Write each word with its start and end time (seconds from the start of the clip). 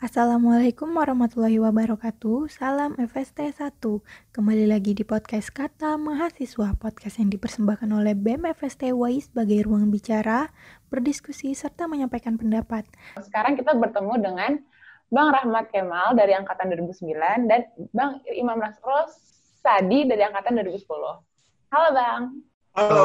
Assalamualaikum 0.00 0.96
warahmatullahi 0.96 1.60
wabarakatuh. 1.60 2.48
Salam 2.48 2.96
FST 2.96 3.52
1. 3.52 3.84
Kembali 4.32 4.64
lagi 4.64 4.96
di 4.96 5.04
podcast 5.04 5.52
Kata 5.52 6.00
Mahasiswa, 6.00 6.72
podcast 6.80 7.20
yang 7.20 7.28
dipersembahkan 7.28 7.84
oleh 7.92 8.16
BEM 8.16 8.48
FST 8.48 8.96
WAI 8.96 9.20
sebagai 9.20 9.60
ruang 9.68 9.92
bicara, 9.92 10.48
berdiskusi 10.88 11.52
serta 11.52 11.84
menyampaikan 11.84 12.40
pendapat. 12.40 12.88
Sekarang 13.20 13.60
kita 13.60 13.76
bertemu 13.76 14.14
dengan 14.24 14.50
Bang 15.12 15.36
Rahmat 15.36 15.68
Kemal 15.68 16.16
dari 16.16 16.32
angkatan 16.32 16.72
2009 16.72 17.44
dan 17.44 17.68
Bang 17.92 18.24
Imam 18.32 18.56
Nasros 18.56 19.12
Sadi 19.60 20.08
dari 20.08 20.24
angkatan 20.24 20.64
2010. 20.64 20.80
Halo 21.76 21.88
Bang. 21.92 22.40
Halo. 22.72 23.04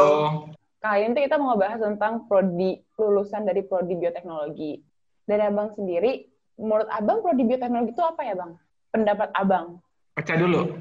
Kali 0.79 1.11
ini 1.11 1.27
kita 1.27 1.35
mau 1.43 1.59
ngebahas 1.59 1.91
tentang 1.91 2.23
prodi 2.31 2.79
lulusan 2.95 3.43
dari 3.43 3.67
prodi 3.67 3.99
bioteknologi. 3.99 4.79
Dari 5.27 5.43
Abang 5.43 5.75
sendiri, 5.75 6.34
menurut 6.55 6.87
Abang 6.91 7.23
prodi 7.23 7.43
bioteknologi 7.43 7.91
itu 7.91 8.03
apa 8.03 8.21
ya, 8.23 8.33
Bang? 8.35 8.51
Pendapat 8.91 9.29
Abang. 9.35 9.79
Baca 10.15 10.33
dulu. 10.35 10.79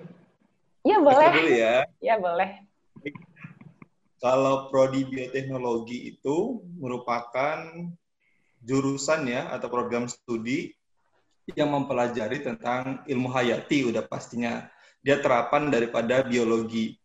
Iya, 0.87 0.99
boleh. 1.03 1.31
Dulu 1.33 1.51
ya. 1.51 1.77
Iya, 1.99 2.15
boleh. 2.21 2.51
Kalau 4.23 4.73
prodi 4.73 5.05
bioteknologi 5.05 6.17
itu 6.17 6.65
merupakan 6.81 7.61
jurusan 8.65 9.29
ya 9.29 9.53
atau 9.53 9.69
program 9.69 10.09
studi 10.09 10.73
yang 11.53 11.77
mempelajari 11.77 12.41
tentang 12.41 13.05
ilmu 13.05 13.29
hayati 13.29 13.93
udah 13.93 14.09
pastinya. 14.09 14.65
Dia 15.05 15.21
terapan 15.21 15.69
daripada 15.69 16.25
biologi. 16.25 16.97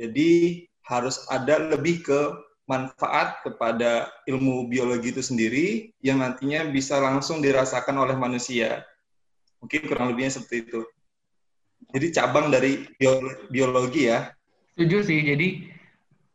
Jadi 0.00 0.64
harus 0.88 1.20
ada 1.28 1.60
lebih 1.60 2.00
ke 2.00 2.20
manfaat 2.72 3.44
kepada 3.44 4.08
ilmu 4.24 4.72
biologi 4.72 5.12
itu 5.12 5.20
sendiri 5.20 5.92
yang 6.00 6.24
nantinya 6.24 6.64
bisa 6.72 6.96
langsung 6.96 7.44
dirasakan 7.44 8.00
oleh 8.00 8.16
manusia. 8.16 8.88
Mungkin 9.60 9.84
kurang 9.84 10.16
lebihnya 10.16 10.40
seperti 10.40 10.64
itu. 10.64 10.80
Jadi 11.92 12.06
cabang 12.16 12.48
dari 12.48 12.88
biologi 13.52 14.08
ya. 14.08 14.32
Setuju 14.72 14.98
sih. 15.04 15.20
Jadi 15.20 15.68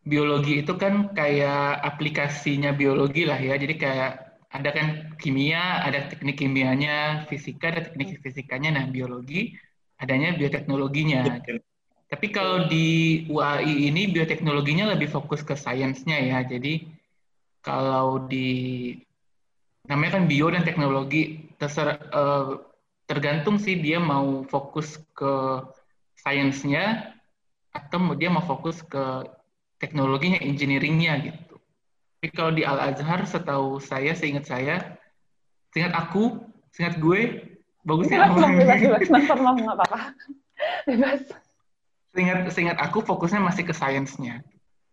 biologi 0.05 0.61
itu 0.61 0.77
kan 0.77 1.11
kayak 1.17 1.81
aplikasinya 1.81 2.77
biologi 2.77 3.25
lah 3.25 3.41
ya. 3.41 3.57
Jadi 3.57 3.75
kayak 3.75 4.11
ada 4.47 4.69
kan 4.71 4.87
kimia, 5.19 5.83
ada 5.83 6.07
teknik 6.07 6.39
kimianya, 6.39 7.27
fisika, 7.27 7.73
ada 7.73 7.89
teknik 7.89 8.21
fisikanya. 8.21 8.79
Nah, 8.79 8.85
biologi 8.87 9.57
adanya 9.97 10.37
bioteknologinya. 10.37 11.41
Ya, 11.41 11.59
tapi 12.07 12.31
kalau 12.31 12.71
di 12.71 13.27
UAI 13.27 13.91
ini 13.91 14.07
bioteknologinya 14.07 14.95
lebih 14.95 15.11
fokus 15.11 15.43
ke 15.43 15.59
sainsnya 15.59 16.15
ya. 16.23 16.39
Jadi 16.47 16.87
kalau 17.59 18.23
di 18.31 18.95
namanya 19.91 20.19
kan 20.19 20.23
bio 20.31 20.47
dan 20.47 20.63
teknologi 20.63 21.51
terser, 21.59 21.99
uh, 22.15 22.63
tergantung 23.11 23.59
sih 23.59 23.75
dia 23.83 23.99
mau 23.99 24.47
fokus 24.47 25.03
ke 25.11 25.67
sainsnya 26.15 27.11
atau 27.75 28.15
dia 28.15 28.31
mau 28.31 28.43
fokus 28.43 28.79
ke 28.87 29.27
teknologinya, 29.83 30.39
engineeringnya 30.39 31.13
gitu. 31.27 31.55
Tapi 32.17 32.27
kalau 32.33 32.51
di 32.55 32.63
Al 32.63 32.79
Azhar, 32.81 33.27
setahu 33.27 33.83
saya, 33.83 34.15
seingat 34.15 34.47
saya, 34.47 34.95
seingat 35.75 35.93
aku, 35.93 36.39
seingat 36.71 36.97
gue, 37.03 37.51
bagusnya 37.83 38.31
apa? 38.31 38.47
Bebas, 38.47 38.79
bebas, 38.79 39.05
bebas, 39.05 39.37
nggak 39.37 39.75
apa-apa. 39.75 39.99
Bebas. 40.89 41.46
Seingat, 42.17 42.49
seingat 42.49 42.77
aku 42.81 43.05
fokusnya 43.05 43.37
masih 43.37 43.61
ke 43.61 43.77
sainsnya. 43.77 44.41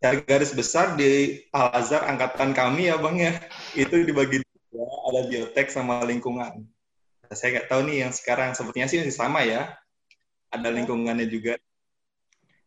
Ya, 0.05 0.13
garis 0.21 0.53
besar 0.53 0.93
di 1.01 1.41
Al 1.57 1.73
Azhar 1.73 2.05
angkatan 2.05 2.53
kami 2.53 2.93
ya 2.93 3.01
bang 3.01 3.17
ya 3.17 3.33
itu 3.73 4.05
dibagi 4.05 4.45
dua 4.69 4.85
ada 5.09 5.25
biotek 5.33 5.73
sama 5.73 6.05
lingkungan. 6.05 6.69
Saya 7.33 7.57
nggak 7.57 7.73
tahu 7.73 7.89
nih 7.89 8.05
yang 8.05 8.13
sekarang 8.13 8.53
sepertinya 8.53 8.93
sih 8.93 9.01
masih 9.01 9.17
sama 9.17 9.41
ya. 9.41 9.73
Ada 10.53 10.69
lingkungannya 10.69 11.25
juga. 11.33 11.57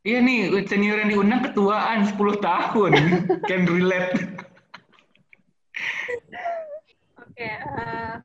Iya 0.02 0.26
nih, 0.26 0.66
senior 0.66 1.06
yang 1.06 1.14
diundang 1.14 1.46
ketuaan 1.46 2.10
10 2.10 2.18
tahun. 2.42 2.92
Can 3.48 3.70
relate. 3.70 4.18
Oke, 7.22 7.46
uh, 7.46 8.18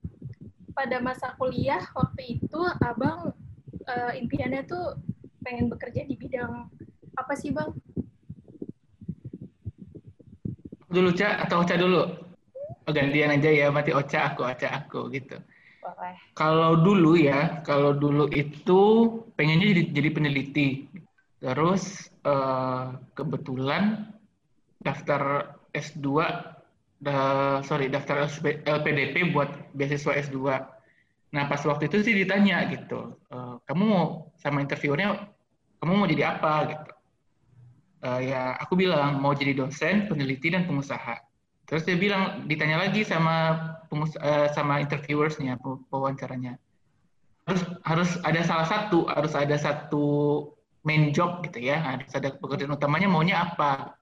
pada 0.72 0.96
masa 1.04 1.36
kuliah 1.36 1.84
waktu 1.92 2.40
itu 2.40 2.60
abang 2.80 3.36
uh, 3.84 4.12
impiannya 4.16 4.64
tuh 4.64 4.96
pengen 5.42 5.66
bekerja 5.68 6.06
di 6.06 6.14
bidang 6.16 6.70
apa 7.18 7.32
sih 7.36 7.52
bang? 7.52 7.70
Dulu 10.92 11.08
Ca 11.16 11.42
atau 11.44 11.64
Ocha 11.64 11.76
dulu? 11.76 12.02
Oh, 12.82 12.92
gantian 12.92 13.32
aja 13.32 13.48
ya, 13.48 13.70
mati 13.70 13.94
Ocha 13.94 14.32
aku, 14.32 14.44
Ocha 14.44 14.68
aku 14.70 15.08
gitu. 15.14 15.38
Boleh. 15.82 16.14
Kalau 16.38 16.78
dulu 16.78 17.18
ya, 17.18 17.64
kalau 17.66 17.96
dulu 17.96 18.30
itu 18.30 18.80
pengennya 19.34 19.72
jadi, 19.74 19.82
jadi 19.90 20.08
peneliti. 20.14 20.68
Terus 21.42 22.06
uh, 22.22 22.94
kebetulan 23.18 24.14
daftar 24.78 25.54
S2, 25.74 26.06
da, 27.02 27.16
sorry 27.66 27.90
daftar 27.90 28.30
LPDP 28.62 29.34
buat 29.34 29.50
beasiswa 29.74 30.12
S2. 30.22 30.38
Nah 31.32 31.44
pas 31.48 31.64
waktu 31.64 31.88
itu 31.88 32.04
sih 32.04 32.14
ditanya 32.14 32.68
gitu, 32.68 33.16
uh, 33.32 33.56
kamu 33.64 33.82
mau 33.88 34.06
sama 34.36 34.60
interviewernya 34.60 35.31
kamu 35.82 35.98
mau 35.98 36.06
jadi 36.06 36.38
apa 36.38 36.52
gitu. 36.70 36.92
Uh, 38.06 38.20
ya 38.22 38.54
aku 38.62 38.78
bilang 38.78 39.18
mau 39.18 39.34
jadi 39.34 39.50
dosen 39.58 40.06
peneliti 40.06 40.54
dan 40.54 40.62
pengusaha. 40.62 41.18
Terus 41.66 41.82
dia 41.82 41.98
bilang 41.98 42.46
ditanya 42.46 42.86
lagi 42.86 43.02
sama 43.02 43.58
pengus 43.90 44.14
uh, 44.22 44.46
sama 44.54 44.78
interviewersnya 44.78 45.58
pewawancaranya. 45.90 46.54
Harus 47.50 47.66
harus 47.82 48.10
ada 48.22 48.46
salah 48.46 48.66
satu 48.70 49.10
harus 49.10 49.34
ada 49.34 49.58
satu 49.58 50.06
main 50.86 51.10
job 51.10 51.42
gitu 51.42 51.58
ya. 51.58 51.82
Harus 51.82 52.14
ada 52.14 52.30
pekerjaan 52.30 52.78
utamanya 52.78 53.10
maunya 53.10 53.42
apa? 53.42 53.98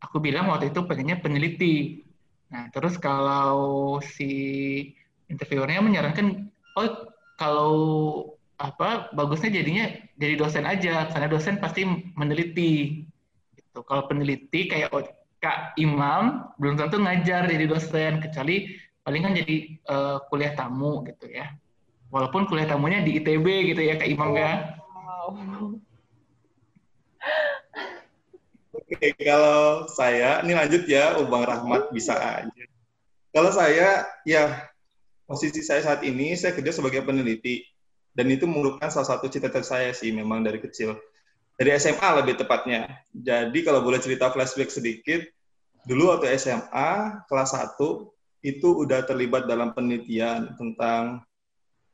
Aku 0.00 0.16
bilang 0.16 0.48
waktu 0.48 0.72
itu 0.72 0.80
pengennya 0.88 1.20
peneliti. 1.20 2.08
Nah 2.48 2.72
terus 2.72 2.96
kalau 2.96 4.00
si 4.00 4.32
interviewernya 5.28 5.84
menyarankan 5.84 6.48
oh 6.80 6.88
kalau 7.36 7.76
apa 8.60 9.08
bagusnya 9.16 9.48
jadinya 9.48 9.88
jadi 10.20 10.36
dosen 10.36 10.68
aja. 10.68 11.08
Karena 11.08 11.26
dosen 11.32 11.56
pasti 11.56 11.88
meneliti. 12.12 13.02
Gitu. 13.56 13.80
Kalau 13.88 14.04
peneliti 14.04 14.68
kayak 14.68 14.92
kak 15.40 15.72
Imam 15.80 16.52
belum 16.60 16.76
tentu 16.76 17.00
ngajar 17.00 17.48
jadi 17.48 17.64
dosen. 17.64 18.20
Kecuali 18.20 18.76
paling 19.00 19.22
kan 19.24 19.32
jadi 19.32 19.56
uh, 19.88 20.16
kuliah 20.28 20.52
tamu 20.52 21.00
gitu 21.08 21.32
ya. 21.32 21.48
Walaupun 22.12 22.44
kuliah 22.44 22.68
tamunya 22.68 23.00
di 23.00 23.16
ITB 23.16 23.72
gitu 23.72 23.80
ya 23.80 23.96
kak 23.96 24.10
Imam 24.12 24.36
ya. 24.36 24.76
Oke, 28.70 29.14
kalau 29.22 29.86
saya, 29.86 30.42
ini 30.42 30.50
lanjut 30.50 30.82
ya, 30.90 31.14
Bang 31.30 31.46
Rahmat 31.46 31.94
bisa 31.94 32.18
aja. 32.18 32.64
Kalau 33.30 33.50
saya, 33.54 34.02
ya 34.26 34.66
posisi 35.30 35.62
saya 35.62 35.86
saat 35.86 36.02
ini, 36.02 36.34
saya 36.34 36.58
kerja 36.58 36.74
sebagai 36.74 37.06
peneliti 37.06 37.69
dan 38.10 38.26
itu 38.26 38.44
merupakan 38.44 38.90
salah 38.90 39.08
satu 39.16 39.30
cita-cita 39.30 39.62
saya 39.62 39.90
sih 39.94 40.10
memang 40.10 40.42
dari 40.42 40.58
kecil. 40.58 40.98
Dari 41.60 41.76
SMA 41.76 42.08
lebih 42.24 42.40
tepatnya. 42.40 43.04
Jadi 43.12 43.60
kalau 43.62 43.84
boleh 43.84 44.00
cerita 44.00 44.32
flashback 44.32 44.72
sedikit 44.72 45.20
dulu 45.84 46.12
waktu 46.12 46.32
SMA 46.36 47.24
kelas 47.28 47.52
1 47.52 47.76
itu 48.40 48.68
udah 48.84 49.04
terlibat 49.04 49.44
dalam 49.44 49.76
penelitian 49.76 50.56
tentang 50.56 51.20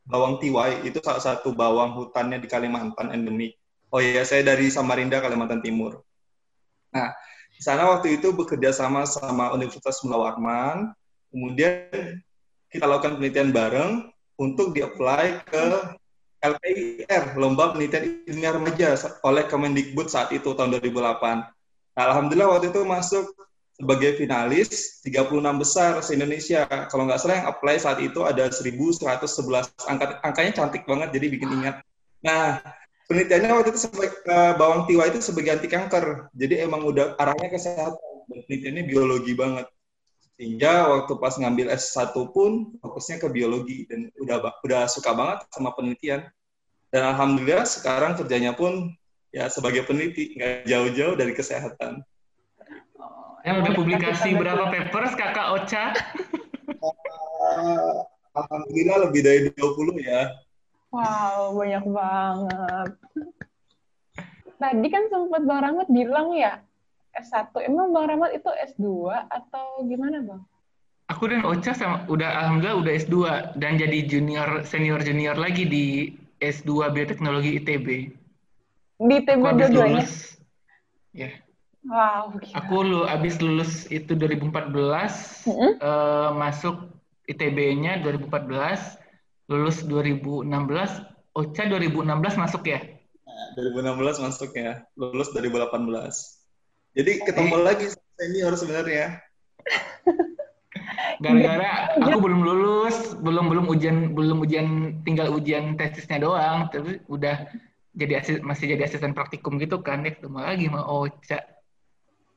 bawang 0.07 0.39
tiwai. 0.39 0.87
Itu 0.87 1.03
salah 1.03 1.23
satu 1.23 1.51
bawang 1.51 1.99
hutannya 1.99 2.39
di 2.39 2.47
Kalimantan 2.47 3.11
endemik. 3.11 3.59
Oh 3.91 3.99
iya 3.99 4.23
saya 4.23 4.47
dari 4.47 4.71
Samarinda 4.71 5.19
Kalimantan 5.19 5.61
Timur. 5.63 6.03
Nah 6.95 7.11
di 7.51 7.61
sana 7.65 7.91
waktu 7.91 8.23
itu 8.23 8.31
bekerja 8.31 8.71
sama 8.71 9.03
sama 9.05 9.51
Universitas 9.51 9.99
Mula 10.07 10.31
Warman. 10.31 10.95
Kemudian 11.35 12.23
kita 12.71 12.87
lakukan 12.87 13.19
penelitian 13.19 13.51
bareng 13.51 13.93
untuk 14.39 14.77
di-apply 14.77 15.43
ke 15.49 15.65
LPIR, 16.41 17.35
Lomba 17.41 17.73
Penelitian 17.73 18.23
Ilmiah 18.29 18.53
Remaja 18.55 18.95
oleh 19.25 19.45
Kemendikbud 19.49 20.09
saat 20.09 20.31
itu 20.31 20.53
tahun 20.53 20.77
2008. 20.79 21.49
Nah, 21.97 22.03
Alhamdulillah 22.13 22.49
waktu 22.53 22.69
itu 22.71 22.85
masuk 22.85 23.25
sebagai 23.77 24.17
finalis 24.17 25.01
36 25.05 25.61
besar 25.61 26.01
se-Indonesia. 26.01 26.65
Kalau 26.89 27.09
nggak 27.09 27.21
salah 27.21 27.37
yang 27.45 27.49
apply 27.49 27.77
saat 27.81 27.99
itu 28.01 28.25
ada 28.25 28.49
1111. 28.49 29.73
Angka, 29.89 30.21
angkanya 30.25 30.53
cantik 30.53 30.85
banget, 30.85 31.13
jadi 31.13 31.27
bikin 31.33 31.51
ingat. 31.61 31.81
Nah, 32.25 32.61
penelitiannya 33.09 33.53
waktu 33.53 33.71
itu 33.73 33.81
sebagai, 33.89 34.13
uh, 34.29 34.53
bawang 34.57 34.89
tiwa 34.89 35.05
itu 35.09 35.21
sebagai 35.21 35.61
anti 35.61 35.69
kanker. 35.69 36.33
Jadi 36.37 36.65
emang 36.65 36.85
udah 36.85 37.17
arahnya 37.21 37.49
kesehatan. 37.53 38.15
Dan 38.27 38.39
penelitiannya 38.45 38.85
biologi 38.85 39.33
banget 39.33 39.67
sehingga 40.37 40.93
waktu 40.93 41.13
pas 41.17 41.35
ngambil 41.41 41.73
S1 41.73 42.13
pun 42.31 42.77
fokusnya 42.85 43.17
ke 43.25 43.29
biologi 43.33 43.89
dan 43.89 44.13
udah 44.21 44.61
udah 44.61 44.85
suka 44.85 45.17
banget 45.17 45.49
sama 45.49 45.73
penelitian 45.73 46.29
dan 46.93 47.03
alhamdulillah 47.17 47.65
sekarang 47.65 48.15
kerjanya 48.21 48.53
pun 48.53 48.93
ya 49.33 49.49
sebagai 49.49 49.85
peneliti 49.89 50.37
nggak 50.37 50.69
jauh-jauh 50.69 51.17
dari 51.19 51.33
kesehatan. 51.37 52.05
Oh, 52.97 53.37
yang 53.45 53.61
udah 53.61 53.73
publikasi 53.77 54.33
berapa 54.33 54.71
papers 54.71 55.13
kakak 55.13 55.47
Ocha? 55.57 55.85
Uh, 56.81 58.05
Alhamdulillah 58.37 59.09
lebih 59.09 59.21
dari 59.25 59.41
20 59.57 60.05
ya. 60.05 60.37
Wow, 60.93 61.57
banyak 61.57 61.85
banget. 61.89 62.91
Tadi 64.57 64.89
kan 64.89 65.05
sempat 65.13 65.43
Bang 65.45 65.61
Rahmat 65.61 65.89
bilang 65.93 66.33
ya, 66.33 66.65
S1. 67.21 67.53
Emang 67.65 67.93
Bang 67.93 68.07
Rahmat 68.13 68.37
itu 68.37 68.51
S2 68.75 69.09
atau 69.33 69.85
gimana 69.89 70.21
Bang? 70.25 70.43
Aku 71.07 71.31
dan 71.31 71.47
Ocha 71.47 71.71
sama 71.71 72.03
udah 72.11 72.27
alhamdulillah 72.27 72.83
udah 72.83 72.93
S2 72.99 73.17
dan 73.63 73.79
jadi 73.79 74.11
junior 74.11 74.67
senior 74.67 74.99
junior 75.01 75.39
lagi 75.39 75.63
di 75.63 75.85
S2 76.43 76.91
Bioteknologi 76.91 77.63
ITB. 77.63 77.87
Di 78.99 79.15
ITB 79.23 79.39
dua-duanya? 79.39 80.03
lulus. 80.03 80.37
Ya, 81.17 81.33
Wow, 81.87 82.35
gila. 82.43 82.55
aku 82.59 82.77
lu 82.83 83.01
habis 83.07 83.39
lulus 83.39 83.87
itu 83.95 84.19
2014, 84.19 85.47
Mm-mm. 85.47 85.79
eh, 85.79 86.31
masuk 86.35 86.91
ITB-nya 87.31 88.03
2014, 88.03 88.99
lulus 89.47 89.87
2016, 89.87 90.51
Ocha 91.39 91.63
2016 91.71 92.43
masuk 92.43 92.67
ya? 92.67 92.83
Nah, 93.23 93.47
2016 93.55 94.19
masuk 94.19 94.51
ya, 94.59 94.83
lulus 94.99 95.31
2018. 95.31 96.43
Jadi 96.97 97.13
ketemu 97.29 97.57
lagi 97.61 97.93
sama 97.93 98.11
senior 98.17 98.53
sebenarnya. 98.57 99.21
Gara-gara 101.23 101.97
aku 102.01 102.19
belum 102.25 102.41
lulus, 102.41 103.13
belum 103.21 103.53
belum 103.53 103.67
ujian 103.69 104.17
belum 104.17 104.41
ujian 104.45 104.69
tinggal 105.05 105.33
ujian 105.37 105.77
tesisnya 105.77 106.25
doang, 106.25 106.73
tapi 106.73 107.05
udah 107.13 107.53
jadi 107.97 108.21
asis, 108.21 108.37
masih 108.45 108.77
jadi 108.77 108.89
asisten 108.89 109.13
praktikum 109.13 109.61
gitu 109.61 109.81
kan, 109.81 110.05
ya 110.05 110.13
ketemu 110.17 110.41
lagi 110.41 110.65
sama 110.69 110.85
Ocha. 110.89 111.41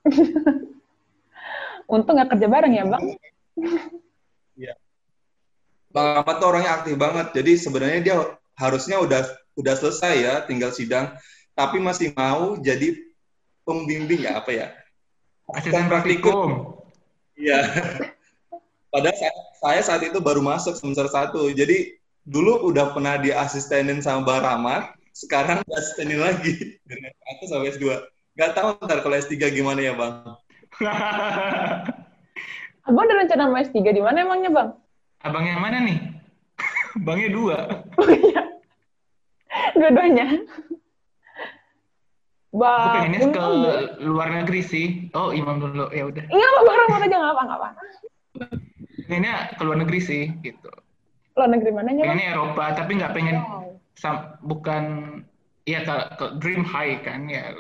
Untung 1.91 2.15
nggak 2.19 2.35
kerja 2.35 2.47
bareng 2.47 2.73
ya 2.75 2.83
Bang? 2.87 3.03
Bang 5.89 6.21
Ahmad 6.21 6.37
tuh 6.37 6.47
orangnya 6.53 6.71
aktif 6.77 6.93
banget. 7.01 7.33
Jadi 7.33 7.51
sebenarnya 7.57 7.99
dia 8.05 8.15
harusnya 8.53 9.01
udah 9.01 9.25
udah 9.57 9.73
selesai 9.73 10.13
ya, 10.21 10.33
tinggal 10.45 10.69
sidang, 10.69 11.17
tapi 11.57 11.81
masih 11.81 12.13
mau 12.13 12.55
jadi 12.61 13.08
pembimbing 13.69 14.25
ya 14.25 14.41
apa 14.41 14.49
ya? 14.49 14.67
Asisten 15.53 15.85
praktikum. 15.85 16.73
Iya. 17.37 17.61
Padahal 18.93 19.17
saya, 19.21 19.33
saya 19.61 19.81
saat 19.85 20.01
itu 20.01 20.17
baru 20.17 20.41
masuk 20.41 20.73
semester 20.73 21.05
satu. 21.05 21.53
Jadi 21.53 21.93
dulu 22.25 22.73
udah 22.73 22.97
pernah 22.97 23.21
diasistenin 23.21 24.01
sama 24.01 24.25
Bang 24.25 24.41
Rahmat, 24.41 24.97
sekarang 25.13 25.61
diasistenin 25.69 26.17
lagi 26.17 26.81
dengan 26.89 27.13
aku 27.37 27.45
sampai 27.45 27.69
S2. 27.77 27.85
Gak 28.37 28.57
tahu 28.57 28.81
ntar 28.81 29.05
kalau 29.05 29.15
S3 29.19 29.37
gimana 29.53 29.83
ya 29.83 29.93
Bang? 29.93 30.33
Abang 32.89 33.05
ada 33.05 33.21
rencana 33.21 33.51
mau 33.51 33.61
S3 33.61 33.93
di 33.93 34.01
mana 34.01 34.25
emangnya 34.25 34.49
Bang? 34.49 34.69
Abang 35.21 35.45
yang 35.45 35.61
mana 35.61 35.85
nih? 35.85 35.99
Bangnya 37.05 37.29
dua. 37.29 37.57
Oh 37.99 38.09
iya. 38.09 38.41
Dua-duanya. 39.77 40.41
Aku 42.49 42.57
Bang, 42.65 43.05
pengennya 43.05 43.29
ke 43.29 43.45
luar 44.01 44.29
negeri 44.33 44.61
sih. 44.65 44.87
Oh, 45.13 45.29
Imam 45.29 45.61
dulu. 45.61 45.85
Ya 45.93 46.09
udah. 46.09 46.25
Iya, 46.25 46.47
Bang 46.65 46.77
Rahmat 46.81 47.01
aja 47.05 47.15
nggak 47.21 47.33
apa 47.37 47.41
nggak 47.45 47.59
apa. 47.61 47.69
Pengennya 49.05 49.35
ke 49.53 49.61
luar 49.61 49.77
negeri 49.85 49.99
sih, 50.01 50.23
gitu. 50.41 50.69
Luar 51.37 51.49
negeri 51.53 51.69
mananya 51.69 52.01
Bang? 52.01 52.17
Pengennya 52.17 52.27
Eropa, 52.33 52.65
tapi 52.73 52.91
nggak 52.97 53.13
pengen 53.13 53.37
sam- 53.93 54.41
bukan 54.41 54.83
ya 55.69 55.85
ke, 55.85 55.95
ke 56.17 56.25
dream 56.41 56.65
high 56.65 56.97
kan 57.05 57.29
ya. 57.29 57.53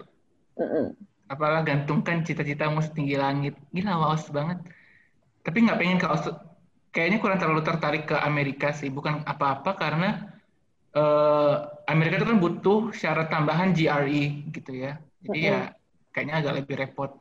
Mm-mm. 0.57 0.97
Apalah 1.29 1.61
gantungkan 1.61 2.25
cita-citamu 2.25 2.81
setinggi 2.81 3.13
langit. 3.13 3.53
Gila 3.69 3.93
waos 3.93 4.25
banget. 4.33 4.57
Tapi 5.45 5.69
nggak 5.69 5.77
pengen 5.77 5.97
ke 6.01 6.07
kayaknya 6.89 7.21
kurang 7.21 7.37
terlalu 7.37 7.61
tertarik 7.61 8.09
ke 8.09 8.17
Amerika 8.17 8.73
sih. 8.73 8.89
Bukan 8.89 9.21
apa-apa 9.21 9.77
karena 9.77 10.38
eh, 10.99 11.55
Amerika 11.87 12.19
itu 12.19 12.27
kan 12.27 12.39
butuh 12.43 12.79
syarat 12.91 13.31
tambahan 13.31 13.71
GRE 13.71 14.51
gitu 14.51 14.71
ya. 14.75 14.99
Jadi 15.23 15.39
ya 15.39 15.71
kayaknya 16.13 16.35
agak 16.43 16.53
lebih 16.63 16.75
repot. 16.75 17.11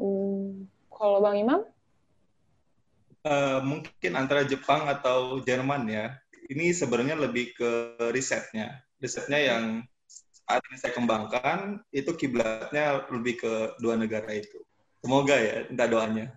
Hmm. 0.00 0.64
Kalau 0.88 1.20
Bang 1.20 1.36
Imam? 1.36 1.60
Eh, 3.26 3.58
mungkin 3.66 4.12
antara 4.14 4.46
Jepang 4.46 4.86
atau 4.88 5.42
Jerman 5.42 5.90
ya. 5.90 6.16
Ini 6.46 6.70
sebenarnya 6.70 7.18
lebih 7.18 7.58
ke 7.58 7.70
risetnya. 8.14 8.86
Risetnya 9.02 9.40
yang 9.42 9.64
saat 10.46 10.62
ini 10.70 10.78
saya 10.78 10.94
kembangkan 10.94 11.82
itu 11.90 12.14
kiblatnya 12.14 13.02
lebih 13.10 13.42
ke 13.42 13.52
dua 13.82 13.98
negara 13.98 14.30
itu. 14.30 14.62
Semoga 15.02 15.34
ya, 15.36 15.66
minta 15.66 15.90
doanya. 15.90 16.30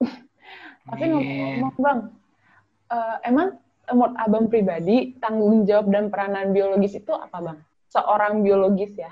Tapi 0.88 1.04
Amin. 1.06 1.12
ngomong-ngomong 1.12 1.76
Bang, 1.76 2.00
eh, 2.88 3.16
emang 3.28 3.60
menurut 3.94 4.14
Abang 4.18 4.46
pribadi 4.48 5.16
tanggung 5.18 5.66
jawab 5.66 5.90
dan 5.90 6.08
peranan 6.08 6.54
biologis 6.54 6.98
itu 6.98 7.12
apa 7.12 7.38
Bang? 7.40 7.58
Seorang 7.90 8.42
biologis 8.46 8.94
ya? 8.94 9.10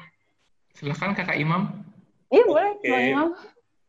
Silahkan 0.75 1.15
kakak 1.15 1.39
Imam. 1.39 1.83
Iya 2.31 2.45
boleh, 2.47 2.71
Oke. 2.79 2.89
Bang 2.89 3.05
Imam. 3.05 3.29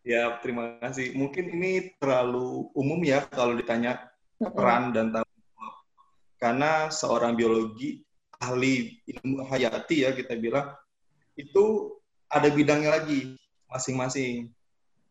Ya, 0.01 0.23
terima 0.41 0.79
kasih. 0.81 1.13
Mungkin 1.13 1.53
ini 1.53 1.93
terlalu 2.01 2.71
umum 2.73 2.97
ya 3.03 3.27
kalau 3.29 3.53
ditanya 3.53 4.09
peran 4.39 4.95
dan 4.95 5.13
tanggung 5.13 5.41
jawab. 5.53 5.75
Karena 6.39 6.71
seorang 6.89 7.35
biologi, 7.35 8.01
ahli 8.39 8.97
ilmu 9.05 9.45
hayati 9.45 10.07
ya 10.07 10.15
kita 10.15 10.39
bilang, 10.39 10.73
itu 11.35 11.93
ada 12.31 12.47
bidangnya 12.49 13.01
lagi 13.01 13.37
masing-masing. 13.69 14.49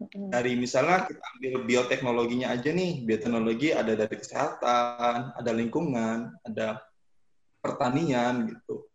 Dari 0.06 0.54
misalnya 0.54 1.10
kita 1.10 1.18
ambil 1.18 1.66
bioteknologinya 1.66 2.54
aja 2.54 2.70
nih, 2.70 3.02
bioteknologi 3.02 3.74
ada 3.74 3.98
dari 3.98 4.14
kesehatan, 4.14 5.34
ada 5.34 5.50
lingkungan, 5.50 6.38
ada 6.46 6.78
pertanian 7.58 8.46
gitu. 8.46 8.86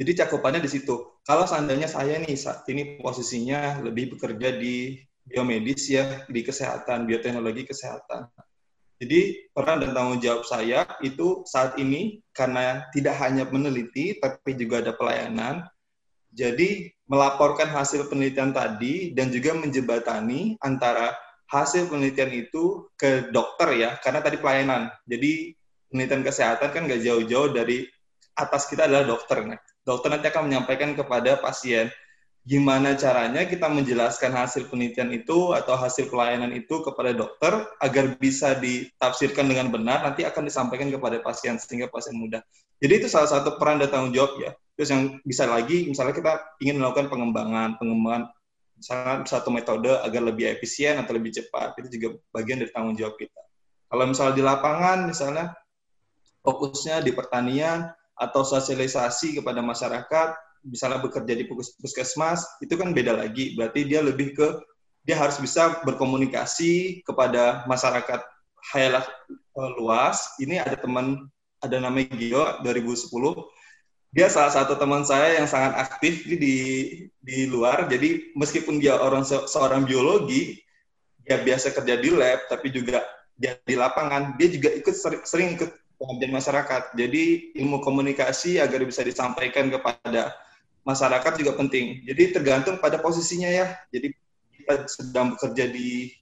Jadi 0.00 0.10
cakupannya 0.24 0.64
di 0.64 0.70
situ. 0.72 1.20
Kalau 1.28 1.44
seandainya 1.44 1.84
saya 1.84 2.16
nih 2.16 2.32
saat 2.40 2.64
ini 2.72 2.96
posisinya 3.04 3.84
lebih 3.84 4.16
bekerja 4.16 4.56
di 4.56 4.96
biomedis 5.28 5.92
ya, 5.92 6.24
di 6.24 6.40
kesehatan, 6.40 7.04
bioteknologi 7.04 7.68
kesehatan. 7.68 8.32
Jadi 9.00 9.52
peran 9.52 9.80
dan 9.80 9.92
tanggung 9.92 10.20
jawab 10.20 10.44
saya 10.44 10.84
itu 11.00 11.44
saat 11.48 11.76
ini 11.80 12.20
karena 12.32 12.88
tidak 12.92 13.16
hanya 13.20 13.44
meneliti 13.48 14.16
tapi 14.16 14.56
juga 14.56 14.84
ada 14.84 14.92
pelayanan. 14.96 15.68
Jadi 16.32 16.92
melaporkan 17.10 17.66
hasil 17.66 18.06
penelitian 18.06 18.54
tadi 18.54 19.10
dan 19.10 19.34
juga 19.34 19.58
menjebatani 19.58 20.54
antara 20.62 21.10
hasil 21.50 21.90
penelitian 21.90 22.30
itu 22.30 22.86
ke 22.94 23.34
dokter 23.34 23.74
ya, 23.74 23.98
karena 23.98 24.22
tadi 24.22 24.38
pelayanan. 24.38 24.94
Jadi 25.10 25.50
penelitian 25.90 26.22
kesehatan 26.22 26.70
kan 26.70 26.86
nggak 26.86 27.02
jauh-jauh 27.02 27.50
dari 27.50 27.90
atas 28.38 28.70
kita 28.70 28.86
adalah 28.86 29.02
dokter. 29.02 29.42
Nah, 29.42 29.58
dokter 29.82 30.08
nanti 30.14 30.30
akan 30.30 30.46
menyampaikan 30.46 30.94
kepada 30.94 31.42
pasien 31.42 31.90
gimana 32.40 32.96
caranya 32.96 33.44
kita 33.44 33.68
menjelaskan 33.68 34.32
hasil 34.32 34.72
penelitian 34.72 35.12
itu 35.12 35.52
atau 35.52 35.76
hasil 35.76 36.08
pelayanan 36.08 36.48
itu 36.56 36.80
kepada 36.80 37.12
dokter 37.12 37.52
agar 37.76 38.16
bisa 38.16 38.56
ditafsirkan 38.56 39.44
dengan 39.44 39.68
benar 39.68 40.00
nanti 40.08 40.24
akan 40.24 40.48
disampaikan 40.48 40.88
kepada 40.88 41.20
pasien 41.20 41.60
sehingga 41.60 41.92
pasien 41.92 42.16
mudah. 42.16 42.40
Jadi 42.80 43.04
itu 43.04 43.08
salah 43.12 43.28
satu 43.28 43.60
peran 43.60 43.76
dan 43.76 43.92
tanggung 43.92 44.16
jawab 44.16 44.40
ya. 44.40 44.56
Terus 44.80 44.96
yang 44.96 45.20
bisa 45.28 45.44
lagi 45.44 45.84
misalnya 45.92 46.16
kita 46.16 46.56
ingin 46.64 46.80
melakukan 46.80 47.12
pengembangan, 47.12 47.76
pengembangan 47.76 48.32
misalnya 48.80 49.28
satu 49.28 49.52
metode 49.52 49.92
agar 49.92 50.24
lebih 50.24 50.48
efisien 50.56 50.96
atau 50.96 51.12
lebih 51.12 51.36
cepat 51.36 51.76
itu 51.84 52.00
juga 52.00 52.16
bagian 52.32 52.64
dari 52.64 52.72
tanggung 52.72 52.96
jawab 52.96 53.20
kita. 53.20 53.44
Kalau 53.92 54.08
misalnya 54.08 54.40
di 54.40 54.40
lapangan 54.40 54.98
misalnya 55.04 55.52
fokusnya 56.40 57.04
di 57.04 57.12
pertanian 57.12 57.92
atau 58.16 58.40
sosialisasi 58.40 59.44
kepada 59.44 59.60
masyarakat 59.60 60.32
misalnya 60.64 61.04
bekerja 61.04 61.36
di 61.36 61.44
puskesmas 61.76 62.48
itu 62.64 62.72
kan 62.80 62.96
beda 62.96 63.20
lagi. 63.20 63.52
Berarti 63.60 63.84
dia 63.84 64.00
lebih 64.00 64.32
ke 64.32 64.64
dia 65.04 65.20
harus 65.20 65.36
bisa 65.36 65.84
berkomunikasi 65.84 67.04
kepada 67.04 67.68
masyarakat 67.68 68.24
hayalah 68.72 69.04
eh, 69.28 69.70
luas. 69.76 70.40
Ini 70.40 70.64
ada 70.64 70.80
teman 70.80 71.28
ada 71.60 71.76
namanya 71.76 72.16
Gio 72.16 72.64
2010 72.64 73.59
dia 74.10 74.26
salah 74.26 74.50
satu 74.50 74.74
teman 74.74 75.06
saya 75.06 75.38
yang 75.38 75.46
sangat 75.46 75.78
aktif 75.86 76.26
di 76.26 76.36
di, 77.22 77.36
luar 77.46 77.86
jadi 77.86 78.34
meskipun 78.34 78.82
dia 78.82 78.98
orang 78.98 79.22
se, 79.22 79.38
seorang 79.46 79.86
biologi 79.86 80.58
dia 81.22 81.38
biasa 81.38 81.70
kerja 81.70 81.94
di 81.98 82.10
lab 82.10 82.50
tapi 82.50 82.74
juga 82.74 83.06
dia 83.38 83.54
di 83.62 83.78
lapangan 83.78 84.34
dia 84.34 84.50
juga 84.50 84.74
ikut 84.74 84.94
sering, 84.94 85.22
sering 85.22 85.48
ikut 85.54 85.70
pengabdian 86.00 86.34
masyarakat 86.34 86.82
jadi 86.98 87.24
ilmu 87.54 87.78
komunikasi 87.86 88.58
agar 88.58 88.82
bisa 88.82 89.06
disampaikan 89.06 89.70
kepada 89.70 90.34
masyarakat 90.84 91.32
juga 91.40 91.52
penting. 91.56 92.04
Jadi 92.08 92.22
tergantung 92.34 92.80
pada 92.80 92.96
posisinya 93.00 93.48
ya. 93.48 93.76
Jadi 93.92 94.16
kita 94.56 94.88
sedang 94.88 95.36
bekerja 95.36 95.68
di 95.68 96.12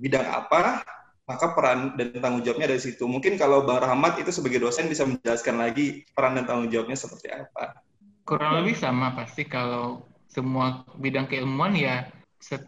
bidang 0.00 0.24
apa, 0.24 0.84
maka 1.30 1.54
peran 1.54 1.94
dan 1.94 2.10
tanggung 2.18 2.42
jawabnya 2.42 2.74
dari 2.74 2.82
situ. 2.82 3.06
Mungkin 3.06 3.38
kalau 3.38 3.62
Bang 3.62 3.78
Rahmat 3.78 4.18
itu 4.18 4.34
sebagai 4.34 4.58
dosen 4.58 4.90
bisa 4.90 5.06
menjelaskan 5.06 5.62
lagi 5.62 6.02
peran 6.10 6.34
dan 6.34 6.50
tanggung 6.50 6.66
jawabnya 6.66 6.98
seperti 6.98 7.30
apa. 7.30 7.78
Kurang 8.26 8.58
lebih 8.58 8.74
sama 8.74 9.14
pasti 9.14 9.46
kalau 9.46 10.02
semua 10.26 10.82
bidang 10.98 11.30
keilmuan 11.30 11.78
ya 11.78 12.10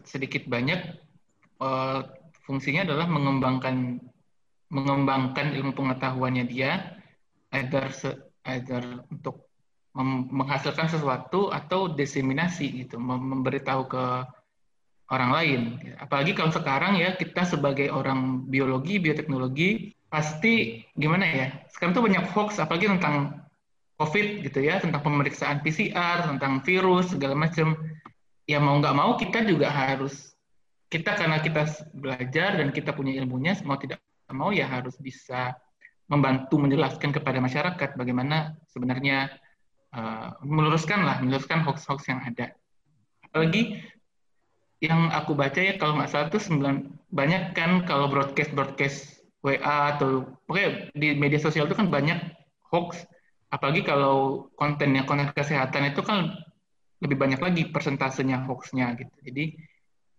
sedikit 0.07 0.47
banyak 0.47 0.79
uh, 1.59 2.07
fungsinya 2.47 2.87
adalah 2.87 3.07
mengembangkan 3.11 3.99
mengembangkan 4.71 5.51
ilmu 5.59 5.75
pengetahuannya 5.75 6.47
dia 6.47 6.95
either 7.51 7.91
either 8.47 8.83
untuk 9.11 9.47
menghasilkan 9.93 10.89
sesuatu 10.89 11.53
atau 11.53 11.85
diseminasi 11.85 12.85
gitu 12.85 12.97
memberitahu 12.97 13.85
ke 13.85 14.05
orang 15.11 15.31
lain. 15.35 15.61
Apalagi 15.99 16.31
kalau 16.37 16.53
sekarang 16.53 16.99
ya 16.99 17.17
kita 17.17 17.43
sebagai 17.43 17.91
orang 17.91 18.47
biologi 18.47 19.01
bioteknologi 19.01 19.91
pasti 20.13 20.85
gimana 20.93 21.25
ya 21.25 21.47
sekarang 21.73 21.97
tuh 21.97 22.05
banyak 22.05 22.21
hoax 22.37 22.61
apalagi 22.61 22.85
tentang 22.85 23.33
covid 23.97 24.45
gitu 24.45 24.61
ya 24.61 24.77
tentang 24.77 25.01
pemeriksaan 25.01 25.65
PCR 25.65 26.29
tentang 26.29 26.61
virus 26.61 27.17
segala 27.17 27.33
macam 27.33 27.73
ya 28.45 28.61
mau 28.61 28.77
nggak 28.77 28.93
mau 28.93 29.17
kita 29.17 29.41
juga 29.41 29.73
harus 29.73 30.37
kita 30.93 31.17
karena 31.17 31.41
kita 31.41 31.65
belajar 31.97 32.61
dan 32.61 32.69
kita 32.69 32.93
punya 32.93 33.17
ilmunya 33.17 33.57
mau 33.65 33.73
tidak 33.81 34.05
mau 34.29 34.53
ya 34.53 34.69
harus 34.69 34.93
bisa 35.01 35.57
membantu 36.05 36.61
menjelaskan 36.61 37.09
kepada 37.09 37.41
masyarakat 37.41 37.97
bagaimana 37.97 38.53
sebenarnya 38.69 39.33
uh, 39.97 40.37
meluruskan 40.45 41.01
lah 41.01 41.17
meluruskan 41.25 41.65
hoax-hoax 41.65 42.05
yang 42.05 42.21
ada. 42.21 42.53
Apalagi 43.25 43.81
yang 44.83 45.07
aku 45.15 45.31
baca 45.31 45.63
ya 45.63 45.79
kalau 45.79 45.95
nggak 45.95 46.11
salah 46.11 46.27
tuh 46.27 46.43
sembilan 46.43 46.83
banyak 47.07 47.55
kan 47.55 47.87
kalau 47.87 48.11
broadcast 48.11 48.51
broadcast 48.51 49.23
WA 49.39 49.95
atau 49.95 50.27
pokoknya 50.43 50.91
di 50.91 51.15
media 51.15 51.39
sosial 51.39 51.71
itu 51.71 51.75
kan 51.79 51.87
banyak 51.87 52.19
hoax. 52.67 53.07
Apalagi 53.47 53.87
kalau 53.87 54.49
kontennya 54.59 55.07
konten 55.07 55.31
kesehatan 55.31 55.95
itu 55.95 56.03
kan 56.03 56.35
lebih 56.99 57.15
banyak 57.15 57.39
lagi 57.39 57.63
persentasenya 57.71 58.43
hoaxnya 58.43 58.99
gitu. 58.99 59.15
Jadi 59.23 59.55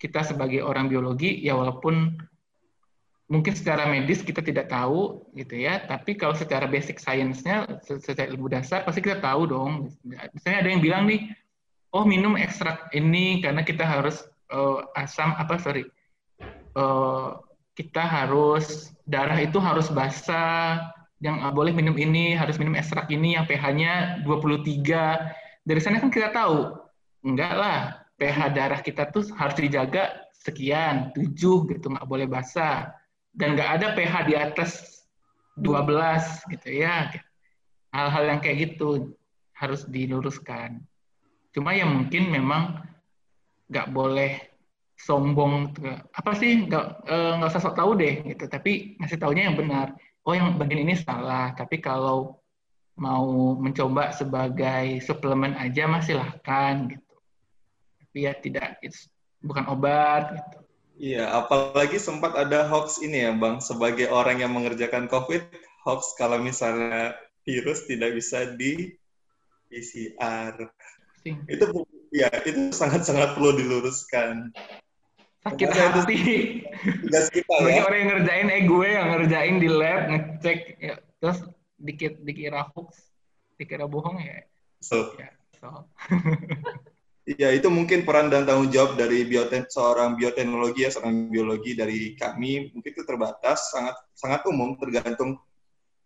kita 0.00 0.24
sebagai 0.24 0.64
orang 0.64 0.88
biologi 0.88 1.44
ya 1.44 1.60
walaupun 1.60 2.16
mungkin 3.28 3.52
secara 3.56 3.88
medis 3.88 4.20
kita 4.20 4.44
tidak 4.44 4.68
tahu 4.68 5.24
gitu 5.32 5.56
ya 5.56 5.80
tapi 5.80 6.12
kalau 6.12 6.36
secara 6.36 6.68
basic 6.68 7.00
science-nya 7.00 7.80
secara 7.80 8.28
ilmu 8.28 8.52
dasar 8.52 8.84
pasti 8.84 9.04
kita 9.04 9.20
tahu 9.20 9.44
dong. 9.44 9.92
Misalnya 10.32 10.64
ada 10.64 10.70
yang 10.72 10.80
bilang 10.80 11.04
nih 11.04 11.32
oh 11.92 12.04
minum 12.08 12.36
ekstrak 12.36 12.92
ini 12.96 13.44
karena 13.44 13.60
kita 13.60 13.84
harus 13.84 14.24
uh, 14.54 14.86
asam 14.94 15.34
apa 15.34 15.58
sorry 15.58 15.84
uh, 16.78 17.42
kita 17.74 18.00
harus 18.00 18.94
darah 19.04 19.36
itu 19.42 19.58
harus 19.58 19.90
basah 19.90 20.94
yang 21.18 21.42
uh, 21.42 21.50
boleh 21.50 21.74
minum 21.74 21.98
ini 21.98 22.38
harus 22.38 22.56
minum 22.56 22.78
ekstrak 22.78 23.10
ini 23.10 23.34
yang 23.34 23.44
pH-nya 23.50 24.22
23 24.22 25.66
dari 25.66 25.80
sana 25.82 25.98
kan 25.98 26.14
kita 26.14 26.30
tahu 26.30 26.70
enggak 27.26 27.52
lah 27.58 27.78
pH 28.14 28.38
darah 28.54 28.78
kita 28.78 29.10
tuh 29.10 29.26
harus 29.34 29.58
dijaga 29.58 30.24
sekian, 30.44 31.10
7 31.16 31.64
gitu, 31.72 31.86
nggak 31.88 32.04
boleh 32.04 32.28
basah. 32.28 32.92
Dan 33.32 33.56
nggak 33.56 33.70
ada 33.80 33.86
pH 33.96 34.14
di 34.28 34.34
atas 34.36 34.70
12 35.58 36.44
gitu 36.52 36.68
ya. 36.84 37.08
Hal-hal 37.90 38.24
yang 38.36 38.40
kayak 38.44 38.70
gitu 38.70 39.16
harus 39.56 39.88
diluruskan. 39.88 40.84
Cuma 41.56 41.72
ya 41.72 41.88
mungkin 41.88 42.28
memang 42.28 42.84
nggak 43.68 43.90
boleh 43.90 44.40
sombong 44.94 45.74
apa 46.14 46.32
sih 46.38 46.64
nggak 46.64 46.86
eh, 47.08 47.32
nggak 47.40 47.50
usah 47.50 47.62
sok 47.62 47.76
tahu 47.76 47.98
deh 47.98 48.24
gitu 48.24 48.44
tapi 48.46 48.94
ngasih 49.02 49.18
taunya 49.18 49.50
yang 49.50 49.56
benar 49.58 49.92
oh 50.24 50.32
yang 50.32 50.54
bagian 50.56 50.86
ini 50.86 50.94
salah 50.96 51.52
tapi 51.52 51.82
kalau 51.82 52.38
mau 52.94 53.58
mencoba 53.58 54.14
sebagai 54.14 55.02
suplemen 55.02 55.58
aja 55.58 55.90
masih 55.90 56.14
silahkan 56.14 56.94
gitu 56.94 57.14
tapi 58.00 58.18
ya 58.30 58.32
tidak 58.38 58.78
it's 58.80 59.10
bukan 59.44 59.66
obat 59.68 60.30
gitu. 60.38 60.58
Iya, 60.94 61.26
apalagi 61.26 61.98
sempat 61.98 62.38
ada 62.38 62.70
hoax 62.70 63.02
ini 63.02 63.26
ya, 63.26 63.34
Bang. 63.34 63.58
Sebagai 63.58 64.06
orang 64.14 64.38
yang 64.38 64.54
mengerjakan 64.54 65.10
COVID, 65.10 65.42
hoax 65.82 66.14
kalau 66.14 66.38
misalnya 66.38 67.18
virus 67.42 67.82
tidak 67.90 68.14
bisa 68.14 68.54
di 68.54 68.94
PCR. 69.66 70.54
Sing. 71.18 71.42
Itu 71.50 71.66
ya, 72.14 72.30
itu 72.46 72.70
sangat-sangat 72.70 73.34
perlu 73.34 73.58
diluruskan. 73.58 74.54
Sakit 75.44 75.68
Karena 75.68 76.00
hati. 76.00 76.18
Tugas 77.04 77.28
kita 77.28 77.52
Bagi 77.60 77.76
ya. 77.76 77.84
orang 77.84 77.98
yang 77.98 78.10
ngerjain, 78.16 78.48
eh 78.48 78.62
gue 78.64 78.88
yang 78.88 79.08
ngerjain 79.12 79.56
di 79.60 79.68
lab, 79.68 80.00
ngecek, 80.08 80.58
ya, 80.80 80.94
terus 81.20 81.38
dikit 81.76 82.22
dikira 82.22 82.70
hoax, 82.72 83.12
dikira 83.58 83.84
bohong 83.84 84.22
ya. 84.22 84.46
So. 84.80 85.12
Ya, 85.18 85.34
so. 85.58 85.90
Iya, 87.24 87.56
itu 87.56 87.72
mungkin 87.72 88.04
peran 88.04 88.28
dan 88.28 88.44
tanggung 88.44 88.68
jawab 88.68 89.00
dari 89.00 89.24
biotek, 89.24 89.72
seorang 89.72 90.12
bioteknologi 90.12 90.84
ya, 90.84 90.92
seorang 90.92 91.32
biologi 91.32 91.72
dari 91.72 92.12
kami 92.20 92.68
mungkin 92.68 92.90
itu 92.92 93.00
terbatas, 93.00 93.72
sangat 93.72 93.96
sangat 94.12 94.44
umum 94.44 94.76
tergantung 94.76 95.40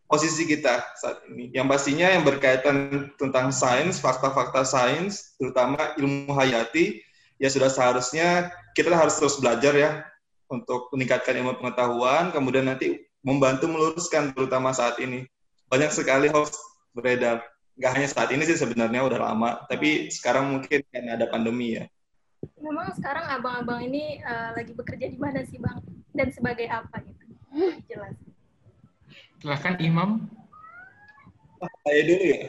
posisi 0.09 0.49
kita 0.49 0.83
saat 0.97 1.23
ini. 1.29 1.53
Yang 1.53 1.67
pastinya 1.69 2.09
yang 2.09 2.25
berkaitan 2.25 3.09
tentang 3.21 3.53
sains, 3.53 4.01
fakta-fakta 4.01 4.65
sains, 4.65 5.37
terutama 5.37 5.93
ilmu 6.01 6.33
hayati, 6.33 7.05
ya 7.37 7.53
sudah 7.53 7.69
seharusnya 7.69 8.49
kita 8.73 8.91
harus 8.91 9.21
terus 9.21 9.37
belajar 9.39 9.77
ya 9.77 9.91
untuk 10.49 10.89
meningkatkan 10.97 11.37
ilmu 11.39 11.61
pengetahuan, 11.61 12.33
kemudian 12.33 12.67
nanti 12.67 13.05
membantu 13.21 13.69
meluruskan 13.69 14.33
terutama 14.33 14.73
saat 14.73 14.97
ini. 14.99 15.29
Banyak 15.69 15.93
sekali 15.93 16.33
hoax 16.33 16.57
beredar 16.97 17.45
nggak 17.79 17.93
hanya 17.95 18.09
saat 18.11 18.35
ini 18.35 18.43
sih 18.43 18.59
sebenarnya 18.59 19.07
udah 19.07 19.19
lama, 19.23 19.51
tapi 19.71 20.11
sekarang 20.11 20.51
mungkin 20.51 20.83
karena 20.91 21.15
ada 21.15 21.31
pandemi 21.31 21.79
ya. 21.79 21.87
Memang 22.59 22.91
sekarang 22.99 23.23
abang-abang 23.31 23.87
ini 23.87 24.19
uh, 24.27 24.51
lagi 24.59 24.75
bekerja 24.75 25.07
di 25.07 25.19
mana 25.19 25.47
sih 25.47 25.63
bang? 25.63 25.79
Dan 26.11 26.35
sebagai 26.35 26.67
apa 26.67 26.99
gitu? 27.07 27.23
Jelas. 27.87 28.19
Silahkan 29.39 29.75
Imam. 29.83 30.31
Saya 31.87 32.01
dulu 32.07 32.25
ya. 32.27 32.41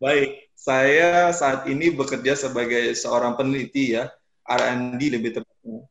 Baik, 0.00 0.30
saya 0.56 1.10
saat 1.36 1.68
ini 1.68 1.92
bekerja 1.92 2.32
sebagai 2.36 2.96
seorang 2.96 3.36
peneliti 3.36 3.96
ya, 3.96 4.08
R&D 4.48 5.00
lebih 5.12 5.40
tepatnya. 5.40 5.84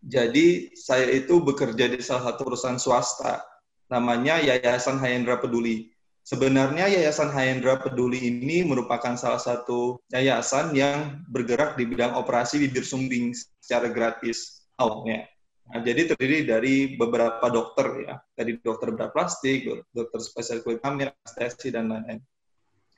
Jadi 0.00 0.72
saya 0.72 1.12
itu 1.12 1.44
bekerja 1.44 1.92
di 1.92 2.00
salah 2.00 2.32
satu 2.32 2.48
perusahaan 2.48 2.80
swasta, 2.80 3.44
namanya 3.92 4.40
Yayasan 4.40 4.96
Hayendra 4.96 5.36
Peduli 5.36 5.92
Sebenarnya 6.20 6.86
Yayasan 6.86 7.32
Hendra 7.32 7.80
Peduli 7.80 8.28
ini 8.28 8.62
merupakan 8.62 9.16
salah 9.16 9.40
satu 9.40 9.98
yayasan 10.12 10.76
yang 10.76 11.24
bergerak 11.26 11.74
di 11.74 11.88
bidang 11.88 12.14
operasi 12.14 12.60
bibir 12.60 12.84
sumbing 12.84 13.32
secara 13.58 13.88
gratis 13.88 14.62
awalnya. 14.76 15.26
Nah, 15.70 15.80
jadi 15.86 16.10
terdiri 16.10 16.42
dari 16.42 16.74
beberapa 16.98 17.46
dokter 17.46 17.86
ya, 18.02 18.14
dari 18.34 18.58
dokter 18.58 18.90
bedah 18.90 19.14
plastik, 19.14 19.70
dokter 19.94 20.18
spesial 20.18 20.66
kulit 20.66 20.82
hamil, 20.82 21.14
anestesi 21.14 21.70
dan 21.70 21.86
lain-lain. 21.86 22.18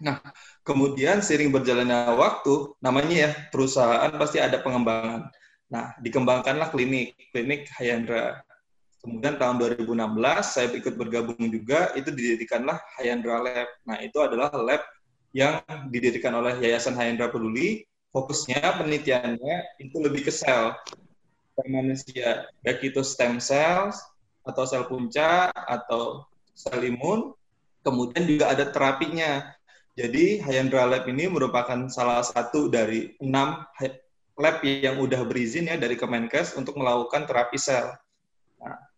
Nah, 0.01 0.19
kemudian 0.65 1.21
sering 1.21 1.53
berjalannya 1.53 2.17
waktu, 2.17 2.73
namanya 2.81 3.29
ya 3.29 3.31
perusahaan 3.53 4.09
pasti 4.17 4.41
ada 4.41 4.59
pengembangan. 4.65 5.29
Nah, 5.69 5.93
dikembangkanlah 6.01 6.73
klinik, 6.73 7.13
klinik 7.31 7.69
Hayandra. 7.77 8.41
Kemudian 9.05 9.37
tahun 9.37 9.61
2016 9.61 9.93
saya 10.43 10.73
ikut 10.73 10.95
bergabung 10.97 11.45
juga, 11.53 11.93
itu 11.93 12.09
didirikanlah 12.09 12.81
Hayandra 12.97 13.37
Lab. 13.37 13.69
Nah, 13.85 14.01
itu 14.01 14.17
adalah 14.17 14.49
lab 14.57 14.81
yang 15.37 15.61
didirikan 15.93 16.33
oleh 16.41 16.57
Yayasan 16.57 16.97
Hayandra 16.97 17.29
Peduli. 17.29 17.85
Fokusnya 18.13 18.77
penelitiannya 18.77 19.81
itu 19.81 19.97
lebih 19.97 20.29
ke 20.29 20.33
sel, 20.33 20.77
sel 21.53 21.69
manusia, 21.69 22.49
baik 22.65 22.93
itu 22.93 23.01
stem 23.05 23.39
cells, 23.39 24.01
atau 24.43 24.65
sel 24.65 24.85
punca, 24.89 25.53
atau 25.53 26.27
sel 26.57 26.81
imun. 26.83 27.37
Kemudian 27.83 28.25
juga 28.25 28.55
ada 28.55 28.71
terapinya. 28.71 29.43
Jadi 29.93 30.41
Hayandra 30.41 30.89
Lab 30.89 31.05
ini 31.11 31.29
merupakan 31.29 31.91
salah 31.93 32.25
satu 32.25 32.73
dari 32.73 33.13
enam 33.21 33.61
lab 34.41 34.65
yang 34.65 34.97
udah 34.97 35.29
berizin 35.29 35.69
ya 35.69 35.77
dari 35.77 36.01
Kemenkes 36.01 36.57
untuk 36.57 36.81
melakukan 36.81 37.29
terapi 37.29 37.61
sel 37.61 37.93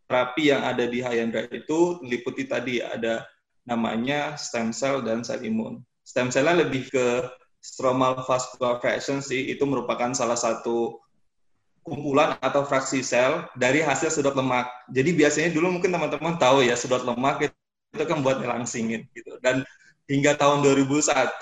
terapi 0.09 0.53
yang 0.53 0.63
ada 0.65 0.85
di 0.85 1.01
Hyandra 1.01 1.49
itu 1.49 1.99
meliputi 2.05 2.45
tadi 2.45 2.79
ada 2.79 3.25
namanya 3.65 4.37
stem 4.37 4.71
cell 4.71 5.01
dan 5.01 5.25
sel 5.25 5.41
imun. 5.43 5.81
Stem 6.05 6.29
cell-nya 6.29 6.69
lebih 6.69 6.93
ke 6.93 7.25
stromal 7.65 8.21
vascular 8.29 8.77
fraction 8.77 9.25
sih, 9.25 9.49
itu 9.49 9.65
merupakan 9.65 10.13
salah 10.13 10.37
satu 10.37 11.01
kumpulan 11.85 12.41
atau 12.41 12.65
fraksi 12.65 13.05
sel 13.05 13.45
dari 13.55 13.85
hasil 13.85 14.09
sedot 14.09 14.33
lemak. 14.33 14.67
Jadi 14.89 15.13
biasanya 15.13 15.53
dulu 15.53 15.79
mungkin 15.79 15.93
teman-teman 15.93 16.41
tahu 16.41 16.65
ya 16.65 16.75
sedot 16.75 17.05
lemak 17.05 17.53
itu, 17.53 18.03
kan 18.09 18.25
buat 18.25 18.41
ngelangsingin 18.41 19.05
gitu. 19.13 19.37
Dan 19.45 19.63
hingga 20.09 20.35
tahun 20.35 20.65
2001 20.65 21.39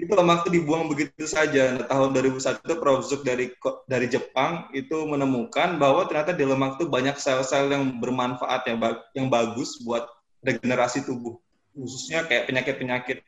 itu 0.00 0.12
lemak 0.18 0.42
itu 0.42 0.50
dibuang 0.58 0.88
begitu 0.88 1.28
saja. 1.28 1.78
Nah, 1.78 1.86
tahun 1.86 2.16
2001 2.16 2.64
itu 2.64 2.74
Prof. 2.80 3.04
Zuk 3.06 3.22
dari 3.22 3.52
dari 3.86 4.06
Jepang 4.08 4.72
itu 4.72 5.04
menemukan 5.06 5.76
bahwa 5.76 6.08
ternyata 6.08 6.32
di 6.34 6.42
lemak 6.42 6.80
itu 6.80 6.88
banyak 6.88 7.14
sel-sel 7.20 7.70
yang 7.70 8.00
bermanfaat 8.00 8.66
yang 8.66 8.80
yang 9.14 9.26
bagus 9.28 9.78
buat 9.84 10.08
regenerasi 10.42 11.06
tubuh, 11.06 11.38
khususnya 11.70 12.26
kayak 12.26 12.50
penyakit-penyakit 12.50 13.22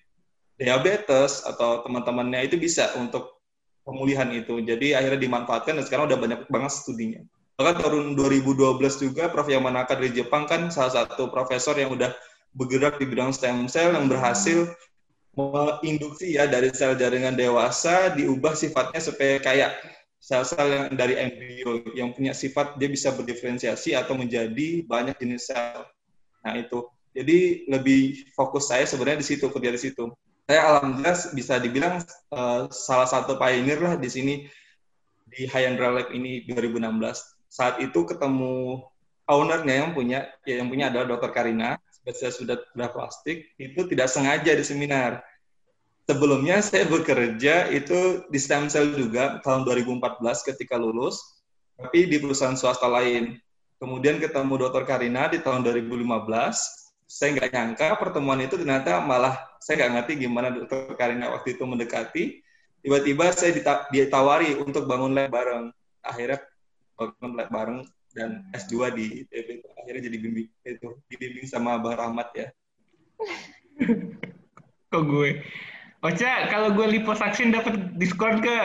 diabetes 0.59 1.47
atau 1.47 1.87
teman-temannya 1.87 2.51
itu 2.51 2.59
bisa 2.59 2.91
untuk 2.99 3.34
pemulihan 3.85 4.27
itu. 4.33 4.59
Jadi 4.65 4.97
akhirnya 4.97 5.21
dimanfaatkan 5.21 5.79
dan 5.79 5.85
sekarang 5.85 6.11
udah 6.11 6.19
banyak 6.19 6.41
banget 6.49 6.73
studinya. 6.73 7.21
Bahkan 7.55 7.75
tahun 7.87 8.19
2012 8.19 8.81
juga 8.99 9.31
Prof. 9.31 9.47
Yamanaka 9.47 9.95
dari 9.95 10.11
Jepang 10.11 10.51
kan 10.51 10.75
salah 10.75 11.05
satu 11.05 11.31
profesor 11.31 11.79
yang 11.79 11.95
udah 11.95 12.11
bergerak 12.57 12.99
di 12.99 13.07
bidang 13.07 13.31
stem 13.31 13.71
cell 13.71 13.95
yang 13.95 14.11
berhasil 14.11 14.75
menginduksi 15.35 16.39
ya 16.39 16.47
dari 16.47 16.71
sel 16.71 16.95
jaringan 16.95 17.35
dewasa 17.35 18.15
diubah 18.15 18.55
sifatnya 18.55 19.03
supaya 19.03 19.43
kayak 19.43 19.71
sel-sel 20.23 20.67
yang 20.71 20.87
dari 20.95 21.19
embrio 21.19 21.83
yang 21.93 22.15
punya 22.15 22.31
sifat 22.31 22.79
dia 22.79 22.87
bisa 22.87 23.11
berdiferensiasi 23.13 23.99
atau 23.99 24.15
menjadi 24.15 24.87
banyak 24.87 25.19
jenis 25.19 25.51
sel. 25.51 25.85
Nah 26.43 26.55
itu. 26.59 26.87
Jadi 27.15 27.71
lebih 27.71 28.27
fokus 28.35 28.67
saya 28.67 28.83
sebenarnya 28.91 29.23
di 29.23 29.29
situ 29.31 29.47
kerja 29.47 29.71
di 29.71 29.79
situ. 29.79 30.11
Saya 30.45 30.61
alhamdulillah 30.77 31.17
bisa 31.33 31.55
dibilang 31.57 32.05
uh, 32.29 32.69
salah 32.69 33.09
satu 33.09 33.41
pioneer 33.41 33.81
lah 33.81 33.97
di 33.97 34.13
sini 34.13 34.35
di 35.25 35.49
Hyandra 35.49 35.89
Lab 35.89 36.13
ini 36.13 36.45
2016. 36.45 36.85
Saat 37.49 37.81
itu 37.81 38.05
ketemu 38.05 38.85
ownernya 39.25 39.75
yang 39.89 39.91
punya 39.97 40.29
ya 40.45 40.61
yang 40.61 40.69
punya 40.69 40.93
adalah 40.93 41.17
Dr. 41.17 41.33
Karina 41.33 41.81
spesialis 41.89 42.37
sudah 42.37 42.61
bedah 42.77 42.93
plastik 42.93 43.57
itu 43.57 43.81
tidak 43.89 44.13
sengaja 44.13 44.53
di 44.53 44.61
seminar. 44.61 45.25
Sebelumnya 46.05 46.61
saya 46.61 46.85
bekerja 46.85 47.73
itu 47.73 48.29
di 48.29 48.37
stem 48.37 48.69
cell 48.69 48.93
juga 48.93 49.41
tahun 49.41 49.65
2014 49.65 50.21
ketika 50.53 50.77
lulus, 50.77 51.41
tapi 51.81 52.05
di 52.05 52.21
perusahaan 52.21 52.53
swasta 52.53 52.85
lain. 52.85 53.41
Kemudian 53.81 54.21
ketemu 54.21 54.69
Dr. 54.69 54.85
Karina 54.85 55.33
di 55.33 55.41
tahun 55.41 55.65
2015. 55.65 56.84
Saya 57.05 57.37
nggak 57.37 57.53
nyangka 57.53 57.89
pertemuan 58.01 58.41
itu 58.41 58.57
ternyata 58.57 59.01
malah 59.05 59.37
saya 59.61 59.85
nggak 59.85 59.93
ngerti 59.97 60.13
gimana 60.25 60.49
Dr. 60.53 60.97
Karina 60.97 61.33
waktu 61.33 61.57
itu 61.57 61.65
mendekati. 61.65 62.25
Tiba-tiba 62.85 63.33
saya 63.33 63.57
ditawari 63.89 64.61
untuk 64.61 64.85
bangun 64.85 65.17
lab 65.17 65.33
bareng. 65.33 65.73
Akhirnya 66.05 66.45
bangun 66.97 67.33
lab 67.33 67.49
bareng 67.49 67.81
dan 68.15 68.47
S2 68.55 68.95
di 68.95 69.05
ITB 69.27 69.49
itu 69.59 69.69
akhirnya 69.75 70.03
jadi 70.07 70.17
bimbing 70.23 70.47
itu 70.63 70.89
dibimbing 71.11 71.47
sama 71.51 71.83
Bang 71.83 71.99
Rahmat 71.99 72.29
ya. 72.37 72.47
Kok 74.95 75.03
gue? 75.11 75.43
Ocha, 76.05 76.53
kalau 76.53 76.77
gue 76.77 77.01
liposaksin 77.01 77.51
dapat 77.51 77.97
diskon 77.97 78.45
ke? 78.45 78.53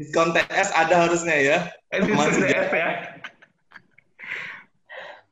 diskon 0.00 0.32
TS 0.32 0.72
ada 0.74 1.06
harusnya 1.06 1.36
ya. 1.36 1.58
Diskon 1.92 2.32
TS 2.32 2.68
ya. 2.72 2.88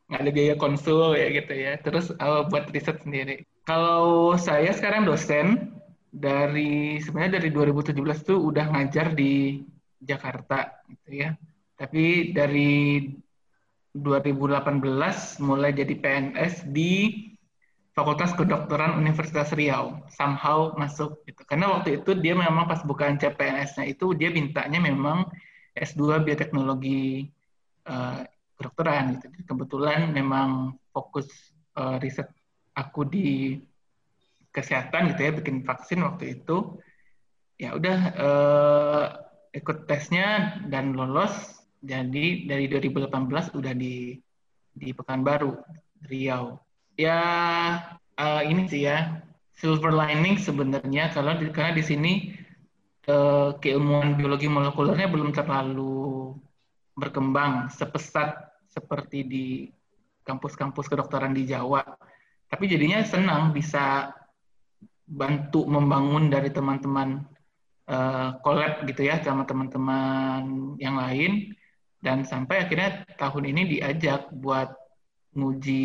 Nggak 0.08 0.20
ada 0.24 0.30
biaya 0.32 0.54
konsul 0.56 1.14
ya 1.14 1.26
gitu 1.30 1.52
ya. 1.52 1.72
Terus 1.80 2.12
uh, 2.16 2.48
buat 2.48 2.68
riset 2.72 3.04
sendiri. 3.04 3.44
Kalau 3.68 4.34
saya 4.40 4.72
sekarang 4.72 5.04
dosen 5.04 5.76
dari 6.08 6.96
sebenarnya 7.04 7.40
dari 7.40 7.48
2017 7.52 7.94
tuh 8.24 8.40
udah 8.40 8.72
ngajar 8.72 9.12
di 9.12 9.60
Jakarta 10.00 10.80
gitu 10.88 11.10
ya 11.26 11.30
tapi 11.78 12.34
dari 12.34 13.06
2018 13.94 14.82
mulai 15.46 15.70
jadi 15.70 15.94
PNS 15.94 16.66
di 16.74 17.24
Fakultas 17.94 18.34
Kedokteran 18.34 18.98
Universitas 18.98 19.54
Riau. 19.54 20.02
Somehow 20.10 20.74
masuk 20.74 21.22
gitu. 21.26 21.42
Karena 21.46 21.78
waktu 21.78 22.02
itu 22.02 22.18
dia 22.18 22.34
memang 22.34 22.66
pas 22.66 22.82
bukan 22.82 23.18
CPNS-nya 23.18 23.90
itu 23.90 24.10
dia 24.14 24.30
mintanya 24.30 24.82
memang 24.82 25.26
S2 25.74 26.22
Bioteknologi 26.26 27.30
uh, 27.86 28.22
kedokteran 28.58 29.16
gitu. 29.16 29.30
Kebetulan 29.46 30.10
memang 30.10 30.74
fokus 30.90 31.30
uh, 31.78 31.96
riset 32.02 32.26
aku 32.74 33.06
di 33.06 33.58
kesehatan 34.50 35.14
gitu 35.14 35.20
ya 35.22 35.32
bikin 35.38 35.62
vaksin 35.62 36.02
waktu 36.02 36.42
itu. 36.42 36.82
Ya 37.58 37.74
udah 37.78 37.98
uh, 38.18 39.04
ikut 39.54 39.86
tesnya 39.86 40.58
dan 40.66 40.98
lolos 40.98 41.62
jadi 41.78 42.50
dari 42.50 42.66
2018 42.66 43.54
udah 43.54 43.72
di 43.74 44.18
di 44.74 44.88
Pekanbaru, 44.90 45.54
Riau. 46.06 46.58
Ya 46.98 47.18
uh, 48.18 48.42
ini 48.42 48.66
sih 48.66 48.90
ya 48.90 49.22
silver 49.54 49.94
lining 49.94 50.38
sebenarnya 50.38 51.10
kalau 51.14 51.34
di, 51.38 51.50
karena 51.54 51.74
di 51.74 51.86
sini 51.86 52.12
keilmuan 53.64 54.20
biologi 54.20 54.52
molekulernya 54.52 55.08
belum 55.08 55.32
terlalu 55.32 56.36
berkembang 56.92 57.70
sepesat 57.70 58.47
seperti 58.68 59.18
di 59.24 59.46
kampus-kampus 60.22 60.86
kedokteran 60.92 61.32
di 61.32 61.48
Jawa. 61.48 61.82
Tapi 62.48 62.64
jadinya 62.68 63.00
senang 63.04 63.52
bisa 63.52 64.12
bantu 65.08 65.64
membangun 65.64 66.28
dari 66.28 66.52
teman-teman 66.52 67.24
uh, 67.88 68.36
collab 68.44 68.84
gitu 68.84 69.08
ya 69.08 69.20
sama 69.24 69.48
teman-teman 69.48 70.76
yang 70.76 71.00
lain 71.00 71.56
dan 72.04 72.22
sampai 72.22 72.68
akhirnya 72.68 73.08
tahun 73.16 73.44
ini 73.56 73.62
diajak 73.78 74.28
buat 74.36 74.70
nguji 75.34 75.84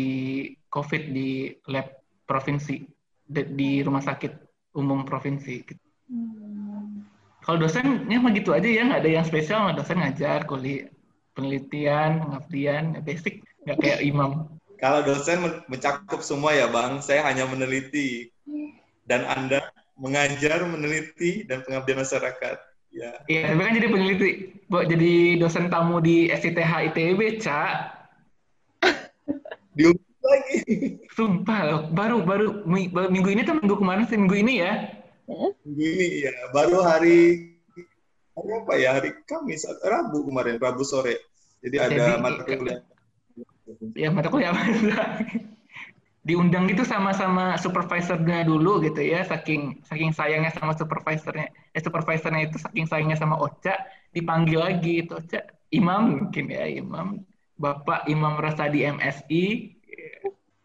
COVID 0.68 1.02
di 1.10 1.56
lab 1.72 1.88
provinsi 2.28 2.84
di 3.28 3.80
rumah 3.80 4.04
sakit 4.04 4.32
umum 4.76 5.02
provinsi. 5.08 5.64
Hmm. 6.08 7.02
Kalau 7.44 7.60
dosennya 7.60 8.16
mah 8.20 8.32
gitu 8.32 8.56
aja 8.56 8.64
ya, 8.64 8.88
nggak 8.88 9.04
ada 9.04 9.10
yang 9.20 9.26
spesial, 9.28 9.68
dosen 9.76 10.00
ngajar, 10.00 10.48
kuliah, 10.48 10.88
penelitian, 11.34 12.22
pengabdian, 12.22 12.84
ya 12.96 13.00
basic, 13.02 13.42
nggak 13.66 13.78
kayak 13.82 14.00
imam. 14.06 14.48
Kalau 14.78 15.00
dosen 15.02 15.42
mencakup 15.66 16.22
semua 16.22 16.54
ya 16.54 16.70
bang, 16.70 17.02
saya 17.02 17.26
hanya 17.26 17.46
meneliti 17.46 18.30
dan 19.06 19.26
anda 19.26 19.70
mengajar, 19.98 20.62
meneliti 20.66 21.46
dan 21.46 21.62
pengabdian 21.62 22.02
masyarakat. 22.02 22.56
Iya. 22.94 23.12
Iya, 23.26 23.40
tapi 23.50 23.60
kan 23.62 23.74
jadi 23.74 23.88
peneliti, 23.90 24.30
buat 24.70 24.86
jadi 24.86 25.42
dosen 25.42 25.66
tamu 25.66 25.98
di 25.98 26.30
SITH 26.30 26.94
ITB, 26.94 27.42
Cak. 27.42 27.74
Diumum 29.76 29.98
lagi. 30.22 30.58
Sumpah 31.10 31.60
loh, 31.66 31.80
baru 31.90 32.22
baru 32.22 32.46
minggu 32.66 33.28
ini 33.34 33.42
tuh 33.42 33.58
minggu 33.58 33.76
kemarin 33.78 34.06
sih 34.06 34.18
minggu 34.18 34.36
ini 34.38 34.62
ya. 34.62 34.72
Minggu 35.66 35.82
ini 35.82 36.08
ya, 36.26 36.34
baru 36.54 36.82
hari 36.86 37.53
hari 38.34 38.50
apa 38.58 38.72
ya? 38.76 38.90
Hari 38.98 39.10
Kamis, 39.24 39.62
Rabu 39.82 40.26
kemarin, 40.26 40.58
Rabu 40.58 40.82
sore. 40.82 41.22
Jadi 41.64 41.76
ada 41.80 42.20
mata 42.20 42.42
kuliah. 42.44 42.80
Ya 43.96 44.08
mata 44.12 44.28
kuliah 44.28 44.52
diundang 46.24 46.64
gitu 46.72 46.88
sama-sama 46.88 47.60
supervisornya 47.60 48.48
dulu 48.48 48.80
gitu 48.80 49.04
ya 49.04 49.20
saking 49.28 49.84
saking 49.84 50.12
sayangnya 50.16 50.52
sama 50.56 50.72
supervisornya. 50.72 51.52
Eh 51.76 51.80
supervisornya 51.84 52.48
itu 52.48 52.56
saking 52.56 52.88
sayangnya 52.88 53.20
sama 53.20 53.36
Ocha 53.36 53.76
dipanggil 54.12 54.60
lagi 54.60 55.04
itu 55.04 55.12
Ocha 55.16 55.44
Imam 55.68 56.16
mungkin 56.20 56.48
ya 56.48 56.64
Imam. 56.64 57.20
Bapak 57.54 58.10
Imam 58.10 58.34
Rasa 58.40 58.66
di 58.66 58.82
MSI 58.82 59.44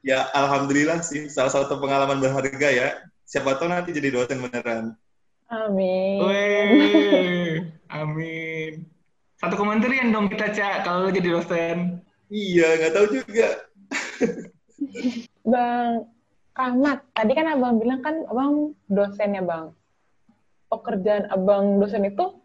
ya 0.02 0.32
alhamdulillah 0.32 1.04
sih 1.04 1.28
salah 1.28 1.52
satu 1.52 1.78
pengalaman 1.78 2.24
berharga 2.24 2.70
ya. 2.72 2.90
Siapa 3.30 3.62
tahu 3.62 3.70
nanti 3.70 3.94
jadi 3.94 4.10
dosen 4.10 4.42
beneran. 4.42 4.98
Amin. 5.50 6.18
Wee, 6.24 7.39
amin 7.90 8.86
satu 9.40 9.56
yang 9.88 10.12
dong 10.12 10.28
kita 10.28 10.52
cak 10.52 10.84
kalau 10.84 11.10
jadi 11.10 11.30
dosen 11.40 12.04
iya 12.28 12.68
nggak 12.80 12.94
tahu 12.94 13.08
juga 13.24 13.50
Bang 15.50 16.06
Rahmat, 16.60 17.00
tadi 17.16 17.32
kan 17.40 17.48
abang 17.56 17.80
bilang 17.80 18.04
kan 18.04 18.28
abang 18.28 18.76
dosen 18.92 19.32
ya 19.32 19.40
bang. 19.40 19.72
Pekerjaan 20.68 21.32
abang 21.32 21.80
dosen 21.80 22.04
itu 22.04 22.36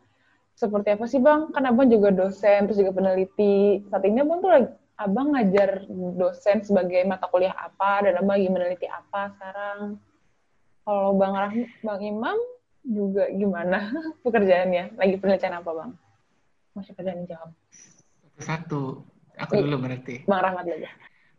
seperti 0.55 0.95
apa 0.95 1.05
sih 1.11 1.19
bang? 1.19 1.51
Kan 1.51 1.67
abang 1.67 1.91
juga 1.91 2.15
dosen, 2.15 2.71
terus 2.71 2.79
juga 2.79 2.95
peneliti. 2.95 3.83
Saat 3.91 4.07
ini 4.07 4.23
abang 4.23 4.39
tuh 4.39 4.55
lagi, 4.55 4.71
abang 5.03 5.35
ngajar 5.35 5.83
dosen 6.15 6.63
sebagai 6.63 7.03
mata 7.03 7.27
kuliah 7.27 7.59
apa, 7.59 8.07
dan 8.07 8.23
abang 8.23 8.39
lagi 8.39 8.55
meneliti 8.55 8.87
apa 8.87 9.35
sekarang. 9.35 9.99
Kalau 10.87 11.11
bang 11.19 11.35
Rahmat, 11.35 11.71
bang 11.83 12.01
Imam 12.07 12.39
juga 12.85 13.27
gimana 13.33 13.91
pekerjaannya? 14.25 14.95
Lagi 15.01 15.15
penelitian 15.19 15.59
apa 15.59 15.71
bang? 15.73 15.91
Masih 16.77 16.93
kerjaan 16.93 17.25
jawab. 17.25 17.51
Satu, 18.39 19.03
aku 19.41 19.53
dulu 19.65 19.89
berarti. 19.89 20.29
Bang 20.29 20.43
Rahmat 20.45 20.69
aja. 20.69 20.91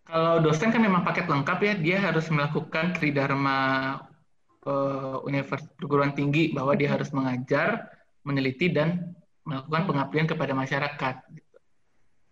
Kalau 0.06 0.38
dosen 0.42 0.70
kan 0.70 0.82
memang 0.82 1.02
paket 1.02 1.26
lengkap 1.26 1.60
ya, 1.66 1.74
dia 1.82 1.98
harus 1.98 2.30
melakukan 2.30 2.94
tridharma 2.94 3.58
uh, 4.70 5.18
universitas 5.26 5.74
perguruan 5.82 6.14
tinggi 6.14 6.54
bahwa 6.54 6.78
dia 6.78 6.94
harus 6.94 7.10
mengajar, 7.10 7.90
meneliti 8.22 8.70
dan 8.70 9.18
melakukan 9.46 9.90
pengabdian 9.90 10.28
kepada 10.30 10.54
masyarakat. 10.54 11.16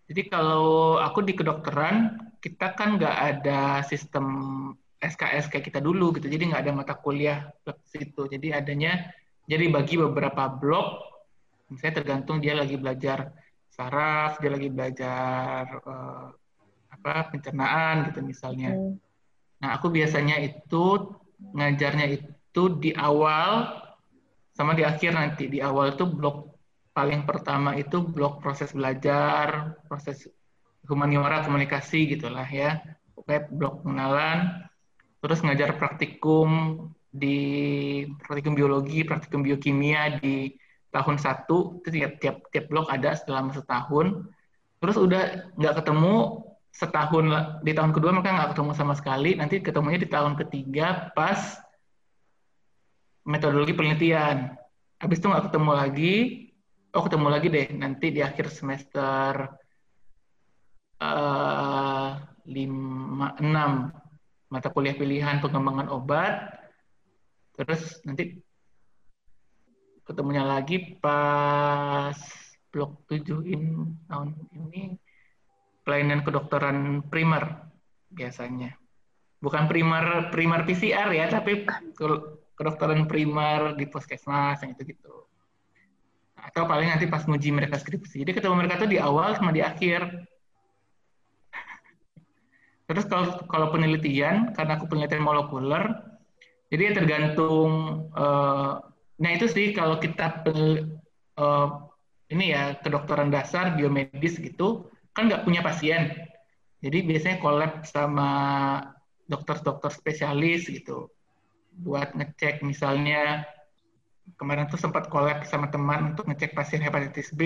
Jadi 0.10 0.22
kalau 0.30 1.00
aku 1.02 1.26
di 1.26 1.34
kedokteran 1.34 2.20
kita 2.44 2.76
kan 2.76 3.00
nggak 3.00 3.18
ada 3.18 3.82
sistem 3.88 4.26
SKS 5.04 5.52
kayak 5.52 5.66
kita 5.68 5.80
dulu 5.84 6.16
gitu, 6.16 6.32
jadi 6.32 6.44
nggak 6.50 6.62
ada 6.64 6.74
mata 6.74 6.96
kuliah 6.96 7.52
situ. 7.84 8.26
Jadi 8.32 8.56
adanya 8.56 9.12
jadi 9.44 9.68
bagi 9.68 10.00
beberapa 10.00 10.48
blok, 10.48 11.04
misalnya 11.68 12.00
tergantung 12.00 12.40
dia 12.40 12.56
lagi 12.56 12.80
belajar 12.80 13.36
saraf, 13.68 14.40
dia 14.40 14.52
lagi 14.54 14.70
belajar 14.72 15.64
uh, 15.84 16.28
apa 16.94 17.34
pencernaan 17.34 18.14
gitu 18.14 18.24
misalnya. 18.24 18.72
Hmm. 18.72 18.96
Nah, 19.60 19.70
aku 19.76 19.92
biasanya 19.92 20.40
itu 20.40 21.16
ngajarnya 21.56 22.08
itu 22.20 22.64
di 22.80 22.96
awal 22.96 23.80
sama 24.56 24.78
di 24.78 24.88
akhir 24.88 25.12
nanti. 25.12 25.52
Di 25.52 25.60
awal 25.60 25.98
itu 25.98 26.08
blok 26.08 26.56
paling 26.94 27.26
pertama 27.26 27.74
itu 27.76 28.00
blok 28.00 28.40
proses 28.40 28.72
belajar, 28.72 29.76
proses 29.90 30.30
humaniora 30.88 31.44
komunikasi 31.44 32.16
gitulah 32.16 32.48
ya. 32.48 32.80
Pokoknya 33.18 33.42
blok 33.52 33.76
pengenalan, 33.84 34.40
terus 35.24 35.40
ngajar 35.40 35.80
praktikum 35.80 36.50
di 37.08 37.40
praktikum 38.20 38.60
biologi, 38.60 39.08
praktikum 39.08 39.40
biokimia 39.40 40.20
di 40.20 40.52
tahun 40.92 41.16
satu 41.16 41.80
itu 41.80 41.96
tiap 41.96 42.14
tiap 42.20 42.38
tiap 42.52 42.66
blok 42.68 42.92
ada 42.92 43.16
selama 43.16 43.56
setahun. 43.56 44.28
Terus 44.84 44.98
udah 45.00 45.24
nggak 45.56 45.76
ketemu 45.80 46.44
setahun 46.76 47.26
di 47.64 47.72
tahun 47.72 47.96
kedua 47.96 48.12
mereka 48.12 48.36
nggak 48.36 48.52
ketemu 48.52 48.72
sama 48.76 48.94
sekali. 49.00 49.40
Nanti 49.40 49.64
ketemunya 49.64 50.04
di 50.04 50.10
tahun 50.12 50.36
ketiga 50.36 51.16
pas 51.16 51.56
metodologi 53.24 53.72
penelitian. 53.72 54.60
Habis 55.00 55.24
itu 55.24 55.28
nggak 55.32 55.46
ketemu 55.48 55.72
lagi. 55.72 56.16
Oh 56.94 57.02
ketemu 57.08 57.28
lagi 57.32 57.48
deh 57.48 57.68
nanti 57.74 58.12
di 58.12 58.22
akhir 58.22 58.52
semester 58.52 59.50
uh, 61.00 62.10
lima 62.46 63.34
enam 63.40 64.03
mata 64.54 64.70
kuliah 64.70 64.94
pilihan 64.94 65.42
pengembangan 65.42 65.90
obat 65.90 66.64
Terus 67.54 68.02
nanti 68.04 68.34
ketemunya 70.04 70.44
lagi 70.44 70.98
pas 70.98 72.18
blok 72.74 73.06
7 73.06 73.46
in 73.46 73.94
tahun 74.10 74.34
ini 74.58 74.98
pelayanan 75.86 76.26
kedokteran 76.26 77.06
primer 77.14 77.70
biasanya. 78.10 78.74
Bukan 79.38 79.70
primer 79.70 80.34
primer 80.34 80.66
PCR 80.66 81.14
ya, 81.14 81.30
tapi 81.30 81.68
kedokteran 82.58 83.06
primer 83.06 83.78
di 83.78 83.86
puskesmas 83.86 84.58
yang 84.66 84.74
itu 84.74 84.98
gitu. 84.98 85.30
Atau 86.34 86.66
paling 86.66 86.90
nanti 86.90 87.06
pas 87.06 87.24
nguji 87.24 87.54
mereka 87.54 87.78
skripsi. 87.78 88.26
Jadi 88.26 88.32
ketemu 88.34 88.66
mereka 88.66 88.82
tuh 88.82 88.90
di 88.90 88.98
awal 88.98 89.38
sama 89.38 89.54
di 89.54 89.62
akhir. 89.62 90.26
Terus 92.94 93.10
kalau 93.10 93.42
kalau 93.50 93.74
penelitian, 93.74 94.54
karena 94.54 94.78
aku 94.78 94.86
penelitian 94.86 95.26
molekuler, 95.26 95.82
jadi 96.70 96.94
ya 96.94 96.94
tergantung, 96.94 98.06
uh, 98.14 98.78
nah 99.18 99.32
itu 99.34 99.50
sih 99.50 99.74
kalau 99.74 99.98
kita 99.98 100.46
uh, 101.42 101.90
ini 102.30 102.54
ya 102.54 102.78
kedokteran 102.78 103.34
dasar, 103.34 103.74
biomedis 103.74 104.38
gitu, 104.38 104.94
kan 105.18 105.26
nggak 105.26 105.42
punya 105.42 105.66
pasien. 105.66 106.14
Jadi 106.86 107.02
biasanya 107.02 107.42
collab 107.42 107.82
sama 107.82 108.30
dokter-dokter 109.26 109.90
spesialis 109.90 110.70
gitu, 110.70 111.10
buat 111.74 112.14
ngecek 112.14 112.62
misalnya 112.62 113.50
kemarin 114.38 114.70
tuh 114.70 114.78
sempat 114.78 115.10
collab 115.10 115.50
sama 115.50 115.74
teman 115.74 116.14
untuk 116.14 116.30
ngecek 116.30 116.54
pasien 116.54 116.86
hepatitis 116.86 117.34
B, 117.34 117.42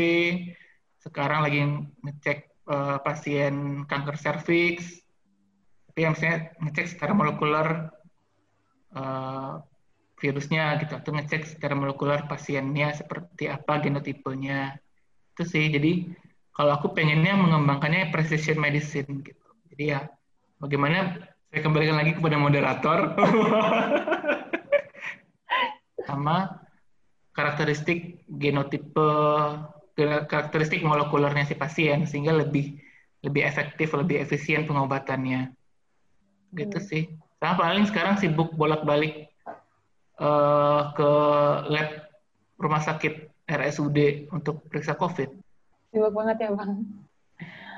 sekarang 1.00 1.48
lagi 1.48 1.64
ngecek 2.04 2.68
uh, 2.68 3.00
pasien 3.00 3.88
kanker 3.88 4.20
serviks, 4.20 5.07
tapi 5.98 6.06
yang 6.06 6.14
misalnya 6.14 6.54
ngecek 6.62 6.86
secara 6.94 7.10
molekuler 7.18 7.90
uh, 8.94 9.58
virusnya 10.22 10.78
gitu 10.86 10.94
atau 10.94 11.10
ngecek 11.10 11.58
secara 11.58 11.74
molekuler 11.74 12.22
pasiennya 12.30 12.94
seperti 12.94 13.50
apa 13.50 13.82
genotipenya. 13.82 14.78
Itu 15.34 15.50
sih 15.50 15.74
jadi 15.74 16.06
kalau 16.54 16.78
aku 16.78 16.94
pengennya 16.94 17.34
mengembangkannya 17.42 18.14
precision 18.14 18.62
medicine 18.62 19.26
gitu. 19.26 19.50
Jadi 19.74 19.84
ya 19.90 20.06
bagaimana 20.62 21.18
saya 21.50 21.66
kembalikan 21.66 21.98
lagi 21.98 22.14
kepada 22.14 22.38
moderator. 22.38 23.18
Sama 26.14 26.62
karakteristik 27.34 28.22
genotipe 28.30 29.10
karakteristik 30.30 30.86
molekulernya 30.86 31.50
si 31.50 31.58
pasien 31.58 32.06
sehingga 32.06 32.38
lebih 32.38 32.78
lebih 33.26 33.42
efektif 33.50 33.98
lebih 33.98 34.22
efisien 34.22 34.70
pengobatannya 34.70 35.58
gitu 36.58 36.82
hmm. 36.82 36.88
sih 36.90 37.04
saya 37.38 37.54
paling 37.54 37.86
sekarang 37.86 38.18
sibuk 38.18 38.50
bolak-balik 38.58 39.30
uh, 40.18 40.90
ke 40.98 41.12
lab 41.70 41.90
rumah 42.58 42.82
sakit 42.82 43.30
RSUD 43.46 44.28
untuk 44.34 44.66
periksa 44.66 44.98
COVID. 44.98 45.30
Sibuk 45.94 46.12
banget 46.18 46.38
ya 46.42 46.50
bang. 46.58 46.72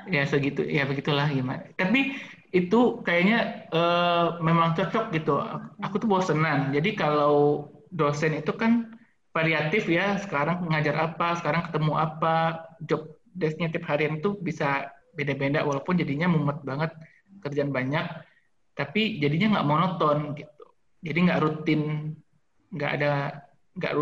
Ya 0.08 0.22
segitu, 0.24 0.64
ya 0.64 0.88
begitulah 0.88 1.28
gimana. 1.28 1.68
Tapi 1.76 2.16
itu 2.56 3.04
kayaknya 3.04 3.68
uh, 3.68 4.40
memang 4.40 4.72
cocok 4.72 5.12
gitu. 5.12 5.36
Aku 5.84 6.00
tuh 6.00 6.08
bosenan. 6.08 6.72
Jadi 6.72 6.96
kalau 6.96 7.68
dosen 7.92 8.40
itu 8.40 8.56
kan 8.56 8.96
variatif 9.36 9.84
ya. 9.92 10.16
Sekarang 10.16 10.64
ngajar 10.72 11.12
apa, 11.12 11.36
sekarang 11.36 11.68
ketemu 11.68 12.00
apa, 12.00 12.64
job 12.88 13.12
desknya 13.36 13.68
tiap 13.68 13.92
harian 13.92 14.24
itu 14.24 14.40
bisa 14.40 14.88
beda-beda. 15.12 15.60
Walaupun 15.68 16.00
jadinya 16.00 16.32
mumet 16.32 16.64
banget, 16.64 16.96
kerjaan 17.44 17.70
banyak 17.76 18.08
tapi 18.80 19.20
jadinya 19.20 19.60
nggak 19.60 19.68
monoton 19.68 20.18
gitu. 20.32 20.64
Jadi 21.04 21.18
nggak 21.28 21.40
rutin 21.44 21.82
nggak 22.72 22.90
ada 22.96 23.12
nggak 23.76 23.92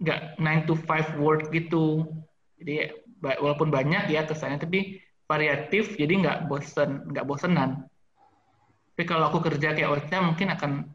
nggak 0.00 0.20
nine 0.40 0.64
to 0.64 0.72
five 0.88 1.04
work 1.20 1.52
gitu. 1.52 2.08
Jadi 2.56 2.96
walaupun 3.20 3.68
banyak 3.68 4.08
ya 4.08 4.24
kesannya 4.24 4.56
tapi 4.56 5.04
variatif 5.28 6.00
jadi 6.00 6.08
nggak 6.24 6.38
bosen 6.48 7.04
nggak 7.12 7.28
bosenan. 7.28 7.84
Tapi 8.96 9.04
kalau 9.04 9.28
aku 9.28 9.44
kerja 9.44 9.76
kayak 9.76 9.92
Ocha 9.92 10.24
mungkin 10.24 10.48
akan 10.56 10.88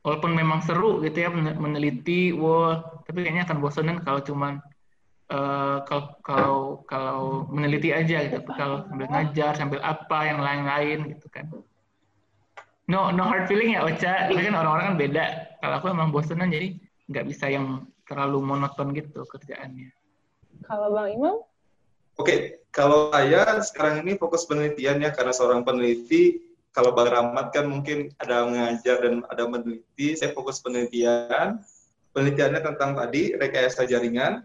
walaupun 0.00 0.32
memang 0.32 0.64
seru 0.64 1.04
gitu 1.04 1.28
ya 1.28 1.30
meneliti 1.36 2.32
wow 2.32 3.04
tapi 3.04 3.22
kayaknya 3.22 3.44
akan 3.44 3.58
bosenan 3.60 4.00
kalau 4.00 4.24
cuman 4.24 4.64
uh, 5.28 5.84
kalau 5.84 6.04
kalau 6.24 6.58
kalau 6.88 7.24
meneliti 7.52 7.92
aja 7.92 8.24
gitu. 8.24 8.40
Kalau 8.56 8.88
sambil 8.88 9.12
ngajar 9.12 9.52
sambil 9.60 9.84
apa 9.84 10.18
yang 10.24 10.40
lain-lain 10.40 11.12
gitu 11.12 11.28
kan 11.28 11.52
no 12.90 13.14
no 13.14 13.22
hard 13.26 13.46
feeling 13.46 13.74
ya 13.74 13.86
Ocha. 13.86 14.30
Tapi 14.30 14.40
kan 14.42 14.56
orang-orang 14.58 14.86
kan 14.94 14.96
beda. 14.98 15.24
Kalau 15.62 15.74
aku 15.78 15.86
emang 15.92 16.10
bosenan 16.10 16.50
jadi 16.50 16.78
nggak 17.10 17.26
bisa 17.28 17.46
yang 17.50 17.86
terlalu 18.08 18.42
monoton 18.42 18.90
gitu 18.96 19.22
kerjaannya. 19.26 19.94
Kalau 20.66 20.94
bang 20.94 21.08
Imam? 21.14 21.36
Oke 22.20 22.28
okay. 22.28 22.38
kalau 22.68 23.08
saya 23.08 23.56
sekarang 23.64 24.04
ini 24.04 24.20
fokus 24.20 24.44
penelitian 24.44 25.00
ya 25.00 25.10
karena 25.16 25.32
seorang 25.32 25.64
peneliti 25.64 26.44
kalau 26.72 26.92
bang 26.92 27.08
Rahmat 27.08 27.52
kan 27.52 27.68
mungkin 27.68 28.12
ada 28.20 28.48
mengajar 28.48 29.00
dan 29.00 29.24
ada 29.28 29.44
meneliti 29.44 30.16
saya 30.16 30.32
fokus 30.32 30.60
penelitian. 30.60 31.60
Penelitiannya 32.12 32.60
tentang 32.60 32.92
tadi 32.92 33.32
rekayasa 33.32 33.88
jaringan. 33.88 34.44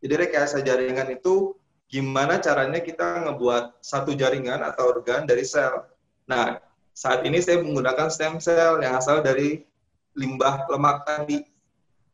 Jadi 0.00 0.14
rekayasa 0.16 0.64
jaringan 0.64 1.12
itu 1.12 1.52
gimana 1.92 2.40
caranya 2.40 2.80
kita 2.80 3.28
ngebuat 3.28 3.84
satu 3.84 4.16
jaringan 4.16 4.64
atau 4.64 4.96
organ 4.96 5.28
dari 5.28 5.44
sel. 5.44 5.84
Nah 6.24 6.56
saat 6.92 7.24
ini 7.24 7.40
saya 7.40 7.64
menggunakan 7.64 8.12
stem 8.12 8.36
cell 8.36 8.80
yang 8.84 9.00
asal 9.00 9.24
dari 9.24 9.64
limbah 10.12 10.68
lemak 10.68 11.08
tadi. 11.08 11.40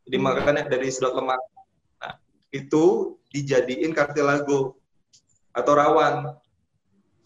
Jadi 0.07 0.17
hmm. 0.17 0.25
makanya 0.25 0.65
dari 0.71 0.89
sedot 0.89 1.19
lemak. 1.19 1.43
Nah, 1.99 2.15
itu 2.55 3.19
dijadiin 3.35 3.93
kartilago 3.93 4.79
atau 5.53 5.73
rawan. 5.75 6.33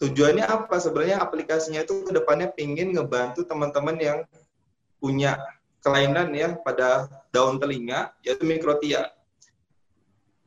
Tujuannya 0.01 0.43
apa? 0.43 0.81
Sebenarnya 0.81 1.21
aplikasinya 1.21 1.85
itu 1.85 2.03
ke 2.03 2.11
depannya 2.11 2.51
pingin 2.51 2.91
ngebantu 2.91 3.47
teman-teman 3.47 3.95
yang 4.01 4.19
punya 4.99 5.39
kelainan 5.79 6.33
ya 6.33 6.57
pada 6.59 7.07
daun 7.31 7.61
telinga, 7.61 8.11
yaitu 8.25 8.43
mikrotia. 8.43 9.13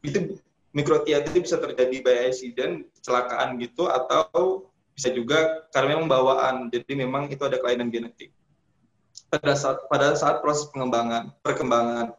Itu 0.04 0.36
mikrotia 0.76 1.24
itu 1.24 1.40
bisa 1.40 1.56
terjadi 1.56 2.04
by 2.04 2.28
accident, 2.28 2.84
kecelakaan 3.00 3.56
gitu, 3.62 3.88
atau 3.88 4.68
bisa 4.96 5.12
juga 5.12 5.68
karena 5.76 5.94
memang 5.94 6.08
bawaan, 6.08 6.72
jadi 6.72 6.96
memang 6.96 7.28
itu 7.28 7.44
ada 7.44 7.60
kelainan 7.60 7.92
genetik. 7.92 8.32
Pada 9.28 9.52
saat 9.52 9.84
pada 9.92 10.16
saat 10.16 10.40
proses 10.40 10.72
pengembangan, 10.72 11.36
perkembangan. 11.44 12.16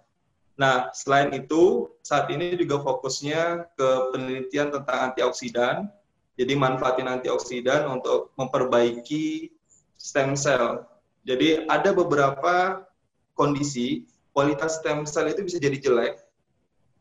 Nah, 0.57 0.89
selain 0.93 1.33
itu, 1.33 1.89
saat 2.05 2.29
ini 2.29 2.53
juga 2.57 2.81
fokusnya 2.81 3.73
ke 3.77 3.89
penelitian 4.13 4.73
tentang 4.73 5.13
antioksidan. 5.13 5.89
Jadi 6.37 6.53
manfaatin 6.53 7.09
antioksidan 7.09 7.89
untuk 7.89 8.33
memperbaiki 8.37 9.49
stem 9.97 10.37
cell. 10.37 10.85
Jadi 11.25 11.65
ada 11.65 11.93
beberapa 11.93 12.85
kondisi 13.33 14.05
kualitas 14.33 14.77
stem 14.81 15.05
cell 15.09 15.29
itu 15.29 15.41
bisa 15.41 15.57
jadi 15.57 15.77
jelek. 15.81 16.21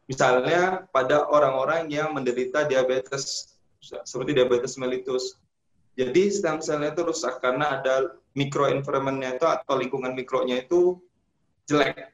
Misalnya 0.08 0.88
pada 0.88 1.28
orang-orang 1.28 1.92
yang 1.92 2.16
menderita 2.16 2.64
diabetes 2.64 3.56
seperti 3.80 4.32
diabetes 4.36 4.80
mellitus. 4.80 5.36
Jadi 5.96 6.28
stem 6.28 6.60
cell 6.60 6.84
itu 6.84 7.00
rusak 7.00 7.40
karena 7.40 7.80
ada 7.80 8.20
mikroenvironmentnya 8.36 9.40
itu 9.40 9.46
atau 9.48 9.74
lingkungan 9.80 10.12
mikronya 10.12 10.60
itu 10.60 11.00
jelek. 11.64 12.12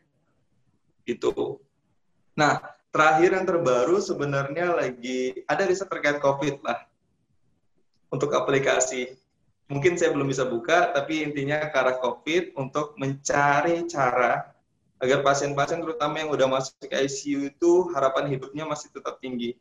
Gitu. 1.02 1.58
Nah, 2.38 2.62
terakhir 2.94 3.34
yang 3.34 3.42
terbaru 3.42 3.98
sebenarnya 3.98 4.78
lagi 4.78 5.42
ada 5.50 5.66
riset 5.66 5.90
terkait 5.90 6.22
COVID 6.22 6.62
lah 6.62 6.86
untuk 8.14 8.30
aplikasi. 8.38 9.18
Mungkin 9.66 9.98
saya 9.98 10.14
belum 10.14 10.30
bisa 10.30 10.46
buka, 10.46 10.94
tapi 10.94 11.26
intinya 11.26 11.66
ke 11.66 11.76
arah 11.76 11.98
COVID 11.98 12.54
untuk 12.60 12.94
mencari 13.00 13.88
cara 13.90 14.52
agar 15.02 15.26
pasien-pasien 15.26 15.82
terutama 15.82 16.22
yang 16.22 16.30
udah 16.30 16.46
masuk 16.46 16.86
ke 16.86 16.94
ICU 16.94 17.50
itu 17.50 17.72
harapan 17.90 18.30
hidupnya 18.30 18.62
masih 18.62 18.94
tetap 18.94 19.18
tinggi. 19.18 19.58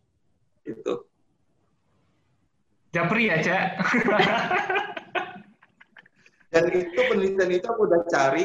Itu. 0.62 1.10
Japri 2.92 3.32
ya, 3.32 3.40
Cak. 3.40 3.64
Dan 6.52 6.68
itu 6.76 7.00
penelitian 7.08 7.52
itu 7.56 7.68
aku 7.72 7.88
udah 7.88 8.04
cari, 8.12 8.44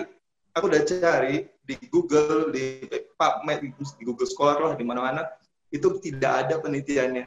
aku 0.54 0.70
udah 0.70 0.86
cari 0.86 1.50
di 1.66 1.74
Google, 1.90 2.54
di 2.54 2.86
PubMed, 3.18 3.74
di 3.74 4.02
Google 4.06 4.30
Scholar 4.30 4.62
lah, 4.62 4.78
di 4.78 4.86
mana-mana, 4.86 5.26
itu 5.74 5.98
tidak 5.98 6.46
ada 6.46 6.62
penelitiannya. 6.62 7.26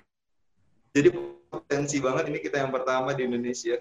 Jadi 0.96 1.12
potensi 1.52 2.00
banget 2.00 2.32
ini 2.32 2.40
kita 2.40 2.64
yang 2.64 2.72
pertama 2.72 3.12
di 3.12 3.28
Indonesia. 3.28 3.76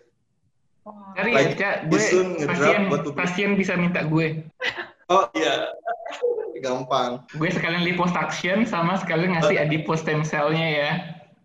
Cari 1.14 1.30
ya, 1.30 1.54
Cak. 1.54 1.86
Gue 1.86 2.02
pasien, 2.42 2.90
pasien 3.14 3.50
bisa 3.54 3.78
minta 3.78 4.02
gue. 4.02 4.42
Oh 5.06 5.30
iya, 5.38 5.70
gampang. 6.64 7.22
Gue 7.38 7.54
sekalian 7.54 7.86
liposuction 7.86 8.66
sama 8.66 8.98
sekalian 8.98 9.38
ngasih 9.38 9.62
adipose 9.62 10.02
stem 10.02 10.26
cell-nya 10.26 10.66
ya. 10.66 10.90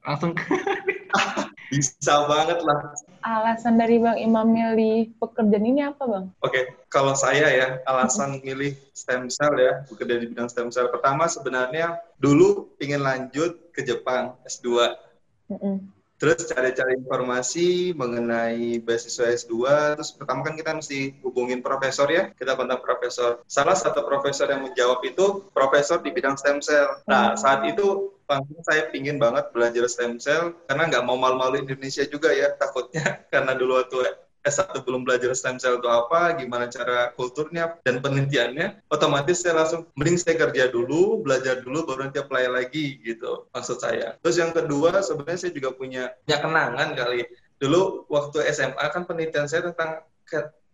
Langsung 0.03 0.35
Bisa 1.73 2.29
banget 2.29 2.61
lah. 2.61 2.93
Alasan 3.25 3.81
dari 3.81 3.97
Bang 3.97 4.21
Imam 4.21 4.45
milih 4.45 5.09
pekerjaan 5.17 5.65
ini 5.65 5.81
apa 5.81 6.05
Bang? 6.05 6.25
Oke, 6.45 6.53
okay. 6.53 6.63
kalau 6.93 7.17
saya 7.17 7.49
ya, 7.49 7.67
alasan 7.89 8.45
milih 8.45 8.77
stem 8.93 9.25
cell 9.25 9.57
ya, 9.57 9.81
bekerja 9.89 10.21
di 10.21 10.29
bidang 10.29 10.53
stem 10.53 10.69
cell. 10.69 10.93
Pertama 10.93 11.25
sebenarnya 11.25 11.97
dulu 12.21 12.77
ingin 12.77 13.01
lanjut 13.01 13.57
ke 13.73 13.81
Jepang 13.81 14.37
S2. 14.45 14.93
Mm 15.49 15.57
-mm. 15.57 15.75
Terus 16.21 16.45
cari-cari 16.47 17.03
informasi 17.03 17.91
mengenai 17.99 18.79
beasiswa 18.79 19.27
S2, 19.33 19.53
terus 19.99 20.15
pertama 20.15 20.45
kan 20.45 20.55
kita 20.55 20.71
mesti 20.71 21.19
hubungin 21.19 21.59
profesor 21.59 22.07
ya, 22.07 22.31
kita 22.31 22.55
kontak 22.55 22.79
profesor. 22.79 23.43
Salah 23.49 23.75
satu 23.75 24.07
profesor 24.07 24.47
yang 24.47 24.63
menjawab 24.63 25.03
itu 25.03 25.43
profesor 25.51 25.99
di 25.99 26.15
bidang 26.15 26.39
stem 26.39 26.63
cell. 26.63 27.01
Nah, 27.11 27.35
saat 27.35 27.67
itu 27.67 28.13
saya 28.65 28.89
pingin 28.89 29.21
banget 29.21 29.51
belajar 29.51 29.85
stem 29.85 30.17
cell 30.17 30.55
karena 30.65 30.89
nggak 30.89 31.03
mau 31.05 31.19
malu-malu 31.19 31.61
Indonesia 31.61 32.07
juga 32.07 32.33
ya 32.33 32.55
takutnya 32.55 33.21
karena 33.33 33.53
dulu 33.53 33.77
waktu 33.83 34.23
S1 34.43 34.75
belum 34.83 35.07
belajar 35.07 35.31
stem 35.31 35.55
cell 35.55 35.79
itu 35.79 35.87
apa, 35.87 36.35
gimana 36.35 36.67
cara 36.67 37.15
kulturnya 37.15 37.79
dan 37.87 38.03
penelitiannya, 38.03 38.83
otomatis 38.91 39.39
saya 39.39 39.63
langsung 39.63 39.87
mending 39.95 40.19
saya 40.19 40.35
kerja 40.35 40.67
dulu, 40.67 41.23
belajar 41.23 41.63
dulu, 41.63 41.87
baru 41.87 42.11
nanti 42.11 42.19
apply 42.19 42.51
lagi 42.51 42.99
gitu 43.07 43.47
maksud 43.55 43.79
saya. 43.79 44.19
Terus 44.19 44.35
yang 44.35 44.51
kedua 44.51 44.99
sebenarnya 44.99 45.47
saya 45.47 45.53
juga 45.55 45.71
punya 45.71 46.11
ya 46.27 46.43
kenangan 46.43 46.91
kali. 46.91 47.23
Dulu 47.55 48.11
waktu 48.11 48.43
SMA 48.51 48.83
kan 48.91 49.07
penelitian 49.07 49.47
saya 49.47 49.71
tentang 49.71 50.03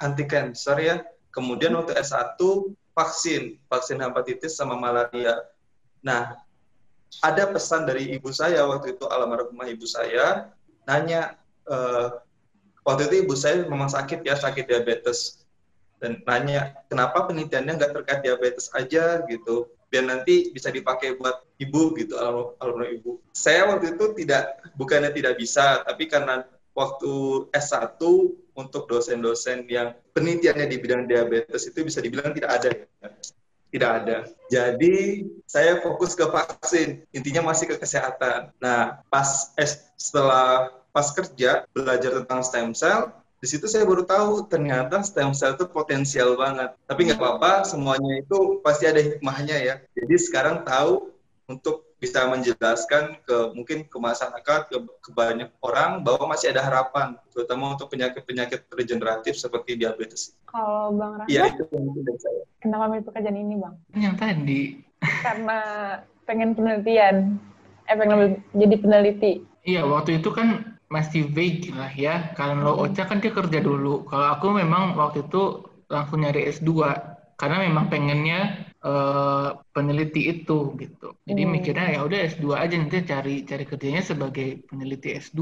anti 0.02 0.26
cancer 0.26 0.78
ya. 0.82 1.06
Kemudian 1.30 1.78
waktu 1.78 1.94
S1 1.94 2.42
vaksin, 2.98 3.62
vaksin 3.70 4.02
hepatitis 4.02 4.58
sama 4.58 4.74
malaria. 4.82 5.46
Nah, 6.02 6.42
ada 7.26 7.50
pesan 7.50 7.90
dari 7.90 8.14
ibu 8.16 8.30
saya 8.30 8.64
waktu 8.70 8.96
itu 8.96 9.06
almarhumah 9.10 9.68
ibu 9.68 9.84
saya 9.84 10.54
nanya 10.86 11.36
uh, 11.66 12.22
waktu 12.86 13.10
itu 13.10 13.16
ibu 13.26 13.34
saya 13.38 13.66
memang 13.66 13.90
sakit 13.90 14.26
ya 14.26 14.38
sakit 14.38 14.66
diabetes. 14.66 15.46
Dan 16.00 16.24
nanya 16.24 16.80
kenapa 16.88 17.28
penelitiannya 17.28 17.76
nggak 17.76 17.92
terkait 17.92 18.22
diabetes 18.24 18.72
aja? 18.72 19.20
Gitu. 19.28 19.68
Biar 19.90 20.06
nanti 20.06 20.54
bisa 20.54 20.72
dipakai 20.72 21.18
buat 21.20 21.44
ibu 21.60 21.98
gitu 21.98 22.16
almarhum 22.18 22.88
ibu. 22.88 23.12
Saya 23.36 23.68
waktu 23.68 23.98
itu 23.98 24.16
tidak 24.26 24.64
bukannya 24.80 25.12
tidak 25.12 25.36
bisa 25.36 25.84
tapi 25.84 26.08
karena 26.08 26.48
waktu 26.78 27.46
S1 27.52 28.00
untuk 28.56 28.88
dosen-dosen 28.88 29.68
yang 29.68 29.92
penelitiannya 30.16 30.68
di 30.72 30.78
bidang 30.80 31.04
diabetes 31.08 31.68
itu 31.68 31.84
bisa 31.84 32.00
dibilang 32.00 32.32
tidak 32.32 32.52
ada 32.56 32.70
ya. 32.72 32.88
Tidak 33.70 33.92
ada. 34.04 34.26
Jadi 34.50 35.30
saya 35.46 35.78
fokus 35.82 36.18
ke 36.18 36.26
vaksin, 36.26 37.06
intinya 37.14 37.54
masih 37.54 37.70
ke 37.70 37.76
kesehatan. 37.78 38.50
Nah, 38.58 39.06
pas 39.14 39.54
setelah 39.94 40.74
pas 40.90 41.06
kerja 41.14 41.70
belajar 41.70 42.18
tentang 42.22 42.42
stem 42.42 42.74
cell, 42.74 43.14
di 43.40 43.48
situ 43.48 43.70
saya 43.72 43.86
baru 43.86 44.04
tahu 44.04 44.50
ternyata 44.52 45.00
stem 45.06 45.32
cell 45.38 45.54
itu 45.54 45.70
potensial 45.70 46.34
banget. 46.34 46.74
Tapi 46.90 47.08
nggak 47.08 47.22
apa-apa, 47.22 47.64
semuanya 47.64 48.20
itu 48.20 48.58
pasti 48.66 48.90
ada 48.90 49.00
hikmahnya 49.00 49.58
ya. 49.62 49.76
Jadi 49.94 50.16
sekarang 50.18 50.66
tahu 50.66 51.14
untuk 51.46 51.89
bisa 52.00 52.26
menjelaskan 52.32 53.20
ke 53.28 53.38
mungkin 53.52 53.84
ke 53.84 53.98
masyarakat 54.00 54.72
ke, 54.72 54.78
ke 54.80 55.10
banyak 55.12 55.52
orang 55.60 56.00
bahwa 56.00 56.32
masih 56.32 56.56
ada 56.56 56.64
harapan 56.64 57.20
terutama 57.36 57.76
untuk 57.76 57.92
penyakit-penyakit 57.92 58.72
regeneratif 58.72 59.36
seperti 59.36 59.76
diabetes. 59.76 60.32
Kalau 60.48 60.96
Bang 60.96 61.20
Rahmat, 61.20 61.28
iya 61.28 61.52
itu 61.52 61.68
dari 61.70 62.20
saya. 62.20 62.42
Kenapa 62.64 62.88
milih 62.88 63.06
pekerjaan 63.12 63.38
ini 63.38 63.56
Bang? 63.60 63.76
Yang 63.94 64.16
tadi. 64.16 64.62
Karena 65.00 65.60
pengen 66.24 66.56
penelitian, 66.56 67.16
eh 67.92 67.96
pengen 68.00 68.40
jadi 68.56 68.76
peneliti. 68.80 69.34
Iya 69.68 69.84
waktu 69.84 70.24
itu 70.24 70.32
kan 70.32 70.80
masih 70.88 71.28
vague 71.30 71.76
lah 71.76 71.92
ya. 71.94 72.32
Kalau 72.34 72.80
hmm. 72.80 72.84
Ocha 72.90 73.04
kan 73.06 73.20
dia 73.20 73.36
kerja 73.36 73.60
dulu. 73.60 74.08
Kalau 74.08 74.28
aku 74.40 74.56
memang 74.56 74.96
waktu 74.96 75.28
itu 75.28 75.68
langsung 75.92 76.24
nyari 76.24 76.48
S2 76.48 76.72
karena 77.36 77.58
memang 77.66 77.92
pengennya 77.92 78.69
uh, 78.84 79.60
peneliti 79.76 80.32
itu 80.32 80.76
gitu. 80.80 81.16
Jadi 81.28 81.42
hmm. 81.44 81.52
mikirnya 81.52 81.86
ya 81.96 82.00
udah 82.06 82.20
S2 82.30 82.46
aja 82.56 82.76
nanti 82.80 82.98
cari 83.04 83.36
cari 83.44 83.64
kerjanya 83.68 84.02
sebagai 84.04 84.64
peneliti 84.68 85.16
S2, 85.16 85.40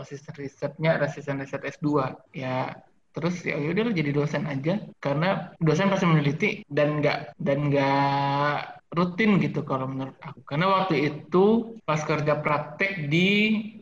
asisten 0.00 0.34
risetnya 0.36 0.96
asisten 1.00 1.40
riset 1.40 1.62
S2. 1.64 1.88
Ya 2.36 2.76
terus 3.16 3.42
ya 3.42 3.58
udah 3.58 3.90
jadi 3.90 4.14
dosen 4.14 4.46
aja 4.46 4.78
karena 5.02 5.50
dosen 5.58 5.90
pasti 5.90 6.06
meneliti 6.06 6.48
dan 6.70 7.02
nggak 7.02 7.34
dan 7.40 7.58
nggak 7.66 8.78
rutin 8.88 9.36
gitu 9.40 9.60
kalau 9.68 9.84
menurut 9.88 10.16
aku. 10.24 10.40
Karena 10.48 10.66
waktu 10.80 11.12
itu 11.12 11.76
pas 11.84 12.00
kerja 12.00 12.40
praktek 12.40 13.12
di 13.12 13.28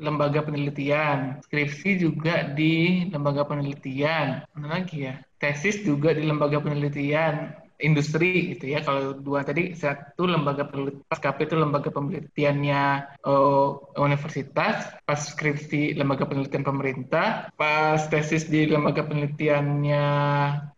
lembaga 0.02 0.42
penelitian, 0.42 1.38
skripsi 1.46 2.02
juga 2.02 2.50
di 2.50 3.06
lembaga 3.14 3.46
penelitian, 3.46 4.42
mana 4.54 4.66
lagi 4.82 5.06
ya? 5.06 5.14
Tesis 5.38 5.84
juga 5.84 6.16
di 6.16 6.26
lembaga 6.26 6.58
penelitian, 6.58 7.54
industri 7.80 8.56
gitu 8.56 8.72
ya. 8.72 8.80
Kalau 8.80 9.16
dua 9.16 9.44
tadi 9.44 9.76
satu 9.76 10.24
lembaga 10.24 10.68
penelitian, 10.68 11.04
KP 11.06 11.38
itu 11.48 11.56
lembaga 11.56 11.88
penelitiannya 11.92 12.82
uh, 13.24 13.68
universitas, 14.00 14.92
pas 15.04 15.20
skripsi 15.20 15.96
lembaga 15.96 16.24
penelitian 16.24 16.64
pemerintah, 16.64 17.52
pas 17.54 18.00
tesis 18.08 18.48
di 18.48 18.68
lembaga 18.68 19.04
penelitiannya 19.04 20.04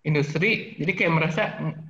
industri. 0.07 0.75
Jadi 0.79 0.93
kayak 0.95 1.15
merasa 1.15 1.43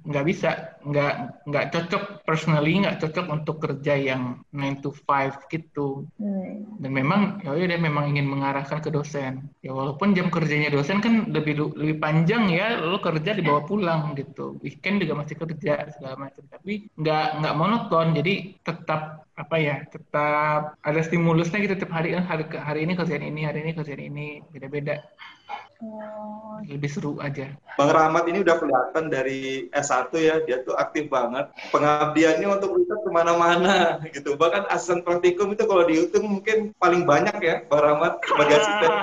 nggak 0.04 0.26
bisa, 0.26 0.77
nggak 0.84 1.14
nggak 1.48 1.66
cocok 1.74 2.02
personally, 2.22 2.78
nggak 2.82 2.98
cocok 3.02 3.26
untuk 3.26 3.56
kerja 3.58 3.94
yang 3.98 4.42
9 4.54 4.84
to 4.84 4.90
5 4.94 5.50
gitu. 5.50 6.06
Hmm. 6.20 6.78
Dan 6.78 6.90
memang 6.94 7.42
ya 7.42 7.54
udah 7.54 7.80
memang 7.80 8.14
ingin 8.14 8.26
mengarahkan 8.26 8.78
ke 8.78 8.90
dosen. 8.92 9.50
Ya 9.64 9.74
walaupun 9.74 10.14
jam 10.14 10.30
kerjanya 10.30 10.70
dosen 10.70 11.02
kan 11.02 11.30
lebih 11.30 11.58
lebih 11.74 11.96
panjang 11.98 12.50
ya, 12.52 12.78
lo 12.78 13.02
kerja 13.02 13.34
dibawa 13.34 13.64
pulang 13.66 14.14
gitu. 14.14 14.60
Weekend 14.62 15.02
juga 15.02 15.24
masih 15.24 15.36
kerja 15.38 15.88
segala 15.94 16.28
macam 16.28 16.42
tapi 16.48 16.90
nggak 16.98 17.26
nggak 17.42 17.56
monoton 17.56 18.06
jadi 18.16 18.34
tetap 18.66 19.28
apa 19.38 19.56
ya 19.56 19.86
tetap 19.86 20.74
ada 20.82 21.00
stimulusnya 21.00 21.62
gitu 21.62 21.78
tiap 21.78 21.94
hari 21.94 22.10
kan 22.10 22.26
hari 22.26 22.44
hari 22.58 22.80
ini 22.82 22.92
kerjaan 22.98 23.22
ini 23.22 23.40
hari 23.46 23.62
ini 23.62 23.70
kerjaan 23.70 24.02
ini 24.02 24.26
beda-beda 24.50 24.98
oh. 25.82 26.58
lebih 26.66 26.90
seru 26.90 27.18
aja 27.18 27.54
Bang 27.78 27.90
Rahmat 27.94 28.26
ini 28.30 28.42
udah 28.42 28.56
kelihatan 28.58 29.10
dari 29.10 29.70
S1 29.70 30.10
ya 30.18 30.42
dia 30.42 30.62
tuh 30.66 30.74
aktif 30.74 31.06
banget 31.10 31.50
pengabdiannya 31.70 32.48
untuk 32.48 32.74
riset 32.78 33.00
ke 33.02 33.10
mana-mana 33.10 34.02
gitu 34.10 34.34
bahkan 34.34 34.66
asisten 34.70 35.06
praktikum 35.06 35.54
itu 35.54 35.64
kalau 35.64 35.84
dihitung 35.86 36.26
mungkin 36.26 36.74
paling 36.78 37.06
banyak 37.06 37.36
ya 37.40 37.56
Bang 37.70 37.82
Rahmat 37.82 38.22
sebagai 38.26 38.54
asisten 38.58 38.92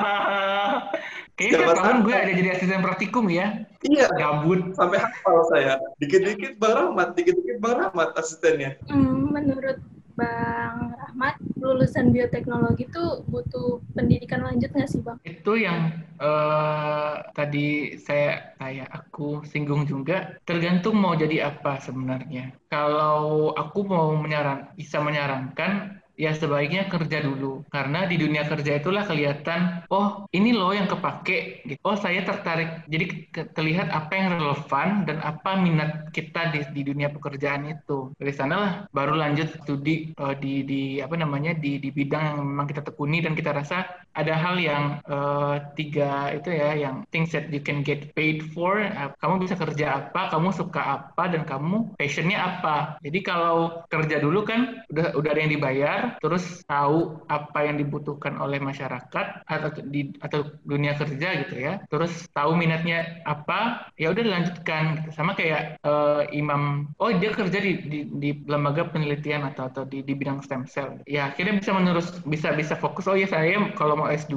Kayaknya 1.36 1.68
tiap 1.68 1.76
tahun 1.84 1.98
gue 2.08 2.16
ada 2.16 2.32
jadi 2.32 2.50
asisten 2.56 2.80
praktikum 2.80 3.28
ya. 3.28 3.68
Iya. 3.84 4.08
Gabut. 4.16 4.72
Sampai 4.72 5.04
hafal 5.04 5.44
saya. 5.52 5.76
Dikit-dikit 6.00 6.56
Bang 6.64 6.80
Rahmat, 6.80 7.12
dikit-dikit 7.20 7.60
Bang 7.60 7.76
Rahmat 7.76 8.16
asistennya. 8.16 8.80
Hmm, 8.88 9.36
menurut 9.36 9.84
Bang 10.16 10.96
Rahmat, 10.96 11.36
lulusan 11.60 12.16
bioteknologi 12.16 12.88
itu 12.88 13.04
butuh 13.28 13.84
pendidikan 13.92 14.48
lanjut 14.48 14.72
nggak 14.72 14.88
sih 14.88 15.04
Bang? 15.04 15.20
Itu 15.28 15.60
yang 15.60 15.92
uh, 16.24 17.20
tadi 17.36 18.00
saya 18.00 18.56
saya 18.56 18.88
aku 18.88 19.44
singgung 19.44 19.84
juga, 19.84 20.40
tergantung 20.48 20.96
mau 20.96 21.14
jadi 21.20 21.52
apa 21.52 21.84
sebenarnya. 21.84 22.56
Kalau 22.72 23.52
aku 23.56 23.84
mau 23.84 24.16
menyaran, 24.16 24.72
bisa 24.80 25.04
menyarankan 25.04 26.00
ya 26.16 26.32
sebaiknya 26.36 26.88
kerja 26.88 27.24
dulu. 27.24 27.64
Karena 27.68 28.08
di 28.08 28.16
dunia 28.16 28.48
kerja 28.48 28.80
itulah 28.80 29.04
kelihatan 29.04 29.86
oh 29.92 30.28
ini 30.32 30.56
loh 30.56 30.72
yang 30.72 30.88
kepake 30.88 31.68
gitu. 31.68 31.80
oh 31.84 31.96
saya 32.00 32.24
tertarik. 32.24 32.88
Jadi 32.88 33.06
ke 33.30 33.42
terlihat 33.52 33.92
apa 33.92 34.14
yang 34.16 34.28
relevan 34.40 35.08
dan 35.08 35.20
apa 35.22 35.60
minat 35.60 36.12
kita 36.16 36.52
di, 36.56 36.64
di 36.72 36.82
dunia 36.88 37.12
pekerjaan 37.12 37.68
itu. 37.70 38.12
Dari 38.16 38.34
sanalah 38.34 38.88
baru 38.92 39.16
lanjut 39.20 39.52
studi 39.62 40.16
uh, 40.18 40.34
di 40.36 40.64
di 40.64 40.82
apa 41.04 41.16
namanya 41.20 41.56
di 41.56 41.78
di 41.78 41.92
bidang 41.92 42.36
yang 42.36 42.40
memang 42.44 42.68
kita 42.72 42.82
tekuni 42.82 43.22
dan 43.22 43.36
kita 43.36 43.52
rasa 43.52 43.86
ada 44.16 44.34
hal 44.36 44.56
yang 44.58 45.04
uh, 45.06 45.60
tiga 45.76 46.32
itu 46.32 46.56
ya 46.56 46.74
yang 46.76 47.04
things 47.12 47.36
that 47.36 47.52
you 47.52 47.60
can 47.60 47.84
get 47.84 48.16
paid 48.16 48.42
for. 48.56 48.80
Uh, 48.80 49.12
kamu 49.20 49.44
bisa 49.44 49.56
kerja 49.60 50.08
apa 50.08 50.32
kamu 50.32 50.50
suka 50.56 50.82
apa 50.82 51.24
dan 51.30 51.44
kamu 51.44 51.96
passionnya 52.00 52.40
apa. 52.40 52.98
Jadi 53.04 53.20
kalau 53.22 53.84
kerja 53.92 54.24
dulu 54.24 54.48
kan 54.48 54.82
udah 54.90 55.16
udah 55.20 55.30
ada 55.30 55.42
yang 55.44 55.54
dibayar 55.54 56.05
terus 56.20 56.64
tahu 56.66 57.22
apa 57.28 57.60
yang 57.66 57.82
dibutuhkan 57.82 58.38
oleh 58.38 58.62
masyarakat 58.62 59.46
atau 59.46 59.70
di 59.90 60.14
atau 60.22 60.52
dunia 60.64 60.96
kerja 60.98 61.46
gitu 61.46 61.56
ya. 61.56 61.74
Terus 61.90 62.28
tahu 62.32 62.58
minatnya 62.58 63.22
apa 63.24 63.90
ya 64.00 64.12
udah 64.12 64.24
lanjutkan 64.26 65.02
gitu. 65.02 65.10
sama 65.16 65.34
kayak 65.38 65.80
uh, 65.84 66.28
imam 66.32 66.92
oh 67.02 67.12
dia 67.16 67.32
kerja 67.32 67.58
di, 67.58 67.74
di, 67.86 68.00
di 68.10 68.30
lembaga 68.46 68.88
penelitian 68.90 69.48
atau 69.48 69.70
atau 69.70 69.84
di, 69.88 70.06
di 70.06 70.14
bidang 70.14 70.42
stem 70.46 70.64
cell. 70.70 71.02
Ya 71.10 71.32
akhirnya 71.32 71.58
bisa 71.58 71.72
menerus 71.74 72.08
bisa 72.28 72.54
bisa 72.54 72.74
fokus. 72.78 73.10
Oh 73.10 73.18
ya 73.18 73.28
saya 73.30 73.58
kalau 73.74 73.98
mau 73.98 74.10
S2 74.12 74.36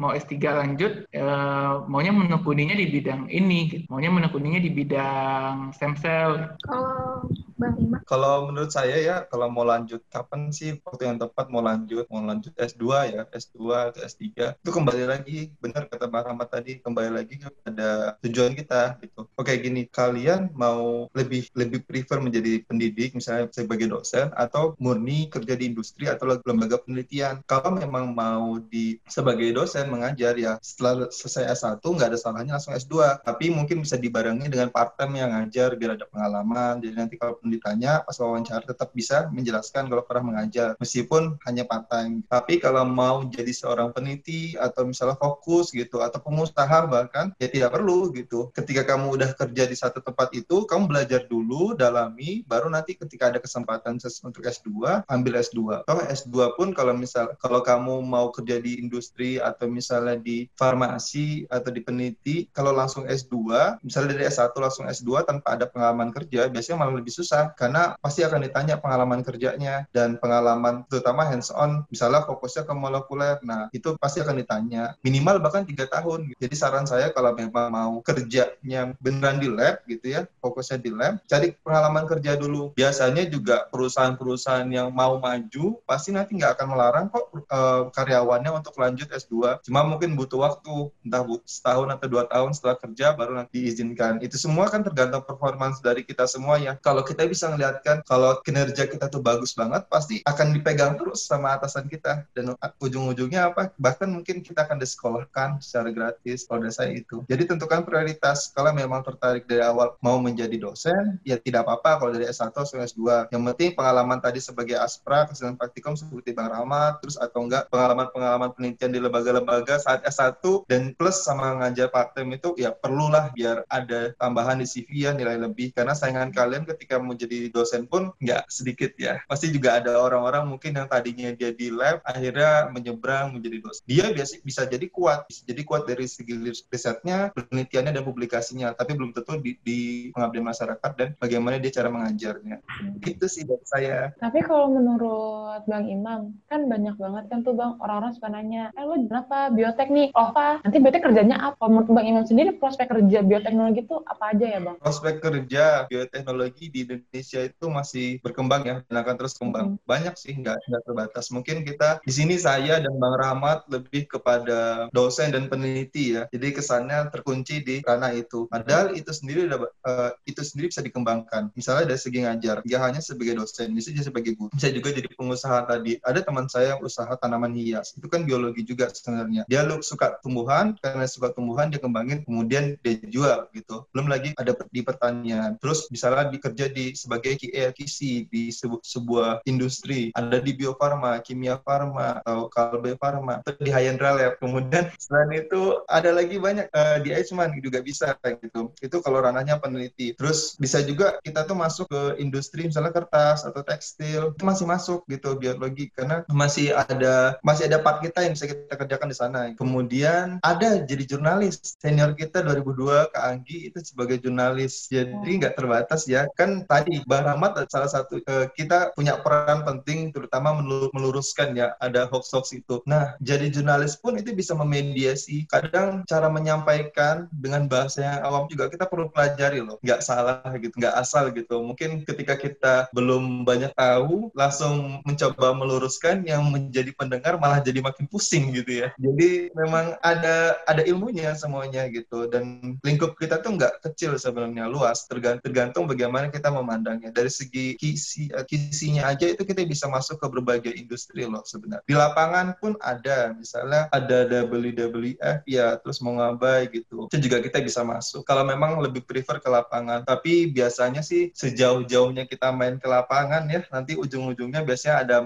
mau 0.00 0.16
S3 0.16 0.34
lanjut 0.40 0.92
eh, 1.12 1.72
maunya 1.84 2.10
menekuninya 2.16 2.72
di 2.72 2.88
bidang 2.88 3.28
ini 3.28 3.58
gitu. 3.68 3.84
maunya 3.92 4.08
menekuninya 4.08 4.58
di 4.58 4.72
bidang 4.72 5.76
stem 5.76 5.94
cell 6.00 6.56
Oh, 6.70 7.20
Bang 7.60 7.76
Ima. 7.76 8.00
Kalau 8.08 8.48
menurut 8.48 8.72
saya 8.72 8.96
ya, 8.96 9.16
kalau 9.28 9.52
mau 9.52 9.68
lanjut, 9.68 10.00
kapan 10.08 10.48
sih 10.48 10.80
waktu 10.80 11.12
yang 11.12 11.20
tepat 11.20 11.52
mau 11.52 11.60
lanjut? 11.60 12.08
Mau 12.08 12.24
lanjut 12.24 12.56
S2 12.56 12.84
ya, 13.12 13.22
S2 13.28 13.92
atau 13.92 14.00
S3. 14.00 14.56
Itu 14.56 14.70
kembali 14.72 15.04
lagi, 15.04 15.52
benar 15.60 15.84
kata 15.92 16.08
Bang 16.08 16.24
Rahmat 16.24 16.48
tadi, 16.48 16.80
kembali 16.80 17.10
lagi 17.12 17.36
kepada 17.36 18.16
tujuan 18.24 18.56
kita 18.56 18.96
gitu. 19.04 19.28
Oke 19.36 19.52
gini, 19.60 19.84
kalian 19.92 20.56
mau 20.56 21.12
lebih 21.12 21.52
lebih 21.52 21.84
prefer 21.84 22.24
menjadi 22.24 22.64
pendidik, 22.64 23.12
misalnya 23.12 23.52
sebagai 23.52 23.92
dosen, 23.92 24.32
atau 24.32 24.72
murni 24.80 25.28
kerja 25.28 25.52
di 25.52 25.68
industri 25.68 26.08
atau 26.08 26.40
lembaga 26.48 26.80
penelitian? 26.80 27.44
Kalau 27.44 27.76
memang 27.76 28.16
mau 28.16 28.56
di 28.56 28.96
sebagai 29.04 29.52
dosen 29.52 29.89
mengajar 29.90 30.38
ya, 30.38 30.56
setelah 30.62 31.10
selesai 31.10 31.50
S1 31.58 31.82
nggak 31.82 32.08
ada 32.14 32.18
salahnya 32.18 32.52
langsung 32.56 32.74
S2. 32.78 33.26
Tapi 33.26 33.50
mungkin 33.50 33.82
bisa 33.82 33.98
dibarengi 33.98 34.46
dengan 34.46 34.70
part-time 34.70 35.18
yang 35.18 35.30
ngajar 35.34 35.74
biar 35.74 35.98
ada 35.98 36.06
pengalaman. 36.06 36.78
Jadi 36.78 36.94
nanti 36.94 37.14
kalau 37.18 37.36
ditanya 37.42 38.06
pas 38.06 38.16
wawancara 38.16 38.62
tetap 38.62 38.94
bisa 38.94 39.26
menjelaskan 39.34 39.90
kalau 39.90 40.06
pernah 40.06 40.32
mengajar 40.34 40.78
meskipun 40.78 41.36
hanya 41.44 41.66
part 41.66 41.90
time. 41.90 42.22
Tapi 42.30 42.62
kalau 42.62 42.86
mau 42.86 43.26
jadi 43.26 43.50
seorang 43.50 43.90
peneliti 43.90 44.54
atau 44.54 44.86
misalnya 44.86 45.18
fokus 45.18 45.74
gitu 45.74 46.00
atau 46.00 46.22
pengusaha 46.22 46.86
bahkan 46.86 47.34
ya 47.42 47.50
tidak 47.50 47.74
perlu 47.74 48.14
gitu. 48.14 48.52
Ketika 48.54 48.86
kamu 48.86 49.18
udah 49.18 49.30
kerja 49.34 49.64
di 49.66 49.76
satu 49.76 49.98
tempat 50.04 50.30
itu, 50.36 50.68
kamu 50.68 50.86
belajar 50.86 51.26
dulu, 51.26 51.74
dalami, 51.74 52.46
baru 52.46 52.70
nanti 52.70 52.94
ketika 52.94 53.32
ada 53.32 53.40
kesempatan 53.42 53.98
untuk 54.26 54.42
S2, 54.44 55.04
ambil 55.08 55.32
S2. 55.40 55.86
Toh 55.88 55.98
S2 56.06 56.34
pun 56.54 56.68
kalau 56.76 56.94
misal 56.94 57.32
kalau 57.40 57.64
kamu 57.64 58.04
mau 58.04 58.28
kerja 58.30 58.60
di 58.60 58.78
industri 58.78 59.40
atau 59.40 59.66
misalnya 59.80 60.20
di 60.20 60.44
farmasi 60.52 61.48
atau 61.48 61.72
di 61.72 61.80
peneliti, 61.80 62.52
kalau 62.52 62.76
langsung 62.76 63.08
S2, 63.08 63.40
misalnya 63.80 64.12
dari 64.12 64.24
S1 64.28 64.52
langsung 64.60 64.84
S2 64.84 65.24
tanpa 65.24 65.56
ada 65.56 65.64
pengalaman 65.64 66.12
kerja, 66.12 66.52
biasanya 66.52 66.84
malah 66.84 67.00
lebih 67.00 67.16
susah 67.16 67.56
karena 67.56 67.96
pasti 68.04 68.20
akan 68.20 68.44
ditanya 68.44 68.76
pengalaman 68.76 69.24
kerjanya 69.24 69.88
dan 69.96 70.20
pengalaman 70.20 70.84
terutama 70.92 71.24
hands 71.24 71.48
on 71.48 71.88
misalnya 71.88 72.28
fokusnya 72.28 72.68
ke 72.68 72.74
molekuler. 72.76 73.40
Nah 73.40 73.72
itu 73.72 73.96
pasti 73.96 74.20
akan 74.20 74.36
ditanya 74.36 74.98
minimal 75.00 75.40
bahkan 75.40 75.64
tiga 75.64 75.88
tahun. 75.88 76.36
Jadi 76.36 76.54
saran 76.54 76.84
saya 76.84 77.08
kalau 77.16 77.32
memang 77.32 77.72
mau 77.72 77.92
kerjanya 78.04 78.92
beneran 79.00 79.40
di 79.40 79.48
lab 79.48 79.80
gitu 79.88 80.12
ya 80.12 80.20
fokusnya 80.42 80.78
di 80.82 80.90
lab 80.92 81.22
cari 81.24 81.56
pengalaman 81.64 82.04
kerja 82.04 82.36
dulu. 82.36 82.74
Biasanya 82.76 83.24
juga 83.30 83.64
perusahaan-perusahaan 83.70 84.68
yang 84.68 84.90
mau 84.90 85.16
maju 85.16 85.78
pasti 85.86 86.10
nanti 86.10 86.36
nggak 86.36 86.58
akan 86.58 86.66
melarang 86.74 87.06
kok 87.08 87.24
uh, 87.48 87.82
karyawannya 87.94 88.50
untuk 88.50 88.74
lanjut 88.76 89.08
S2 89.08 89.59
cuma 89.64 89.86
mungkin 89.86 90.14
butuh 90.18 90.40
waktu 90.42 90.90
entah 91.06 91.24
setahun 91.46 91.88
atau 91.94 92.06
dua 92.10 92.24
tahun 92.26 92.50
setelah 92.52 92.76
kerja 92.78 93.06
baru 93.14 93.32
nanti 93.38 93.62
diizinkan 93.62 94.18
itu 94.24 94.36
semua 94.36 94.68
kan 94.68 94.82
tergantung 94.82 95.22
performance 95.22 95.78
dari 95.80 96.02
kita 96.02 96.26
semua 96.26 96.58
ya 96.58 96.76
kalau 96.80 97.04
kita 97.04 97.26
bisa 97.28 97.50
ngeliatkan 97.52 98.02
kalau 98.04 98.40
kinerja 98.42 98.88
kita 98.88 99.06
tuh 99.06 99.22
bagus 99.22 99.52
banget, 99.54 99.86
pasti 99.86 100.18
akan 100.24 100.56
dipegang 100.56 100.96
terus 100.96 101.26
sama 101.26 101.54
atasan 101.54 101.86
kita. 101.86 102.26
Dan 102.32 102.56
ujung-ujungnya 102.80 103.52
apa? 103.52 103.70
Bahkan 103.76 104.08
mungkin 104.08 104.42
kita 104.42 104.66
akan 104.66 104.80
disekolahkan 104.80 105.60
secara 105.60 105.90
gratis 105.90 106.46
kalau 106.46 106.66
saya 106.70 106.94
itu. 106.96 107.22
Jadi 107.26 107.50
tentukan 107.50 107.82
prioritas. 107.82 108.50
Kalau 108.54 108.72
memang 108.72 109.02
tertarik 109.02 109.46
dari 109.46 109.62
awal 109.62 109.94
mau 110.00 110.18
menjadi 110.18 110.56
dosen, 110.56 111.18
ya 111.26 111.36
tidak 111.38 111.66
apa-apa 111.66 112.02
kalau 112.02 112.10
dari 112.14 112.26
S1 112.30 112.50
atau 112.50 112.64
S2. 112.66 113.30
Yang 113.30 113.42
penting 113.54 113.70
pengalaman 113.76 114.18
tadi 114.22 114.38
sebagai 114.42 114.78
aspra, 114.78 115.26
kesenangan 115.28 115.58
praktikum 115.60 115.94
seperti 115.94 116.32
Bang 116.32 116.50
Rahmat, 116.50 117.02
terus 117.04 117.20
atau 117.20 117.44
enggak 117.44 117.68
pengalaman-pengalaman 117.68 118.50
penelitian 118.54 118.90
di 118.90 119.00
lembaga-lembaga 119.02 119.49
saat 119.80 120.00
S1 120.06 120.42
dan 120.70 120.94
plus 120.94 121.22
sama 121.24 121.58
ngajar 121.60 121.90
part 121.90 122.14
time 122.14 122.36
itu 122.38 122.54
ya 122.58 122.70
perlulah 122.74 123.32
biar 123.34 123.66
ada 123.66 124.14
tambahan 124.20 124.60
di 124.60 124.66
CV 124.68 125.08
ya 125.08 125.10
nilai 125.16 125.40
lebih 125.40 125.72
karena 125.74 125.96
saingan 125.96 126.30
kalian 126.30 126.68
ketika 126.68 127.00
mau 127.00 127.16
jadi 127.16 127.50
dosen 127.50 127.88
pun 127.88 128.12
nggak 128.20 128.46
sedikit 128.52 128.92
ya. 129.00 129.22
Pasti 129.26 129.50
juga 129.50 129.80
ada 129.80 129.96
orang-orang 129.96 130.46
mungkin 130.46 130.76
yang 130.76 130.86
tadinya 130.86 131.32
dia 131.32 131.50
di 131.56 131.72
lab, 131.72 132.04
akhirnya 132.04 132.68
menyeberang 132.68 133.32
menjadi 133.32 133.58
dosen. 133.64 133.82
Dia 133.88 134.12
biasa 134.12 134.44
bisa 134.44 134.62
jadi 134.68 134.86
kuat, 134.92 135.24
bisa 135.26 135.42
jadi 135.48 135.62
kuat 135.64 135.88
dari 135.88 136.04
segi 136.04 136.34
risetnya, 136.68 137.32
penelitiannya 137.32 137.96
dan 137.96 138.04
publikasinya, 138.04 138.68
tapi 138.76 138.92
belum 138.94 139.16
tentu 139.16 139.40
di, 139.40 139.56
di 139.64 139.80
pengabdian 140.12 140.44
masyarakat 140.44 140.90
dan 140.98 141.08
bagaimana 141.16 141.56
dia 141.56 141.72
cara 141.72 141.88
mengajarnya. 141.88 142.60
Itu 143.00 143.26
sih 143.26 143.48
dari 143.48 143.64
saya. 143.64 144.12
Tapi 144.20 144.44
kalau 144.44 144.68
menurut 144.68 145.64
Bang 145.64 145.88
Imam, 145.88 146.36
kan 146.46 146.68
banyak 146.68 147.00
banget 147.00 147.24
kan 147.32 147.40
tuh 147.40 147.56
Bang, 147.56 147.80
orang-orang 147.80 148.12
suka 148.12 148.28
nanya, 148.28 148.68
eh 148.76 148.84
lo 148.84 149.00
kenapa 149.00 149.39
bioteknik? 149.48 150.12
Oh 150.12 150.28
apa? 150.28 150.60
Nanti 150.60 150.76
biotek 150.76 151.02
kerjanya 151.08 151.36
apa? 151.40 151.64
Menurut 151.64 151.88
Bang 151.88 152.04
Imam 152.04 152.24
sendiri 152.28 152.52
prospek 152.60 152.92
kerja 152.92 153.24
bioteknologi 153.24 153.88
itu 153.88 153.96
apa 154.04 154.36
aja 154.36 154.46
ya 154.46 154.60
Bang? 154.60 154.76
Prospek 154.76 155.14
kerja 155.24 155.64
bioteknologi 155.88 156.68
di 156.68 156.78
Indonesia 156.84 157.40
itu 157.40 157.66
masih 157.72 158.06
berkembang 158.20 158.62
ya 158.68 158.76
dan 158.84 158.96
akan 159.00 159.14
terus 159.16 159.34
kembang. 159.40 159.80
Hmm. 159.80 159.88
Banyak 159.88 160.14
sih, 160.20 160.36
nggak, 160.36 160.58
nggak 160.68 160.82
terbatas. 160.84 161.32
Mungkin 161.32 161.64
kita 161.64 162.04
di 162.04 162.12
sini 162.12 162.36
saya 162.36 162.82
dan 162.82 162.94
Bang 163.00 163.16
Rahmat 163.16 163.64
lebih 163.72 164.04
kepada 164.10 164.90
dosen 164.92 165.32
dan 165.32 165.48
peneliti 165.48 166.18
ya. 166.18 166.28
Jadi 166.28 166.52
kesannya 166.52 167.08
terkunci 167.14 167.62
di 167.64 167.80
ranah 167.86 168.12
itu. 168.12 168.50
Padahal 168.50 168.92
itu 168.98 169.14
sendiri 169.14 169.46
uh, 169.46 170.10
itu 170.26 170.42
sendiri 170.42 170.68
bisa 170.68 170.82
dikembangkan. 170.82 171.54
Misalnya 171.54 171.94
dari 171.94 172.00
segi 172.00 172.18
ngajar, 172.26 172.56
dia 172.66 172.78
hanya 172.82 172.98
sebagai 172.98 173.38
dosen, 173.38 173.72
bisa 173.72 173.94
jadi 173.94 174.10
sebagai 174.10 174.34
guru, 174.34 174.50
bisa 174.50 174.68
juga 174.74 174.90
jadi 174.90 175.08
pengusaha 175.14 175.70
tadi. 175.70 176.02
Ada 176.02 176.20
teman 176.26 176.50
saya 176.50 176.76
yang 176.76 176.80
usaha 176.82 177.10
tanaman 177.16 177.54
hias, 177.54 177.94
itu 177.94 178.06
kan 178.10 178.26
biologi 178.26 178.66
juga 178.66 178.90
sebenarnya. 178.90 179.29
Dia 179.46 179.62
lu 179.62 179.78
suka 179.84 180.18
tumbuhan, 180.24 180.74
karena 180.82 181.06
suka 181.06 181.30
tumbuhan 181.30 181.70
dia 181.70 181.78
kembangin, 181.78 182.26
kemudian 182.26 182.74
dia 182.82 182.98
jual 183.06 183.46
gitu. 183.54 183.86
Belum 183.94 184.10
lagi 184.10 184.34
ada 184.40 184.56
di 184.72 184.80
pertanian. 184.82 185.54
Terus 185.62 185.86
misalnya 185.92 186.32
dikerja 186.32 186.66
di 186.72 186.96
sebagai 186.96 187.38
QA, 187.38 187.70
QC 187.70 188.26
di 188.26 188.50
sebu 188.50 188.82
sebuah 188.82 189.44
industri. 189.46 190.10
Ada 190.16 190.42
di 190.42 190.52
Bio 190.56 190.74
Farma, 190.74 191.22
Kimia 191.22 191.62
Farma, 191.62 192.18
atau 192.24 192.50
Kalbe 192.50 192.98
Farma, 192.98 193.44
atau 193.44 193.54
di 193.60 193.70
Hyendra 193.70 194.16
Lab. 194.16 194.42
Kemudian 194.42 194.90
selain 194.98 195.30
itu 195.36 195.78
ada 195.86 196.10
lagi 196.10 196.40
banyak 196.40 196.66
uh, 196.74 196.98
di 197.04 197.14
Eijkman 197.14 197.54
juga 197.62 197.84
bisa 197.84 198.16
gitu. 198.42 198.72
Itu 198.82 198.98
kalau 199.04 199.22
ranahnya 199.22 199.60
peneliti. 199.62 200.16
Terus 200.16 200.56
bisa 200.56 200.82
juga 200.82 201.20
kita 201.22 201.46
tuh 201.46 201.56
masuk 201.56 201.86
ke 201.90 202.02
industri 202.22 202.66
misalnya 202.66 202.94
kertas 202.94 203.44
atau 203.44 203.60
tekstil 203.60 204.32
itu 204.32 204.42
masih 204.46 204.64
masuk 204.64 205.00
gitu 205.10 205.36
biologi 205.36 205.92
karena 205.92 206.22
masih 206.30 206.72
ada 206.72 207.36
masih 207.44 207.68
ada 207.68 207.82
part 207.82 208.00
kita 208.00 208.24
yang 208.24 208.32
bisa 208.32 208.48
kita 208.48 208.74
kerjakan 208.74 209.10
di 209.12 209.16
sana. 209.20 209.52
Kemudian 209.52 210.40
ada 210.40 210.80
jadi 210.80 211.04
jurnalis. 211.04 211.60
Senior 211.76 212.16
kita 212.16 212.40
2002 212.40 213.12
Kak 213.12 213.24
Anggi 213.24 213.68
itu 213.68 213.78
sebagai 213.84 214.16
jurnalis. 214.24 214.88
Jadi 214.88 215.30
nggak 215.36 215.60
terbatas 215.60 216.08
ya. 216.08 216.24
Kan 216.32 216.64
tadi 216.64 217.04
Bang 217.04 217.28
Rahmat 217.28 217.68
salah 217.68 217.90
satu 217.92 218.24
uh, 218.24 218.48
kita 218.56 218.96
punya 218.96 219.20
peran 219.20 219.62
penting 219.68 220.10
terutama 220.10 220.56
meluruskan 220.96 221.52
ya 221.52 221.76
ada 221.76 222.08
hoax-hoax 222.08 222.56
itu. 222.56 222.80
Nah, 222.88 223.14
jadi 223.20 223.52
jurnalis 223.52 224.00
pun 224.00 224.16
itu 224.16 224.32
bisa 224.32 224.56
memediasi. 224.56 225.44
Kadang 225.50 226.08
cara 226.08 226.32
menyampaikan 226.32 227.28
dengan 227.34 227.68
bahasa 227.68 228.00
yang 228.00 228.20
awam 228.24 228.48
juga 228.48 228.72
kita 228.72 228.88
perlu 228.88 229.12
pelajari 229.12 229.60
loh. 229.60 229.76
Nggak 229.84 230.00
salah 230.00 230.40
gitu, 230.56 230.72
nggak 230.78 230.96
asal 230.96 231.28
gitu. 231.34 231.60
Mungkin 231.60 232.08
ketika 232.08 232.34
kita 232.40 232.74
belum 232.96 233.44
banyak 233.44 233.74
tahu, 233.76 234.32
langsung 234.32 235.04
mencoba 235.04 235.52
meluruskan 235.52 236.22
yang 236.24 236.46
menjadi 236.48 236.94
pendengar 236.94 237.36
malah 237.36 237.60
jadi 237.60 237.82
makin 237.82 238.06
pusing 238.06 238.54
gitu 238.54 238.86
ya. 238.86 238.88
Jadi 239.10 239.50
memang 239.58 239.98
ada 240.00 240.62
ada 240.70 240.82
ilmunya 240.86 241.34
semuanya 241.34 241.90
gitu. 241.90 242.30
Dan 242.30 242.76
lingkup 242.86 243.18
kita 243.18 243.42
tuh 243.42 243.58
nggak 243.58 243.82
kecil 243.90 244.14
sebenarnya 244.14 244.70
luas. 244.70 245.10
Tergantung, 245.10 245.42
tergantung 245.42 245.84
bagaimana 245.90 246.30
kita 246.30 246.48
memandangnya. 246.54 247.10
Dari 247.10 247.26
segi 247.26 247.74
kisi 247.74 248.30
eh, 248.30 248.46
kisinya 248.46 249.10
aja 249.10 249.26
itu 249.26 249.42
kita 249.42 249.66
bisa 249.66 249.90
masuk 249.90 250.22
ke 250.22 250.26
berbagai 250.30 250.72
industri 250.78 251.26
loh 251.26 251.42
sebenarnya. 251.42 251.84
Di 251.84 251.94
lapangan 251.98 252.54
pun 252.62 252.78
ada. 252.78 253.34
Misalnya 253.34 253.90
ada 253.90 254.26
WWF 254.46 255.42
ya 255.44 255.74
terus 255.82 255.98
mau 255.98 256.14
ngabai 256.14 256.70
gitu. 256.70 257.10
Itu 257.10 257.18
juga 257.18 257.42
kita 257.42 257.58
bisa 257.58 257.82
masuk. 257.82 258.22
Kalau 258.22 258.46
memang 258.46 258.78
lebih 258.78 259.02
prefer 259.02 259.42
ke 259.42 259.50
lapangan. 259.50 260.06
Tapi 260.06 260.54
biasanya 260.54 261.02
sih 261.02 261.34
sejauh-jauhnya 261.34 262.30
kita 262.30 262.54
main 262.54 262.78
ke 262.78 262.86
lapangan 262.86 263.50
ya 263.50 263.66
nanti 263.72 263.96
ujung-ujungnya 263.98 264.62
biasanya 264.62 264.96
ada 265.02 265.16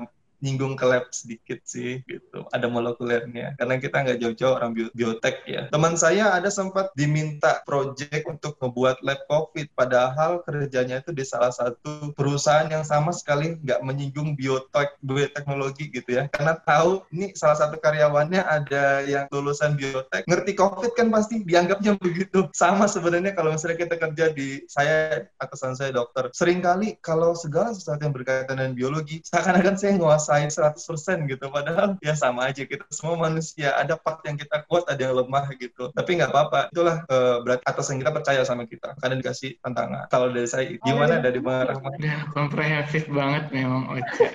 nyinggung 0.44 0.76
ke 0.76 0.84
lab 0.84 1.08
sedikit 1.08 1.64
sih 1.64 2.04
gitu. 2.04 2.44
Ada 2.52 2.68
molekulernya. 2.68 3.56
Karena 3.56 3.80
kita 3.80 4.04
nggak 4.04 4.18
jauh-jauh 4.20 4.54
orang 4.60 4.76
bio 4.76 4.92
biotek 4.92 5.40
ya. 5.48 5.72
Teman 5.72 5.96
saya 5.96 6.36
ada 6.36 6.52
sempat 6.52 6.92
diminta 6.92 7.64
project 7.64 8.28
untuk 8.28 8.60
membuat 8.60 9.00
lab 9.00 9.24
covid. 9.32 9.72
Padahal 9.72 10.44
kerjanya 10.44 11.00
itu 11.00 11.16
di 11.16 11.24
salah 11.24 11.48
satu 11.48 12.12
perusahaan 12.12 12.68
yang 12.68 12.84
sama 12.84 13.16
sekali 13.16 13.56
nggak 13.64 13.80
menyinggung 13.80 14.36
biotek 14.36 15.00
bioteknologi 15.00 15.88
gitu 15.88 16.20
ya. 16.20 16.28
Karena 16.28 16.60
tahu 16.60 17.00
ini 17.16 17.32
salah 17.32 17.56
satu 17.56 17.80
karyawannya 17.80 18.44
ada 18.44 19.00
yang 19.08 19.24
lulusan 19.32 19.80
biotek. 19.80 20.28
Ngerti 20.28 20.52
covid 20.52 20.92
kan 20.92 21.08
pasti 21.08 21.40
dianggapnya 21.40 21.96
begitu. 22.04 22.52
Sama 22.52 22.84
sebenarnya 22.84 23.32
kalau 23.32 23.56
misalnya 23.56 23.80
kita 23.80 23.96
kerja 23.96 24.24
di 24.36 24.60
saya 24.68 25.24
atasan 25.40 25.72
saya 25.72 25.96
dokter. 25.96 26.28
Seringkali 26.36 27.00
kalau 27.00 27.32
segala 27.32 27.72
sesuatu 27.72 28.04
yang 28.04 28.12
berkaitan 28.12 28.60
dengan 28.60 28.76
biologi 28.76 29.24
seakan-akan 29.24 29.76
saya 29.80 29.96
nguasai 29.96 30.33
ngerasain 30.34 31.26
100% 31.26 31.30
gitu. 31.30 31.46
Padahal 31.50 31.94
ya 32.02 32.14
sama 32.18 32.50
aja 32.50 32.66
kita 32.66 32.84
semua 32.90 33.14
manusia. 33.14 33.74
Ada 33.78 33.94
part 33.94 34.20
yang 34.26 34.34
kita 34.34 34.66
kuat 34.66 34.86
ada 34.90 34.98
yang 34.98 35.14
lemah 35.14 35.46
gitu. 35.58 35.94
Tapi 35.94 36.10
nggak 36.18 36.30
apa-apa. 36.34 36.60
Itulah 36.74 37.06
uh, 37.06 37.36
berarti 37.46 37.62
atas 37.66 37.86
yang 37.90 37.98
kita 38.02 38.12
percaya 38.12 38.40
sama 38.42 38.66
kita. 38.66 38.98
Karena 38.98 39.14
dikasih 39.18 39.60
tantangan. 39.62 40.10
Kalau 40.10 40.28
dari 40.34 40.48
saya 40.50 40.64
gimana 40.82 41.22
dari 41.22 41.38
Bang 41.38 41.70
Rahmat 41.70 41.92
ya, 42.02 42.26
komprehensif 42.34 43.06
banget 43.10 43.52
memang 43.54 43.86
Ocha 43.94 44.28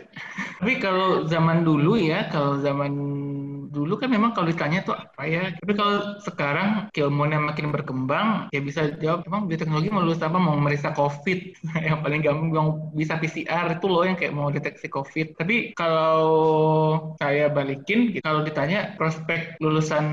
tapi 0.59 0.75
kalau 0.83 1.23
zaman 1.23 1.63
dulu 1.63 1.95
ya 1.95 2.27
kalau 2.27 2.59
zaman 2.59 2.91
dulu 3.67 3.99
kan 3.99 4.07
memang 4.07 4.31
kalau 4.31 4.47
ditanya 4.47 4.85
tuh 4.87 4.95
apa 4.95 5.21
ya 5.27 5.51
tapi 5.59 5.73
kalau 5.75 6.21
sekarang 6.23 6.87
keilmuan 6.95 7.35
makin 7.43 7.75
berkembang 7.75 8.47
ya 8.55 8.63
bisa 8.63 8.95
jawab 9.03 9.27
memang 9.27 9.51
bioteknologi 9.51 9.89
mau 9.91 10.05
lulus 10.05 10.23
apa 10.23 10.39
mau 10.39 10.55
meriksa 10.55 10.95
covid 10.95 11.51
yang 11.87 11.99
paling 11.99 12.23
gampang 12.23 12.93
bisa 12.95 13.19
PCR 13.19 13.75
itu 13.75 13.85
loh 13.91 14.03
yang 14.07 14.15
kayak 14.15 14.31
mau 14.31 14.47
deteksi 14.47 14.87
covid 14.87 15.35
tapi 15.35 15.75
kalau 15.75 16.29
saya 17.17 17.49
balikin, 17.51 18.15
kalau 18.21 18.45
ditanya 18.45 18.95
prospek 18.95 19.57
lulusan 19.59 20.05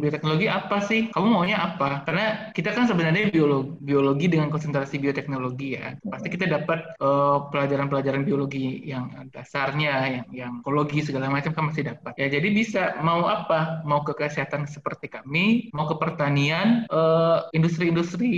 bioteknologi 0.00 0.46
apa 0.48 0.80
sih? 0.82 1.10
Kamu 1.12 1.26
maunya 1.26 1.60
apa? 1.60 2.06
Karena 2.06 2.54
kita 2.54 2.72
kan 2.72 2.88
sebenarnya 2.88 3.28
biologi, 3.28 3.76
biologi 3.82 4.26
dengan 4.30 4.48
konsentrasi 4.48 5.02
bioteknologi 5.02 5.76
ya. 5.76 5.94
Pasti 6.00 6.28
kita 6.32 6.48
dapat 6.48 6.96
eh, 6.96 7.38
pelajaran-pelajaran 7.52 8.22
biologi 8.24 8.86
yang 8.86 9.10
dasarnya, 9.34 9.94
yang 10.08 10.26
yang 10.30 10.52
ekologi 10.64 11.04
segala 11.04 11.28
macam 11.28 11.52
kan 11.52 11.70
masih 11.70 11.90
dapat. 11.90 12.12
Ya 12.16 12.26
jadi 12.32 12.48
bisa 12.50 12.79
mau 13.00 13.26
apa? 13.28 13.84
Mau 13.86 14.00
ke 14.02 14.12
kesehatan 14.16 14.66
seperti 14.66 15.10
kami, 15.12 15.70
mau 15.76 15.86
ke 15.88 15.96
pertanian, 15.96 16.84
uh, 16.90 17.48
industri-industri 17.52 18.30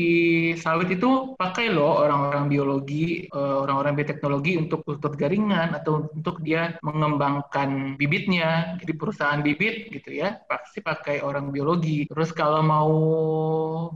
sawit 0.59 0.93
itu 0.93 1.34
pakai 1.38 1.72
loh 1.72 2.03
orang-orang 2.03 2.47
biologi, 2.51 3.26
uh, 3.32 3.64
orang-orang 3.64 3.99
bioteknologi 3.99 4.59
untuk 4.59 4.84
kultur 4.86 5.14
jaringan 5.16 5.74
atau 5.76 6.09
untuk 6.12 6.40
dia 6.43 6.76
mengembangkan 6.82 7.95
bibitnya 7.97 8.76
jadi 8.78 8.93
perusahaan 8.97 9.40
bibit 9.40 9.90
gitu 9.90 10.12
ya. 10.12 10.43
Pasti 10.47 10.84
pakai 10.84 11.22
orang 11.22 11.51
biologi. 11.55 12.07
Terus 12.07 12.30
kalau 12.34 12.61
mau 12.61 12.93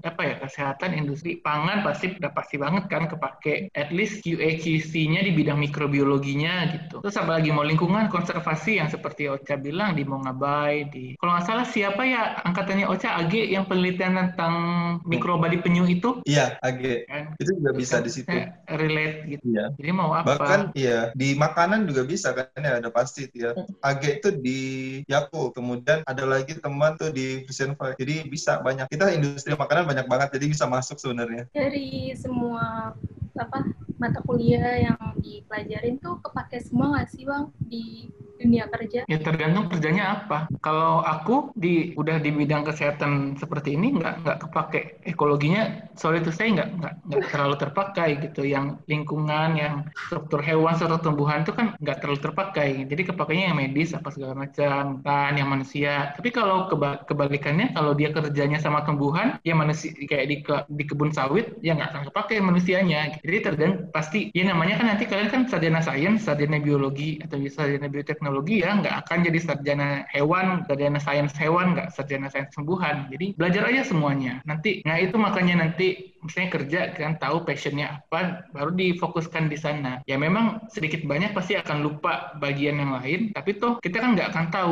apa 0.03 0.23
ya 0.23 0.35
kesehatan 0.43 0.97
industri 0.97 1.39
pangan 1.41 1.87
pasti 1.87 2.15
udah 2.17 2.33
pasti 2.33 2.57
banget 2.57 2.85
kan 2.89 3.11
kepake. 3.11 3.71
At 3.77 3.91
least 3.91 4.23
QA 4.25 4.59
QC-nya 4.61 5.23
di 5.23 5.33
bidang 5.35 5.61
mikrobiologinya 5.61 6.55
gitu. 6.73 7.03
Terus 7.05 7.17
apalagi 7.19 7.51
mau 7.53 7.67
lingkungan 7.67 8.09
konservasi 8.09 8.79
yang 8.81 8.89
seperti 8.89 9.29
Ocha 9.31 9.59
bilang 9.59 9.95
di 9.97 10.05
Mongabai 10.37 10.93
di 10.93 11.05
kalau 11.17 11.33
nggak 11.37 11.47
salah 11.49 11.67
siapa 11.67 12.03
ya 12.05 12.45
angkatannya 12.45 12.87
Ocha 12.87 13.17
AG 13.17 13.33
yang 13.33 13.65
penelitian 13.65 14.15
tentang 14.15 14.55
mikroba 15.09 15.49
di 15.49 15.59
penyu 15.65 15.89
itu 15.89 16.21
iya 16.29 16.61
AG 16.61 17.09
kan? 17.09 17.33
itu 17.41 17.51
juga 17.57 17.73
bisa 17.73 18.05
di 18.05 18.11
situ 18.13 18.37
relate 18.69 19.25
gitu 19.33 19.45
iya. 19.49 19.73
jadi 19.81 19.91
mau 19.97 20.13
apa 20.13 20.37
bahkan 20.37 20.61
iya 20.77 21.11
di 21.17 21.33
makanan 21.33 21.89
juga 21.89 22.05
bisa 22.05 22.37
kan 22.37 22.61
ya 22.61 22.79
ada 22.79 22.93
pasti 22.93 23.29
ya. 23.33 23.57
AG 23.81 24.03
itu 24.21 24.29
di 24.37 24.61
Yaku, 25.07 25.53
kemudian 25.55 26.03
ada 26.09 26.25
lagi 26.25 26.59
teman 26.59 26.97
tuh 26.99 27.13
di 27.13 27.45
Vision 27.47 27.79
Five. 27.79 27.95
Jadi 28.01 28.27
bisa 28.27 28.59
banyak. 28.65 28.89
Kita 28.91 29.13
industri 29.13 29.55
makanan 29.55 29.87
banyak 29.87 30.07
banget, 30.09 30.29
jadi 30.37 30.47
bisa 30.51 30.65
masuk 30.67 30.99
sebenarnya. 30.99 31.47
Dari 31.53 32.13
semua 32.17 32.97
apa 33.37 33.69
mata 34.01 34.21
kuliah 34.25 34.93
yang 34.93 34.99
dipelajarin 35.21 36.01
tuh 36.01 36.21
kepake 36.25 36.61
semua 36.65 36.97
nggak 36.97 37.09
sih 37.13 37.23
bang 37.29 37.45
di 37.61 38.09
dunia 38.37 38.65
kerja? 38.69 39.01
Ya 39.09 39.19
tergantung 39.19 39.67
kerjanya 39.73 40.05
apa. 40.23 40.47
Kalau 40.61 41.01
aku 41.03 41.51
di 41.57 41.97
udah 41.97 42.21
di 42.21 42.31
bidang 42.31 42.69
kesehatan 42.69 43.41
seperti 43.41 43.75
ini 43.75 43.97
nggak 43.97 44.23
nggak 44.23 44.39
kepake 44.47 44.81
ekologinya, 45.09 45.89
sorry 45.97 46.21
itu 46.21 46.31
saya 46.31 46.53
nggak 46.53 46.69
nggak 46.79 46.95
nggak 47.09 47.23
terlalu 47.33 47.57
terpakai 47.57 48.09
gitu. 48.29 48.43
Yang 48.45 48.85
lingkungan, 48.87 49.49
yang 49.57 49.75
struktur 50.07 50.45
hewan, 50.45 50.77
struktur 50.77 51.01
tumbuhan 51.01 51.43
itu 51.43 51.53
kan 51.57 51.75
nggak 51.81 51.99
terlalu 52.05 52.21
terpakai. 52.21 52.69
Jadi 52.87 53.03
kepakainya 53.09 53.45
yang 53.53 53.59
medis 53.59 53.97
apa 53.97 54.13
segala 54.13 54.37
macam, 54.37 55.01
kan 55.01 55.33
yang 55.35 55.49
manusia. 55.49 56.13
Tapi 56.15 56.29
kalau 56.31 56.69
keba 56.69 57.03
kebalikannya, 57.09 57.73
kalau 57.73 57.97
dia 57.97 58.13
kerjanya 58.13 58.61
sama 58.61 58.85
tumbuhan, 58.85 59.41
ya 59.43 59.57
manusia 59.57 59.91
kayak 59.97 60.27
di 60.29 60.37
ke, 60.45 60.55
di 60.69 60.85
kebun 60.85 61.11
sawit, 61.11 61.57
ya 61.65 61.75
nggak 61.75 61.91
akan 61.95 62.03
kepake 62.13 62.37
manusianya. 62.39 63.17
Jadi 63.25 63.39
tergantung 63.41 63.89
pasti 63.91 64.29
ya 64.37 64.45
namanya 64.47 64.79
kan 64.79 64.87
nanti 64.93 65.05
kalian 65.09 65.31
kan 65.33 65.43
sarjana 65.49 65.81
sains, 65.81 66.27
sarjana 66.27 66.61
biologi 66.61 67.19
atau 67.25 67.41
sarjana 67.49 67.89
bioteknologi 67.89 68.26
teknologi 68.27 68.59
ya 68.59 68.75
nggak 68.75 69.07
akan 69.07 69.19
jadi 69.23 69.39
sarjana 69.39 70.03
hewan, 70.11 70.67
sarjana 70.67 70.99
sains 70.99 71.31
hewan, 71.39 71.79
nggak 71.79 71.95
sarjana 71.95 72.27
sains 72.27 72.51
tumbuhan. 72.51 73.07
Jadi 73.15 73.39
belajar 73.39 73.71
aja 73.71 73.87
semuanya. 73.87 74.43
Nanti, 74.43 74.83
nah 74.83 74.99
itu 74.99 75.15
makanya 75.15 75.63
nanti 75.63 76.19
misalnya 76.27 76.51
kerja 76.59 76.81
kan 76.99 77.23
tahu 77.23 77.47
passionnya 77.47 78.03
apa, 78.03 78.51
baru 78.51 78.75
difokuskan 78.75 79.47
di 79.47 79.55
sana. 79.55 80.03
Ya 80.11 80.19
memang 80.19 80.67
sedikit 80.75 81.07
banyak 81.07 81.39
pasti 81.39 81.55
akan 81.55 81.87
lupa 81.87 82.35
bagian 82.43 82.83
yang 82.83 82.99
lain, 82.99 83.31
tapi 83.31 83.63
toh 83.63 83.79
kita 83.79 84.03
kan 84.03 84.19
nggak 84.19 84.35
akan 84.35 84.47
tahu 84.51 84.71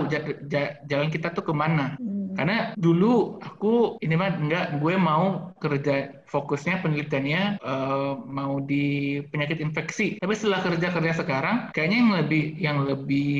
jalan 0.91 1.09
kita 1.15 1.31
tuh 1.31 1.47
ke 1.47 1.55
mana. 1.55 1.95
Hmm. 1.95 2.35
Karena 2.35 2.75
dulu 2.75 3.39
aku 3.39 4.03
ini 4.03 4.19
mah 4.19 4.35
nggak, 4.35 4.83
gue 4.83 4.95
mau 4.99 5.55
kerja 5.63 6.24
fokusnya 6.35 6.83
penelitiannya 6.83 7.63
uh, 7.63 8.19
mau 8.27 8.59
di 8.59 9.23
penyakit 9.31 9.63
infeksi. 9.63 10.19
Tapi 10.19 10.35
setelah 10.35 10.67
kerja 10.67 10.91
kerja 10.91 11.13
sekarang, 11.23 11.57
kayaknya 11.71 11.99
yang 12.03 12.13
lebih 12.19 12.45
yang 12.59 12.79
lebih 12.83 13.39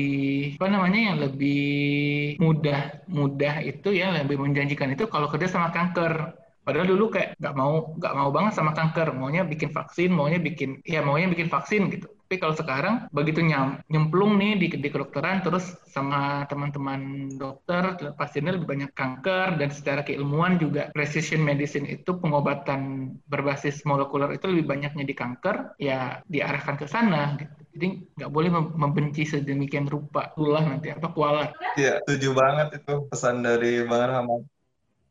apa 0.55 0.67
namanya 0.71 0.99
yang 1.11 1.17
lebih 1.19 2.39
mudah 2.39 3.03
mudah 3.11 3.59
itu 3.67 3.91
ya 3.91 4.15
lebih 4.15 4.39
menjanjikan 4.39 4.95
itu 4.95 5.11
kalau 5.11 5.27
kerja 5.27 5.51
sama 5.51 5.75
kanker. 5.75 6.39
Padahal 6.65 6.87
dulu 6.89 7.13
kayak 7.13 7.37
nggak 7.37 7.53
mau 7.53 7.93
nggak 7.99 8.13
mau 8.15 8.29
banget 8.33 8.53
sama 8.57 8.71
kanker, 8.73 9.13
maunya 9.13 9.45
bikin 9.45 9.69
vaksin, 9.69 10.09
maunya 10.09 10.39
bikin 10.39 10.81
ya 10.87 11.03
maunya 11.03 11.27
bikin 11.27 11.51
vaksin 11.51 11.91
gitu. 11.91 12.07
Tapi 12.35 12.51
kalau 12.51 12.59
sekarang 12.59 12.95
begitu 13.15 13.39
nyam, 13.39 13.79
nyemplung 13.87 14.35
nih 14.35 14.59
di, 14.59 14.67
di 14.75 14.89
kedokteran 14.91 15.39
terus 15.39 15.71
sama 15.87 16.43
teman-teman 16.51 17.31
dokter 17.39 17.95
pasiennya 18.11 18.59
lebih 18.59 18.67
banyak 18.75 18.91
kanker 18.91 19.55
dan 19.55 19.71
secara 19.71 20.03
keilmuan 20.03 20.59
juga 20.59 20.91
precision 20.91 21.39
medicine 21.39 21.87
itu 21.87 22.19
pengobatan 22.19 23.15
berbasis 23.23 23.87
molekuler 23.87 24.35
itu 24.35 24.51
lebih 24.51 24.67
banyaknya 24.67 25.07
di 25.07 25.15
kanker 25.15 25.79
ya 25.79 26.19
diarahkan 26.27 26.75
ke 26.75 26.91
sana 26.91 27.39
gitu. 27.39 27.55
Jadi 27.71 27.87
nggak 28.19 28.31
boleh 28.35 28.51
membenci 28.75 29.23
sedemikian 29.23 29.87
rupa 29.87 30.35
tulah 30.35 30.67
nanti 30.67 30.91
apa 30.91 31.15
kualat. 31.15 31.55
Iya, 31.79 32.03
setuju 32.03 32.35
banget 32.35 32.83
itu 32.83 33.07
pesan 33.07 33.47
dari 33.47 33.79
Bang 33.87 34.11
Rahmat 34.11 34.43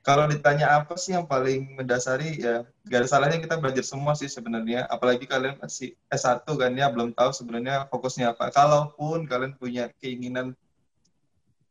kalau 0.04 0.28
ditanya 0.28 0.68
apa 0.76 1.00
sih 1.00 1.16
yang 1.16 1.24
paling 1.24 1.80
mendasari 1.80 2.36
ya 2.36 2.68
gak 2.84 2.98
ada 3.02 3.08
salahnya 3.08 3.40
kita 3.40 3.56
belajar 3.56 3.80
semua 3.80 4.12
sih 4.12 4.28
sebenarnya. 4.28 4.84
Apalagi 4.92 5.24
kalian 5.24 5.56
masih 5.56 5.96
S1 6.12 6.44
kan 6.44 6.76
ya 6.76 6.92
belum 6.92 7.16
tahu 7.16 7.32
sebenarnya 7.32 7.88
fokusnya 7.88 8.36
apa. 8.36 8.52
Kalaupun 8.52 9.24
kalian 9.24 9.56
punya 9.56 9.88
keinginan 10.04 10.52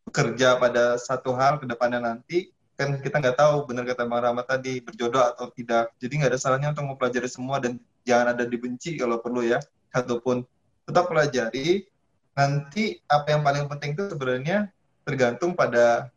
bekerja 0.09 0.57
pada 0.57 0.97
satu 0.97 1.37
hal 1.37 1.61
ke 1.61 1.69
depannya 1.69 2.01
nanti 2.01 2.49
kan 2.73 2.97
kita 2.97 3.21
nggak 3.21 3.37
tahu 3.37 3.69
benar 3.69 3.85
kata 3.85 4.09
Bang 4.09 4.25
Rahmat 4.25 4.49
tadi 4.49 4.81
berjodoh 4.81 5.21
atau 5.21 5.53
tidak. 5.53 5.93
Jadi 6.01 6.13
nggak 6.17 6.33
ada 6.33 6.39
salahnya 6.41 6.73
untuk 6.73 6.89
mempelajari 6.89 7.29
semua 7.29 7.61
dan 7.61 7.77
jangan 8.01 8.33
ada 8.33 8.49
dibenci 8.49 8.97
kalau 8.97 9.21
perlu 9.21 9.45
ya. 9.45 9.61
Ataupun 9.93 10.41
tetap 10.89 11.05
pelajari. 11.05 11.85
Nanti 12.33 12.97
apa 13.05 13.29
yang 13.29 13.45
paling 13.45 13.69
penting 13.69 13.93
itu 13.93 14.09
sebenarnya 14.09 14.73
tergantung 15.05 15.53
pada 15.53 16.09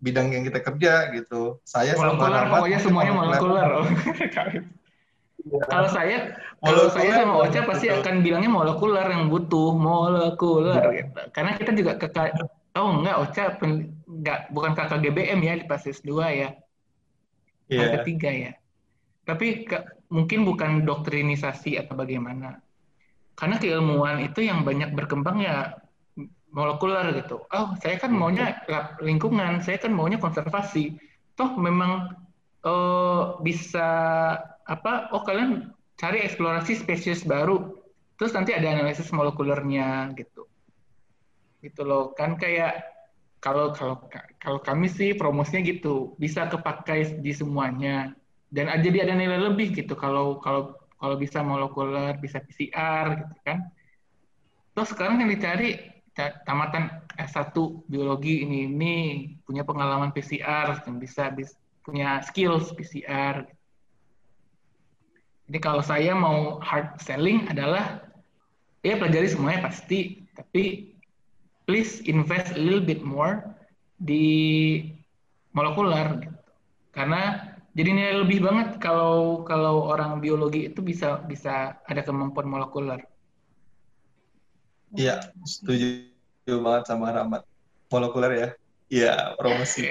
bidang 0.00 0.32
yang 0.32 0.42
kita 0.48 0.60
kerja 0.64 1.12
gitu. 1.12 1.60
Saya 1.62 1.94
molekuler, 1.94 2.42
sama 2.44 2.52
pokoknya 2.56 2.78
semuanya 2.80 3.12
molekuler. 3.14 3.70
Ya. 5.40 5.64
Kalau 5.72 5.88
saya, 5.88 6.36
kalau 6.60 6.92
saya 6.92 7.24
sama 7.24 7.34
Ocha 7.40 7.64
pasti 7.64 7.88
betul. 7.88 8.04
akan 8.04 8.14
bilangnya 8.20 8.52
molekuler 8.52 9.08
yang 9.08 9.32
butuh 9.32 9.72
molekuler 9.72 10.84
gitu. 11.00 11.16
Karena 11.32 11.56
kita 11.56 11.72
juga 11.72 11.96
ke 11.96 12.12
tahu 12.12 12.86
enggak 13.00 13.16
Ocha 13.16 13.44
nggak 14.04 14.52
bukan 14.52 14.76
KKGBM 14.76 15.40
ya 15.40 15.56
di 15.56 15.64
pas 15.64 15.80
S2 15.80 16.12
ya. 16.12 16.52
Iya. 17.72 17.80
Yang 17.80 17.90
ketiga 18.04 18.30
ya. 18.36 18.52
Tapi 19.24 19.64
ke, 19.64 19.80
mungkin 20.12 20.44
bukan 20.44 20.84
doktrinisasi 20.84 21.80
atau 21.80 21.96
bagaimana. 21.96 22.60
Karena 23.32 23.56
keilmuan 23.56 24.20
itu 24.20 24.44
yang 24.44 24.60
banyak 24.68 24.92
berkembang 24.92 25.40
ya 25.40 25.79
molekuler 26.50 27.14
gitu. 27.22 27.42
Oh, 27.50 27.74
saya 27.78 27.96
kan 27.98 28.10
maunya 28.10 28.58
lingkungan, 29.02 29.62
saya 29.62 29.78
kan 29.78 29.94
maunya 29.94 30.18
konservasi. 30.18 30.98
Toh 31.38 31.54
memang 31.56 32.14
uh, 32.66 33.38
bisa 33.40 33.88
apa? 34.66 35.10
Oh, 35.14 35.22
kalian 35.22 35.70
cari 35.96 36.22
eksplorasi 36.26 36.78
spesies 36.78 37.22
baru. 37.22 37.78
Terus 38.18 38.36
nanti 38.36 38.52
ada 38.52 38.68
analisis 38.68 39.08
molekulernya 39.14 40.12
gitu. 40.18 40.44
Gitu 41.62 41.82
loh. 41.86 42.12
Kan 42.12 42.36
kayak 42.36 42.84
kalau 43.40 43.72
kalau 43.72 43.96
kalau 44.36 44.60
kami 44.60 44.90
sih 44.90 45.16
promosinya 45.16 45.64
gitu, 45.64 46.12
bisa 46.20 46.50
kepakai 46.50 47.22
di 47.24 47.32
semuanya 47.32 48.12
dan 48.50 48.66
jadi 48.82 49.06
ada 49.06 49.14
nilai 49.14 49.38
lebih 49.38 49.70
gitu 49.70 49.94
kalau 49.94 50.42
kalau 50.42 50.74
kalau 51.00 51.16
bisa 51.16 51.40
molekuler, 51.40 52.18
bisa 52.20 52.42
PCR 52.44 53.24
gitu 53.24 53.34
kan. 53.46 53.58
Terus 54.76 54.88
sekarang 54.92 55.22
yang 55.24 55.30
dicari 55.32 55.80
tamatan 56.18 56.90
S1 57.16 57.54
biologi 57.86 58.42
ini 58.44 58.66
ini 58.66 58.94
punya 59.46 59.62
pengalaman 59.62 60.10
PCR 60.10 60.82
dan 60.82 60.98
bisa, 60.98 61.30
bisa 61.32 61.54
punya 61.86 62.20
skills 62.22 62.74
PCR. 62.76 63.46
Jadi 65.50 65.58
kalau 65.58 65.82
saya 65.82 66.14
mau 66.14 66.62
hard 66.62 67.02
selling 67.02 67.50
adalah 67.50 68.06
ya 68.86 68.94
pelajari 68.94 69.26
semuanya 69.26 69.66
pasti, 69.66 70.22
tapi 70.38 70.94
please 71.66 71.98
invest 72.06 72.54
a 72.54 72.60
little 72.60 72.82
bit 72.82 73.02
more 73.02 73.42
di 73.98 74.86
molekuler 75.50 76.22
gitu. 76.22 76.38
Karena 76.94 77.50
jadi 77.74 77.90
nilai 77.94 78.16
lebih 78.26 78.42
banget 78.42 78.82
kalau 78.82 79.46
kalau 79.46 79.86
orang 79.90 80.18
biologi 80.18 80.66
itu 80.70 80.82
bisa 80.82 81.22
bisa 81.26 81.78
ada 81.86 82.02
kemampuan 82.02 82.46
molekuler. 82.46 83.02
Iya, 84.90 85.30
setuju 85.46 86.10
banget 86.46 86.84
sama 86.90 87.14
Rahmat. 87.14 87.42
Molekuler 87.90 88.32
ya? 88.34 88.48
Iya, 88.90 89.14
promosi. 89.38 89.90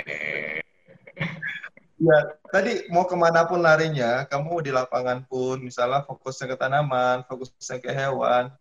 Ya, 2.00 2.20
tadi 2.48 2.88
mau 2.92 3.04
ke 3.04 3.16
mana 3.16 3.44
pun 3.44 3.60
larinya, 3.60 4.24
kamu 4.28 4.64
di 4.64 4.72
lapangan 4.72 5.28
pun, 5.28 5.60
misalnya 5.60 6.00
fokusnya 6.08 6.48
ke 6.52 6.56
tanaman, 6.56 7.28
fokusnya 7.28 7.80
ke 7.84 7.92
hewan, 7.92 8.56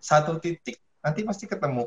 satu 0.00 0.40
titik 0.40 0.80
nanti 1.04 1.20
pasti 1.20 1.44
ketemu. 1.44 1.84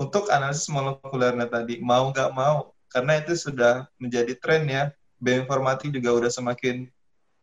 Untuk 0.00 0.32
analisis 0.32 0.64
molekulernya 0.72 1.44
tadi, 1.44 1.76
mau 1.84 2.08
nggak 2.08 2.32
mau, 2.32 2.72
karena 2.88 3.20
itu 3.20 3.36
sudah 3.36 3.84
menjadi 4.00 4.32
tren 4.40 4.64
ya. 4.64 4.88
Bioinformatik 5.20 5.92
juga 5.92 6.16
udah 6.16 6.32
semakin 6.32 6.88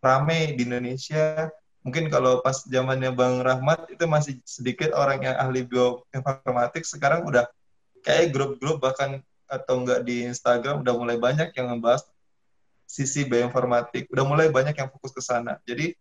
rame 0.02 0.58
di 0.58 0.66
Indonesia, 0.66 1.54
mungkin 1.88 2.12
kalau 2.12 2.44
pas 2.44 2.68
zamannya 2.68 3.16
Bang 3.16 3.40
Rahmat 3.40 3.88
itu 3.88 4.04
masih 4.12 4.44
sedikit 4.44 4.92
orang 4.92 5.24
yang 5.24 5.40
ahli 5.40 5.64
bioinformatik. 5.64 6.84
Sekarang 6.84 7.24
udah 7.24 7.48
kayak 8.04 8.36
grup-grup 8.36 8.84
bahkan 8.84 9.24
atau 9.48 9.80
enggak 9.80 10.04
di 10.04 10.28
Instagram 10.28 10.84
udah 10.84 10.94
mulai 11.00 11.16
banyak 11.16 11.56
yang 11.56 11.72
ngebahas 11.72 12.04
sisi 12.84 13.24
bioinformatik. 13.24 14.12
Udah 14.12 14.28
mulai 14.28 14.52
banyak 14.52 14.76
yang 14.76 14.92
fokus 14.92 15.16
ke 15.16 15.24
sana. 15.24 15.64
Jadi 15.64 15.96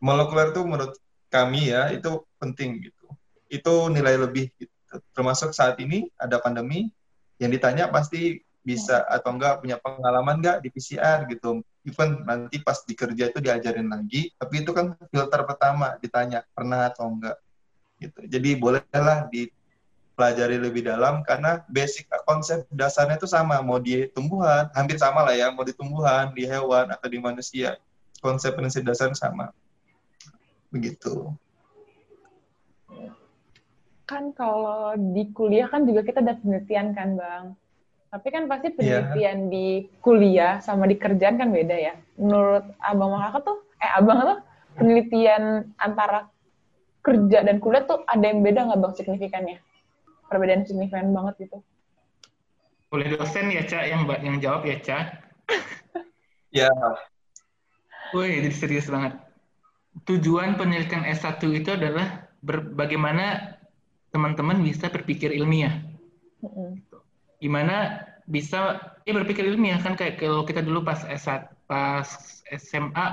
molekuler 0.00 0.56
itu 0.56 0.64
menurut 0.64 0.96
kami 1.28 1.68
ya 1.68 1.92
itu 1.92 2.24
penting 2.40 2.80
gitu. 2.88 3.12
Itu 3.52 3.92
nilai 3.92 4.16
lebih 4.16 4.48
gitu. 4.56 4.72
termasuk 5.12 5.52
saat 5.52 5.76
ini 5.84 6.08
ada 6.16 6.40
pandemi 6.40 6.88
yang 7.36 7.52
ditanya 7.52 7.92
pasti 7.92 8.40
bisa 8.64 9.04
atau 9.04 9.36
enggak 9.36 9.60
punya 9.60 9.76
pengalaman 9.76 10.40
enggak 10.40 10.64
di 10.64 10.72
PCR 10.72 11.28
gitu 11.28 11.60
even 11.86 12.24
nanti 12.26 12.58
pas 12.62 12.82
di 12.82 12.94
kerja 12.96 13.30
itu 13.30 13.38
diajarin 13.38 13.88
lagi 13.88 14.32
tapi 14.34 14.62
itu 14.66 14.70
kan 14.74 14.96
filter 15.10 15.40
pertama 15.46 15.94
ditanya 16.02 16.42
pernah 16.52 16.90
atau 16.90 17.12
enggak? 17.12 17.38
Gitu. 17.98 18.20
Jadi 18.30 18.50
bolehlah 18.58 19.26
dipelajari 19.30 20.58
lebih 20.58 20.86
dalam 20.86 21.22
karena 21.26 21.62
basic 21.66 22.06
konsep 22.26 22.66
dasarnya 22.70 23.18
itu 23.18 23.26
sama 23.26 23.58
mau 23.62 23.82
di 23.82 24.06
tumbuhan 24.14 24.70
hampir 24.74 24.98
sama 24.98 25.26
lah 25.26 25.34
ya 25.34 25.50
mau 25.50 25.66
di 25.66 25.74
tumbuhan 25.74 26.30
di 26.34 26.46
hewan 26.46 26.90
atau 26.94 27.06
di 27.10 27.18
manusia 27.18 27.78
konsep 28.22 28.54
prinsip 28.54 28.82
dasar 28.82 29.10
sama. 29.14 29.54
Begitu. 30.70 31.32
Kan 34.08 34.32
kalau 34.32 34.96
di 34.96 35.28
kuliah 35.36 35.68
kan 35.68 35.84
juga 35.84 36.00
kita 36.00 36.24
ada 36.24 36.34
penelitian 36.40 36.96
kan 36.96 37.18
bang 37.18 37.44
tapi 38.08 38.32
kan 38.32 38.48
pasti 38.48 38.72
iya. 38.72 39.04
penelitian 39.04 39.38
yeah. 39.38 39.52
di 39.52 39.66
kuliah 40.00 40.54
sama 40.64 40.88
di 40.88 40.96
kerjaan 40.96 41.36
kan 41.36 41.52
beda 41.52 41.76
ya. 41.76 41.94
Menurut 42.16 42.64
abang 42.80 43.12
kakak 43.12 43.42
tuh, 43.44 43.58
eh 43.84 43.90
abang 43.92 44.18
tuh 44.24 44.38
penelitian 44.80 45.68
antara 45.76 46.32
kerja 47.04 47.44
dan 47.44 47.60
kuliah 47.60 47.84
tuh 47.84 48.04
ada 48.08 48.24
yang 48.24 48.40
beda 48.40 48.68
nggak 48.68 48.80
bang 48.80 48.94
signifikannya? 48.96 49.58
Perbedaan 50.28 50.64
signifikan 50.64 51.12
banget 51.12 51.48
gitu. 51.48 51.58
Boleh 52.88 53.12
dosen 53.12 53.52
ya 53.52 53.64
Cak 53.68 53.84
yang 53.84 54.08
yang 54.24 54.36
jawab 54.40 54.64
ya 54.64 54.80
Cak. 54.80 55.06
ya. 56.64 56.72
Wih, 58.16 58.40
ini 58.40 58.48
serius 58.48 58.88
banget. 58.88 59.20
Tujuan 60.08 60.56
penelitian 60.56 61.04
S1 61.04 61.44
itu 61.52 61.76
adalah 61.76 62.24
bagaimana 62.72 63.56
teman-teman 64.08 64.64
bisa 64.64 64.88
berpikir 64.88 65.28
ilmiah. 65.36 65.84
Mm 66.40 66.48
-hmm 66.48 66.87
gimana 67.38 68.04
bisa 68.28 68.92
ya 69.08 69.12
berpikir 69.16 69.46
ilmiah 69.46 69.80
kan 69.80 69.96
kayak 69.96 70.20
kalau 70.20 70.44
kita 70.44 70.60
dulu 70.60 70.84
pas 70.84 71.00
S1 71.08 71.48
pas 71.64 72.06
SMA 72.52 73.06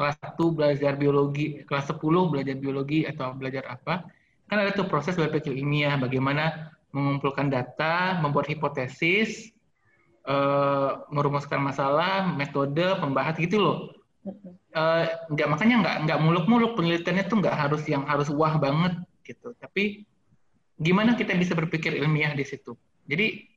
kelas 0.00 0.16
1 0.22 0.56
belajar 0.56 0.92
biologi, 0.96 1.60
kelas 1.68 1.92
10 1.92 2.32
belajar 2.32 2.56
biologi 2.56 3.04
atau 3.04 3.36
belajar 3.36 3.66
apa, 3.68 4.08
kan 4.48 4.56
ada 4.56 4.72
tuh 4.72 4.88
proses 4.88 5.18
berpikir 5.18 5.52
ilmiah 5.52 5.98
bagaimana 6.00 6.72
mengumpulkan 6.94 7.52
data, 7.52 8.16
membuat 8.22 8.48
hipotesis, 8.48 9.52
uh, 10.24 11.04
merumuskan 11.12 11.60
masalah, 11.60 12.32
metode, 12.32 12.96
pembahas 12.96 13.36
gitu 13.36 13.60
loh. 13.60 13.78
Uh, 14.72 15.04
nggak 15.32 15.48
makanya 15.52 15.76
nggak 15.82 15.96
nggak 16.06 16.18
muluk-muluk 16.22 16.72
penelitiannya 16.78 17.24
tuh 17.26 17.40
nggak 17.40 17.56
harus 17.56 17.82
yang 17.84 18.06
harus 18.06 18.32
wah 18.32 18.56
banget 18.56 19.04
gitu. 19.26 19.52
Tapi 19.58 20.08
gimana 20.80 21.12
kita 21.12 21.36
bisa 21.36 21.52
berpikir 21.52 21.92
ilmiah 21.92 22.32
di 22.32 22.46
situ. 22.46 22.72
Jadi 23.04 23.49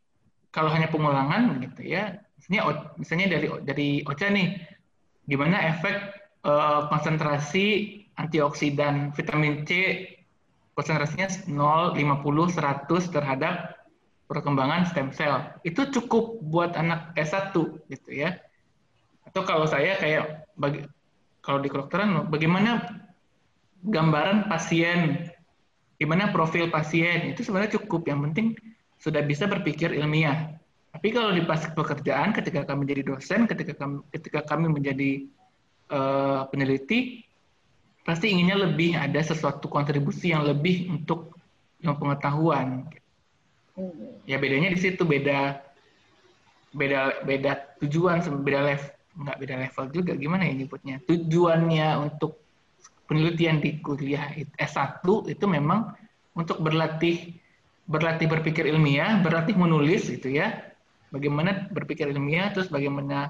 kalau 0.54 0.70
hanya 0.70 0.88
pengulangan 0.88 1.58
gitu 1.66 1.82
ya, 1.82 2.22
misalnya 2.38 2.62
misalnya 3.01 3.28
dari 3.34 3.47
dari 3.66 3.89
OCA 4.06 4.30
nih, 4.30 4.47
gimana 5.26 5.58
efek 5.74 5.97
uh, 6.45 6.86
konsentrasi 6.93 7.99
antioksidan 8.14 9.10
vitamin 9.18 9.66
C 9.66 10.06
konsentrasinya 10.74 11.30
0, 11.49 11.97
50, 11.97 12.49
100 12.54 13.14
terhadap 13.14 13.78
perkembangan 14.26 14.89
stem 14.89 15.14
cell. 15.14 15.54
Itu 15.62 15.89
cukup 15.93 16.41
buat 16.41 16.74
anak 16.74 17.14
S1 17.14 17.54
gitu 17.89 18.10
ya. 18.10 18.41
Atau 19.30 19.45
kalau 19.45 19.70
saya 19.70 19.97
kayak 20.01 20.49
bagi, 20.58 20.86
kalau 21.45 21.62
di 21.62 21.70
kedokteran 21.70 22.30
bagaimana 22.30 22.82
gambaran 23.86 24.49
pasien, 24.49 25.30
gimana 26.01 26.34
profil 26.34 26.74
pasien, 26.74 27.30
itu 27.30 27.45
sebenarnya 27.45 27.78
cukup. 27.78 28.10
Yang 28.10 28.20
penting 28.30 28.47
sudah 29.04 29.20
bisa 29.20 29.51
berpikir 29.51 29.91
ilmiah. 29.91 30.56
Tapi 30.95 31.12
kalau 31.12 31.36
di 31.36 31.43
pas 31.43 31.60
pekerjaan, 31.60 32.32
ketika 32.32 32.64
kami 32.64 32.88
menjadi 32.88 33.04
dosen, 33.12 33.43
ketika 33.43 33.76
kami, 33.76 33.99
ketika 34.16 34.39
kami 34.47 34.72
menjadi 34.72 35.28
uh, 35.91 36.47
peneliti, 36.47 37.28
pasti 38.08 38.32
inginnya 38.32 38.64
lebih 38.72 38.95
ada 38.95 39.20
sesuatu 39.20 39.68
kontribusi 39.68 40.32
yang 40.32 40.47
lebih 40.47 40.88
untuk 40.88 41.36
yang 41.84 41.99
pengetahuan. 41.99 42.88
Ya 44.24 44.39
bedanya 44.39 44.72
di 44.72 44.80
situ 44.80 45.04
beda 45.04 45.60
beda 46.74 47.26
beda 47.28 47.51
tujuan 47.84 48.24
beda 48.41 48.62
level 48.66 48.89
nggak 49.14 49.38
beda 49.45 49.56
level 49.62 49.86
juga 49.93 50.14
gimana 50.18 50.49
ya 50.49 50.54
nyebutnya 50.58 50.97
tujuannya 51.06 51.88
untuk 52.01 52.41
penelitian 53.06 53.62
di 53.62 53.78
kuliah 53.78 54.34
S1 54.58 55.06
itu 55.06 55.45
memang 55.45 55.93
untuk 56.34 56.58
berlatih 56.66 57.38
berlatih 57.93 58.25
berpikir 58.25 58.65
ilmiah, 58.65 59.21
berlatih 59.21 59.53
menulis 59.53 60.09
gitu 60.09 60.33
ya. 60.33 60.73
Bagaimana 61.13 61.69
berpikir 61.69 62.09
ilmiah, 62.09 62.49
terus 62.49 62.73
bagaimana 62.73 63.29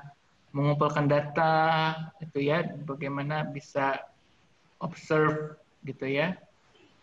mengumpulkan 0.56 1.12
data 1.12 1.92
gitu 2.24 2.40
ya, 2.40 2.64
bagaimana 2.88 3.44
bisa 3.44 4.00
observe 4.80 5.60
gitu 5.84 6.08
ya, 6.08 6.40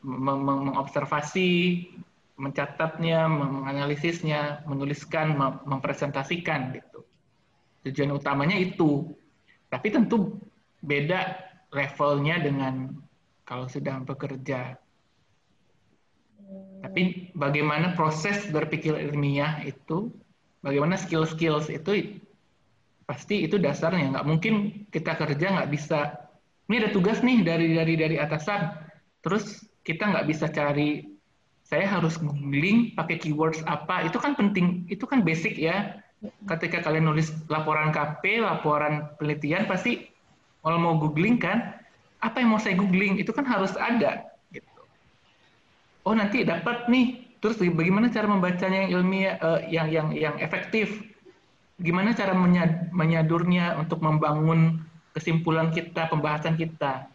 mengobservasi, 0.00 1.84
mencatatnya, 2.40 3.28
menganalisisnya, 3.28 4.64
menuliskan, 4.64 5.36
mempresentasikan 5.68 6.72
gitu. 6.80 7.04
Tujuan 7.84 8.16
utamanya 8.16 8.56
itu. 8.56 9.12
Tapi 9.68 9.92
tentu 9.92 10.40
beda 10.80 11.36
levelnya 11.68 12.40
dengan 12.40 12.88
kalau 13.44 13.68
sedang 13.68 14.08
bekerja 14.08 14.80
tapi 16.90 17.30
bagaimana 17.38 17.94
proses 17.94 18.50
berpikir 18.50 18.98
ilmiah 18.98 19.62
itu 19.62 20.10
bagaimana 20.58 20.98
skill-skills 20.98 21.70
itu 21.70 22.18
pasti 23.06 23.46
itu 23.46 23.62
dasarnya. 23.62 24.10
Nggak 24.10 24.26
mungkin 24.26 24.54
kita 24.90 25.14
kerja 25.14 25.54
nggak 25.54 25.70
bisa. 25.70 26.18
Ini 26.66 26.82
ada 26.82 26.90
tugas 26.90 27.22
nih 27.22 27.46
dari 27.46 27.78
dari 27.78 27.94
dari 27.94 28.16
atasan. 28.18 28.74
Terus 29.22 29.62
kita 29.86 30.10
nggak 30.10 30.26
bisa 30.34 30.50
cari 30.50 31.06
saya 31.62 31.86
harus 31.86 32.18
googling 32.18 32.98
pakai 32.98 33.22
keywords 33.22 33.62
apa. 33.70 34.02
Itu 34.10 34.18
kan 34.18 34.34
penting 34.34 34.90
itu 34.90 35.06
kan 35.06 35.22
basic 35.22 35.62
ya. 35.62 35.94
Ketika 36.50 36.82
kalian 36.82 37.06
nulis 37.06 37.30
laporan 37.46 37.94
KP 37.94 38.42
laporan 38.42 39.14
penelitian 39.22 39.70
pasti 39.70 40.10
kalau 40.66 40.82
mau 40.82 40.98
googling 40.98 41.38
kan 41.38 41.78
apa 42.18 42.42
yang 42.42 42.50
mau 42.50 42.58
saya 42.58 42.74
googling? 42.74 43.22
Itu 43.22 43.30
kan 43.30 43.46
harus 43.46 43.78
ada 43.78 44.29
oh 46.04 46.14
nanti 46.16 46.44
dapat 46.44 46.88
nih 46.88 47.38
terus 47.40 47.56
bagaimana 47.56 48.12
cara 48.12 48.28
membacanya 48.28 48.84
yang 48.84 48.90
ilmiah 49.00 49.34
uh, 49.40 49.60
yang 49.68 49.88
yang 49.88 50.08
yang 50.12 50.34
efektif 50.40 51.10
gimana 51.80 52.12
cara 52.12 52.36
menyadurnya 52.92 53.80
untuk 53.80 54.04
membangun 54.04 54.84
kesimpulan 55.16 55.72
kita, 55.72 56.06
pembahasan 56.12 56.54
kita. 56.54 57.08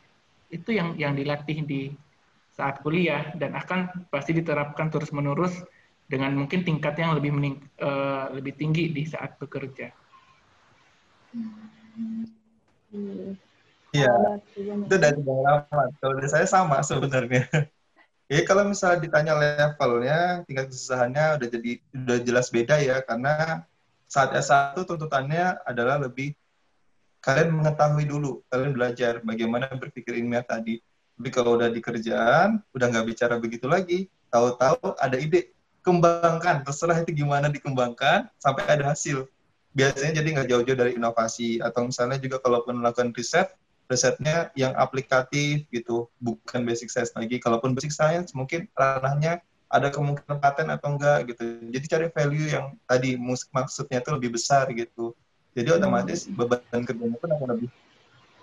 Itu 0.49 0.73
yang 0.73 0.97
yang 0.97 1.13
dilatih 1.13 1.63
di 1.63 1.81
saat 2.55 2.81
kuliah 2.81 3.35
dan 3.37 3.53
akan 3.53 4.09
pasti 4.09 4.33
diterapkan 4.33 4.89
terus-menerus 4.89 5.53
dengan 6.09 6.33
mungkin 6.37 6.63
tingkat 6.63 6.97
yang 6.97 7.17
lebih 7.17 7.33
mening, 7.33 7.55
uh, 7.81 8.29
lebih 8.33 8.57
tinggi 8.57 8.93
di 8.93 9.03
saat 9.05 9.37
bekerja. 9.37 9.89
Iya, 13.95 14.11
itu 14.55 14.95
dari 14.95 15.19
Bang. 15.23 15.67
Kalau 15.99 16.13
dari 16.17 16.29
saya 16.29 16.47
sama 16.47 16.81
sebenarnya. 16.81 17.69
Ya 18.25 18.41
kalau 18.41 18.65
misalnya 18.65 19.05
ditanya 19.05 19.33
levelnya, 19.37 20.41
tingkat 20.49 20.73
kesusahannya 20.73 21.37
udah 21.37 21.47
jadi 21.47 21.71
udah 21.93 22.17
jelas 22.25 22.49
beda 22.49 22.81
ya 22.81 22.97
karena 23.05 23.61
saat 24.09 24.33
S1 24.33 24.81
tuntutannya 24.81 25.61
adalah 25.61 26.01
lebih 26.01 26.33
kalian 27.21 27.53
mengetahui 27.53 28.05
dulu, 28.05 28.41
kalian 28.49 28.73
belajar 28.73 29.21
bagaimana 29.21 29.69
berpikir 29.77 30.17
ilmiah 30.17 30.45
tadi. 30.45 30.81
Tapi 31.15 31.29
kalau 31.33 31.57
udah 31.57 31.69
di 31.73 31.81
kerjaan, 31.81 32.61
udah 32.73 32.85
nggak 32.91 33.05
bicara 33.07 33.35
begitu 33.41 33.65
lagi. 33.65 34.09
Tahu-tahu 34.29 34.97
ada 34.99 35.17
ide, 35.17 35.53
kembangkan. 35.85 36.61
Terserah 36.61 37.01
itu 37.01 37.25
gimana 37.25 37.49
dikembangkan 37.49 38.29
sampai 38.37 38.67
ada 38.67 38.93
hasil. 38.93 39.25
Biasanya 39.73 40.21
jadi 40.21 40.27
nggak 40.37 40.47
jauh-jauh 40.49 40.77
dari 40.77 40.91
inovasi. 40.97 41.63
Atau 41.63 41.87
misalnya 41.89 42.19
juga 42.21 42.37
kalaupun 42.43 42.77
melakukan 42.77 43.15
riset, 43.15 43.53
risetnya 43.85 44.49
yang 44.57 44.73
aplikatif 44.73 45.65
gitu, 45.69 46.09
bukan 46.17 46.65
basic 46.65 46.89
science 46.89 47.13
lagi. 47.13 47.37
Kalaupun 47.37 47.77
basic 47.77 47.93
science 47.93 48.33
mungkin 48.33 48.65
ranahnya 48.73 49.41
ada 49.69 49.89
kemungkinan 49.89 50.37
paten 50.41 50.69
atau 50.69 50.95
enggak 50.95 51.29
gitu. 51.33 51.43
Jadi 51.69 51.85
cari 51.89 52.05
value 52.09 52.47
yang 52.49 52.65
tadi 52.85 53.17
maksudnya 53.51 54.01
itu 54.01 54.09
lebih 54.13 54.29
besar 54.37 54.69
gitu. 54.73 55.13
Jadi 55.55 55.69
otomatis 55.71 56.27
beban 56.27 56.83
kerjanya 56.83 57.17
pun 57.17 57.29
akan 57.31 57.47
lebih 57.55 57.69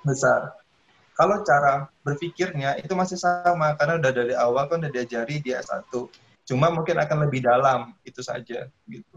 besar. 0.02 0.56
Kalau 1.12 1.44
cara 1.44 1.92
berpikirnya 2.02 2.80
itu 2.80 2.92
masih 2.96 3.20
sama 3.20 3.76
karena 3.76 4.00
udah 4.00 4.12
dari 4.16 4.34
awal 4.34 4.64
kan 4.66 4.80
udah 4.80 4.92
diajari 4.92 5.44
di 5.44 5.52
S1. 5.52 5.92
Cuma 6.48 6.72
mungkin 6.72 6.98
akan 6.98 7.28
lebih 7.28 7.44
dalam 7.44 7.92
itu 8.02 8.24
saja 8.24 8.66
gitu. 8.88 9.16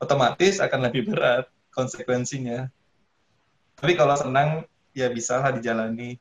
Otomatis 0.00 0.58
akan 0.58 0.90
lebih 0.90 1.12
berat 1.12 1.46
konsekuensinya. 1.76 2.66
Tapi 3.76 3.92
kalau 3.92 4.16
senang 4.16 4.64
ya 4.96 5.12
bisa 5.12 5.36
lah 5.36 5.52
dijalani 5.52 6.16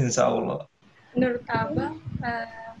insya 0.00 0.32
Allah 0.32 0.64
menurut 1.12 1.44
abang 1.46 2.00
uh, 2.24 2.72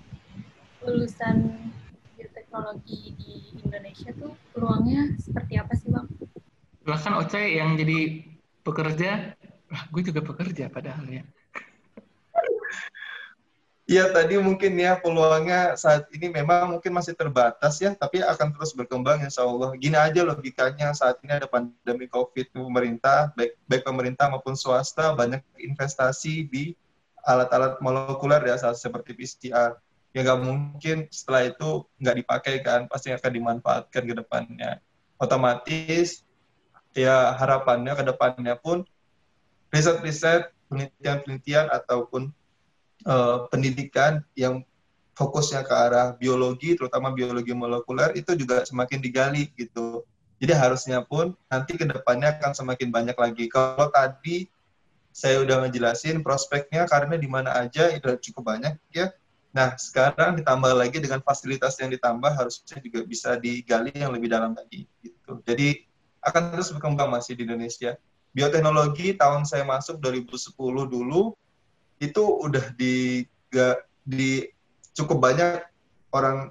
lulusan 0.84 1.70
bioteknologi 2.18 3.14
di 3.16 3.34
Indonesia 3.62 4.10
tuh 4.16 4.34
peluangnya 4.52 5.14
seperti 5.22 5.54
apa 5.56 5.72
sih 5.78 5.88
bang? 5.88 6.06
Bahkan 6.84 7.12
Oce 7.16 7.40
yang 7.40 7.78
jadi 7.80 8.26
pekerja, 8.60 9.32
ah, 9.72 9.82
gue 9.88 10.02
juga 10.04 10.20
pekerja 10.20 10.68
padahal 10.68 11.08
ya. 11.08 11.24
Iya 13.84 14.08
tadi 14.16 14.40
mungkin 14.40 14.80
ya 14.80 14.96
peluangnya 14.96 15.76
saat 15.76 16.08
ini 16.08 16.32
memang 16.32 16.72
mungkin 16.72 16.88
masih 16.96 17.12
terbatas 17.12 17.76
ya, 17.84 17.92
tapi 17.92 18.24
akan 18.24 18.56
terus 18.56 18.72
berkembang 18.72 19.20
insya 19.20 19.44
Allah. 19.44 19.76
Gini 19.76 19.92
aja 19.92 20.24
logikanya 20.24 20.96
saat 20.96 21.20
ini 21.20 21.36
ada 21.36 21.44
pandemi 21.44 22.08
COVID 22.08 22.56
pemerintah, 22.56 23.36
baik, 23.36 23.60
baik 23.68 23.84
pemerintah 23.84 24.32
maupun 24.32 24.56
swasta 24.56 25.12
banyak 25.12 25.44
investasi 25.60 26.48
di 26.48 26.72
alat-alat 27.28 27.76
molekuler 27.84 28.40
ya 28.48 28.56
seperti 28.72 29.12
PCR. 29.12 29.76
Ya 30.16 30.20
nggak 30.24 30.40
mungkin 30.40 31.04
setelah 31.12 31.52
itu 31.52 31.84
nggak 32.00 32.16
dipakai 32.24 32.54
kan, 32.64 32.88
pasti 32.88 33.12
akan 33.12 33.32
dimanfaatkan 33.36 34.00
ke 34.08 34.14
depannya. 34.16 34.80
Otomatis 35.20 36.24
ya 36.96 37.36
harapannya 37.36 37.92
ke 38.00 38.04
depannya 38.08 38.56
pun 38.56 38.88
riset-riset, 39.68 40.56
penelitian-penelitian 40.72 41.68
ataupun 41.68 42.32
uh, 43.06 43.46
pendidikan 43.48 44.24
yang 44.34 44.64
fokusnya 45.14 45.62
ke 45.62 45.72
arah 45.72 46.18
biologi, 46.18 46.74
terutama 46.74 47.14
biologi 47.14 47.54
molekuler 47.54 48.12
itu 48.18 48.34
juga 48.34 48.66
semakin 48.66 48.98
digali 48.98 49.48
gitu. 49.54 50.02
Jadi 50.42 50.52
harusnya 50.52 51.00
pun 51.06 51.32
nanti 51.46 51.78
ke 51.78 51.86
depannya 51.86 52.36
akan 52.36 52.52
semakin 52.52 52.90
banyak 52.90 53.16
lagi. 53.16 53.46
Kalau 53.46 53.88
tadi 53.94 54.50
saya 55.14 55.38
udah 55.46 55.64
ngejelasin 55.64 56.26
prospeknya 56.26 56.90
karena 56.90 57.14
di 57.14 57.30
mana 57.30 57.54
aja 57.54 57.94
itu 57.94 58.10
cukup 58.30 58.50
banyak 58.58 58.74
ya. 58.90 59.14
Nah, 59.54 59.78
sekarang 59.78 60.34
ditambah 60.34 60.74
lagi 60.74 60.98
dengan 60.98 61.22
fasilitas 61.22 61.78
yang 61.78 61.94
ditambah 61.94 62.34
harusnya 62.34 62.82
juga 62.82 63.06
bisa 63.06 63.38
digali 63.38 63.94
yang 63.94 64.10
lebih 64.10 64.26
dalam 64.26 64.50
lagi 64.50 64.90
gitu. 64.98 65.38
Jadi 65.46 65.86
akan 66.18 66.58
terus 66.58 66.74
berkembang 66.74 67.06
masih 67.14 67.38
di 67.38 67.46
Indonesia. 67.46 67.94
Bioteknologi 68.34 69.14
tahun 69.14 69.46
saya 69.46 69.62
masuk 69.62 70.02
2010 70.02 70.58
dulu 70.90 71.38
itu 71.98 72.22
udah 72.22 72.74
di 72.74 73.26
di 74.04 74.48
cukup 74.94 75.18
banyak 75.18 75.62
orang 76.14 76.50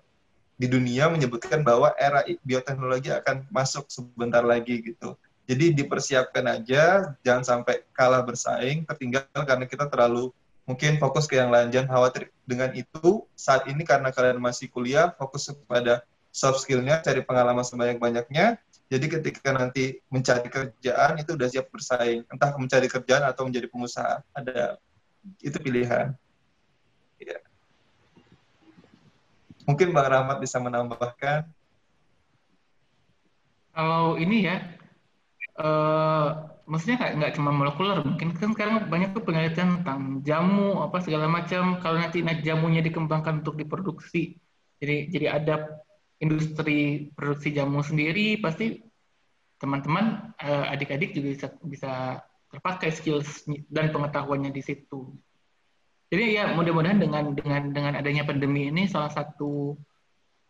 di 0.60 0.68
dunia 0.70 1.10
menyebutkan 1.10 1.66
bahwa 1.66 1.92
era 2.00 2.24
bioteknologi 2.46 3.12
akan 3.12 3.48
masuk 3.50 3.90
sebentar 3.90 4.46
lagi 4.46 4.94
gitu. 4.94 5.18
Jadi 5.44 5.76
dipersiapkan 5.76 6.46
aja, 6.48 7.12
jangan 7.20 7.44
sampai 7.44 7.84
kalah 7.92 8.24
bersaing, 8.24 8.88
tertinggal 8.88 9.28
karena 9.28 9.68
kita 9.68 9.92
terlalu 9.92 10.32
mungkin 10.64 10.96
fokus 11.04 11.28
ke 11.28 11.36
yang 11.36 11.52
lain. 11.52 11.68
Jangan 11.68 12.00
khawatir 12.00 12.32
dengan 12.48 12.72
itu. 12.72 13.28
Saat 13.36 13.68
ini 13.68 13.84
karena 13.84 14.16
kalian 14.16 14.40
masih 14.40 14.72
kuliah, 14.72 15.12
fokus 15.12 15.52
kepada 15.52 16.08
soft 16.32 16.64
skill-nya, 16.64 17.04
cari 17.04 17.28
pengalaman 17.28 17.68
sebanyak-banyaknya. 17.68 18.56
Jadi 18.88 19.06
ketika 19.10 19.52
nanti 19.52 20.00
mencari 20.08 20.48
kerjaan 20.48 21.20
itu 21.20 21.36
udah 21.36 21.48
siap 21.52 21.68
bersaing, 21.68 22.24
entah 22.30 22.56
mencari 22.56 22.88
kerjaan 22.88 23.28
atau 23.28 23.44
menjadi 23.44 23.68
pengusaha. 23.68 24.24
Ada 24.32 24.80
itu 25.40 25.58
pilihan. 25.60 26.16
Ya. 27.20 27.40
Mungkin 29.64 29.96
Bang 29.96 30.12
Rahmat 30.12 30.44
bisa 30.44 30.60
menambahkan. 30.60 31.48
Kalau 33.74 34.20
ini 34.22 34.46
ya, 34.46 34.62
uh, 35.58 36.54
maksudnya 36.70 37.02
nggak 37.02 37.14
nggak 37.18 37.34
cuma 37.40 37.50
molekuler, 37.50 38.06
mungkin 38.06 38.38
kan 38.38 38.54
sekarang 38.54 38.86
banyak 38.86 39.18
tuh 39.18 39.24
penelitian 39.26 39.82
tentang 39.82 40.22
jamu 40.22 40.84
apa 40.84 41.02
segala 41.02 41.26
macam. 41.26 41.82
Kalau 41.82 41.98
nanti 41.98 42.22
jamunya 42.46 42.86
dikembangkan 42.86 43.42
untuk 43.42 43.58
diproduksi, 43.58 44.38
jadi 44.78 45.10
jadi 45.10 45.28
ada 45.42 45.56
industri 46.22 47.10
produksi 47.18 47.50
jamu 47.56 47.82
sendiri, 47.82 48.38
pasti 48.38 48.84
teman-teman 49.58 50.36
uh, 50.44 50.72
adik-adik 50.76 51.16
juga 51.16 51.28
bisa 51.34 51.48
bisa 51.64 51.92
terpakai 52.54 52.94
skills 52.94 53.50
dan 53.74 53.90
pengetahuannya 53.90 54.54
di 54.54 54.62
situ. 54.62 55.10
Jadi 56.14 56.38
ya 56.38 56.54
mudah-mudahan 56.54 57.02
dengan 57.02 57.34
dengan 57.34 57.74
dengan 57.74 57.94
adanya 57.98 58.22
pandemi 58.22 58.70
ini 58.70 58.86
salah 58.86 59.10
satu 59.10 59.74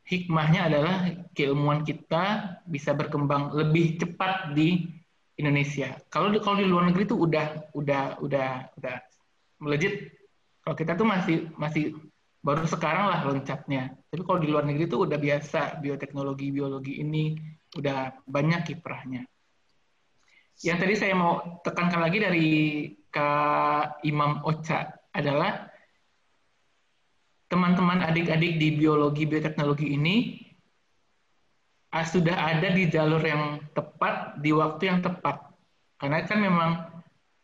hikmahnya 0.03 0.67
adalah 0.67 1.07
keilmuan 1.31 1.87
kita 1.87 2.59
bisa 2.67 2.91
berkembang 2.91 3.55
lebih 3.55 3.95
cepat 3.95 4.51
di 4.51 4.83
Indonesia. 5.39 5.95
Kalau 6.11 6.35
di 6.35 6.43
kalau 6.43 6.59
di 6.59 6.67
luar 6.67 6.91
negeri 6.91 7.07
itu 7.07 7.15
udah 7.15 7.71
udah 7.71 8.19
udah 8.19 8.49
udah 8.75 8.95
melejit. 9.63 10.11
Kalau 10.67 10.75
kita 10.75 10.99
tuh 10.99 11.07
masih 11.07 11.47
masih 11.55 11.95
baru 12.43 12.67
sekarang 12.67 13.07
lah 13.07 13.23
loncatnya. 13.23 13.95
Tapi 14.11 14.21
kalau 14.27 14.39
di 14.43 14.51
luar 14.51 14.67
negeri 14.67 14.91
itu 14.91 14.99
udah 14.99 15.15
biasa 15.15 15.79
bioteknologi 15.79 16.51
biologi 16.51 16.99
ini 16.99 17.39
udah 17.79 18.19
banyak 18.27 18.67
kiprahnya. 18.67 19.23
Yang 20.61 20.77
tadi 20.85 20.93
saya 20.99 21.13
mau 21.17 21.61
tekankan 21.65 22.01
lagi 22.03 22.17
dari 22.21 22.49
Kak 23.09 24.05
Imam 24.05 24.45
Ocha 24.45 24.93
adalah 25.13 25.69
teman-teman 27.49 28.01
adik-adik 28.01 28.57
di 28.57 28.73
biologi 28.73 29.29
bioteknologi 29.29 29.93
ini 29.93 30.41
ah, 31.93 32.01
sudah 32.01 32.33
ada 32.33 32.73
di 32.73 32.89
jalur 32.89 33.21
yang 33.21 33.61
tepat 33.77 34.41
di 34.41 34.49
waktu 34.49 34.89
yang 34.89 34.99
tepat. 35.05 35.53
Karena 36.01 36.25
kan 36.25 36.41
memang 36.41 36.71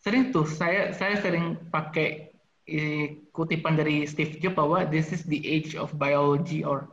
sering 0.01 0.33
tuh 0.33 0.49
saya 0.49 0.89
saya 0.97 1.21
sering 1.21 1.61
pakai 1.69 2.33
eh, 2.65 3.29
kutipan 3.29 3.77
dari 3.77 4.09
Steve 4.09 4.41
Jobs 4.41 4.57
bahwa 4.57 4.89
this 4.89 5.13
is 5.13 5.21
the 5.29 5.37
age 5.45 5.77
of 5.77 5.93
biology 5.93 6.65
or 6.65 6.89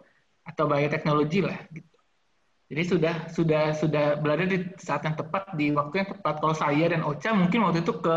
atau 0.46 0.68
biotechnology 0.68 1.42
lah 1.42 1.58
gitu. 1.72 1.95
Jadi 2.66 2.82
sudah 2.82 3.14
sudah 3.30 3.64
sudah 3.78 4.18
berada 4.18 4.42
di 4.42 4.66
saat 4.82 5.06
yang 5.06 5.14
tepat 5.14 5.54
di 5.54 5.70
waktu 5.70 6.02
yang 6.02 6.08
tepat. 6.10 6.34
Kalau 6.42 6.54
saya 6.54 6.90
dan 6.90 7.06
Ocha 7.06 7.30
mungkin 7.30 7.62
waktu 7.62 7.86
itu 7.86 7.94
ke 8.02 8.16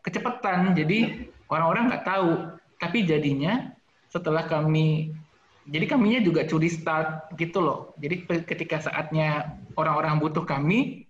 kecepatan, 0.00 0.72
jadi 0.72 1.28
orang-orang 1.52 1.92
nggak 1.92 2.06
tahu. 2.08 2.56
Tapi 2.80 3.04
jadinya 3.04 3.76
setelah 4.08 4.48
kami 4.48 5.12
jadi 5.68 5.84
kaminya 5.84 6.24
juga 6.24 6.48
curi 6.48 6.72
start 6.72 7.36
gitu 7.36 7.60
loh. 7.60 7.92
Jadi 8.00 8.24
ketika 8.48 8.80
saatnya 8.80 9.60
orang-orang 9.76 10.16
butuh 10.16 10.48
kami, 10.48 11.04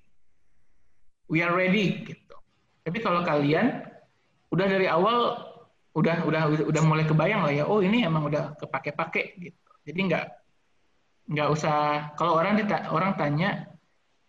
we 1.31 1.47
are 1.47 1.55
ready 1.55 2.03
gitu. 2.03 2.35
Tapi 2.83 2.99
kalau 2.99 3.23
kalian 3.23 3.87
udah 4.51 4.67
dari 4.67 4.91
awal 4.91 5.47
udah 5.95 6.27
udah 6.27 6.43
udah 6.67 6.83
mulai 6.83 7.07
kebayang 7.07 7.47
lah 7.47 7.55
ya, 7.55 7.65
oh 7.71 7.79
ini 7.79 8.03
emang 8.03 8.27
udah 8.27 8.59
kepake-pake 8.59 9.39
gitu. 9.39 9.71
Jadi 9.87 10.01
nggak 10.11 10.27
nggak 11.31 11.49
usah 11.55 12.11
kalau 12.19 12.35
orang 12.35 12.59
dita, 12.59 12.91
orang 12.91 13.15
tanya 13.15 13.71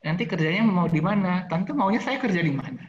nanti 0.06 0.30
kerjanya 0.30 0.62
mau 0.62 0.86
di 0.86 1.02
mana, 1.02 1.50
tante 1.50 1.74
maunya 1.74 2.02
saya 2.02 2.22
kerja 2.22 2.42
di 2.42 2.54
mana. 2.54 2.86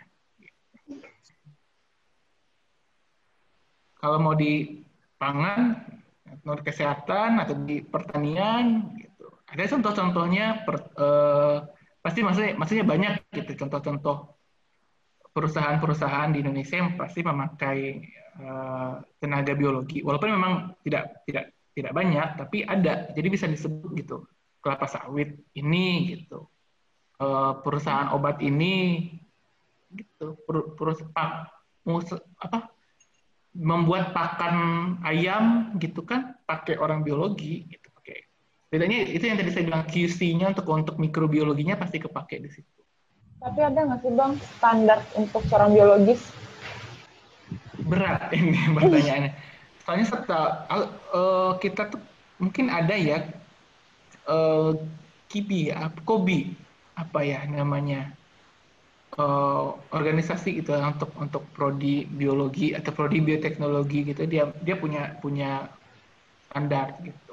Kalau 3.96 4.18
mau 4.18 4.34
di 4.36 4.82
pangan, 5.16 5.78
atau 6.26 6.58
kesehatan 6.58 7.38
atau 7.38 7.54
di 7.62 7.80
pertanian, 7.86 8.96
gitu. 8.98 9.30
Ada 9.46 9.78
contoh-contohnya, 9.78 10.66
per, 10.66 10.76
eh, 10.98 11.56
pasti 12.02 12.20
maksudnya 12.26 12.52
maksudnya 12.58 12.84
banyak 12.84 13.12
gitu 13.30 13.62
contoh-contoh 13.62 14.34
perusahaan-perusahaan 15.32 16.34
di 16.34 16.44
Indonesia 16.44 16.76
yang 16.76 16.92
pasti 17.00 17.24
memakai 17.24 18.04
uh, 18.36 19.00
tenaga 19.16 19.56
biologi, 19.56 20.04
walaupun 20.04 20.28
memang 20.28 20.76
tidak 20.84 21.24
tidak 21.24 21.51
tidak 21.72 21.92
banyak, 21.96 22.28
tapi 22.36 22.64
ada. 22.64 23.08
Jadi 23.16 23.28
bisa 23.32 23.48
disebut 23.48 23.90
gitu. 23.96 24.16
Kelapa 24.60 24.86
sawit 24.86 25.40
ini 25.56 26.16
gitu. 26.16 26.46
Uh, 27.16 27.56
perusahaan 27.64 28.12
obat 28.12 28.40
ini 28.44 29.08
gitu. 29.92 30.36
Perusahaan 30.76 31.48
apa? 32.40 32.58
Membuat 33.52 34.16
pakan 34.16 34.56
ayam 35.04 35.76
gitu 35.76 36.04
kan 36.08 36.40
pakai 36.48 36.80
orang 36.80 37.04
biologi 37.04 37.68
gitu 37.68 37.88
pakai. 37.92 38.24
Bedanya 38.72 39.04
itu 39.04 39.24
yang 39.28 39.36
tadi 39.36 39.52
saya 39.52 39.64
bilang 39.68 39.84
QC-nya 39.84 40.56
untuk 40.56 40.64
untuk 40.72 40.96
mikrobiologinya 40.96 41.76
pasti 41.76 42.00
kepake 42.00 42.40
di 42.40 42.48
situ. 42.48 42.80
Tapi 43.42 43.60
ada 43.60 43.80
nggak 43.84 44.00
sih 44.00 44.12
bang 44.14 44.32
standar 44.56 44.98
untuk 45.18 45.42
seorang 45.50 45.74
biologis? 45.76 46.22
Berat 47.84 48.32
ini 48.32 48.56
pertanyaannya 48.76 49.51
soalnya 49.82 50.06
setelah 50.06 50.66
uh, 51.10 51.52
kita 51.58 51.90
tuh 51.90 52.00
mungkin 52.38 52.70
ada 52.70 52.94
ya 52.94 53.26
uh, 54.30 54.74
kibi 55.30 55.70
ya 55.72 55.90
kobi 56.06 56.54
apa 56.94 57.24
ya 57.24 57.42
namanya 57.48 58.12
uh, 59.18 59.76
organisasi 59.92 60.62
gitu 60.62 60.76
untuk 60.76 61.10
untuk 61.18 61.42
prodi 61.56 62.04
biologi 62.06 62.76
atau 62.76 62.92
prodi 62.94 63.18
bioteknologi 63.20 64.12
gitu. 64.12 64.22
Dia 64.28 64.48
dia 64.62 64.76
punya 64.78 65.16
punya 65.18 65.68
standar 66.48 66.96
gitu. 67.02 67.32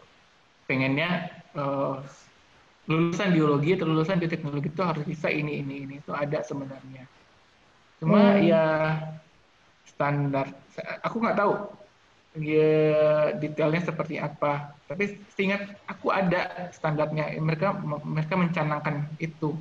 Pengennya 0.65 1.29
uh, 1.57 2.01
lulusan 2.89 3.35
biologi 3.35 3.77
atau 3.77 3.85
lulusan 3.85 4.17
bioteknologi 4.17 4.69
itu 4.73 4.83
harus 4.83 5.03
bisa 5.05 5.27
ini 5.29 5.61
ini 5.61 5.75
ini. 5.85 5.93
Itu 6.01 6.15
ada 6.15 6.41
sebenarnya. 6.41 7.05
Cuma 7.99 8.39
hmm. 8.39 8.43
ya 8.47 8.65
standar 9.83 10.47
aku 11.03 11.19
nggak 11.19 11.35
tahu 11.35 11.53
ya 12.37 13.33
detailnya 13.37 13.81
seperti 13.81 14.21
apa. 14.21 14.77
Tapi 14.85 15.17
seingat 15.33 15.79
aku 15.89 16.13
ada 16.13 16.69
standarnya. 16.75 17.33
Mereka 17.41 17.81
mereka 18.05 18.33
mencanangkan 18.37 19.09
itu. 19.17 19.57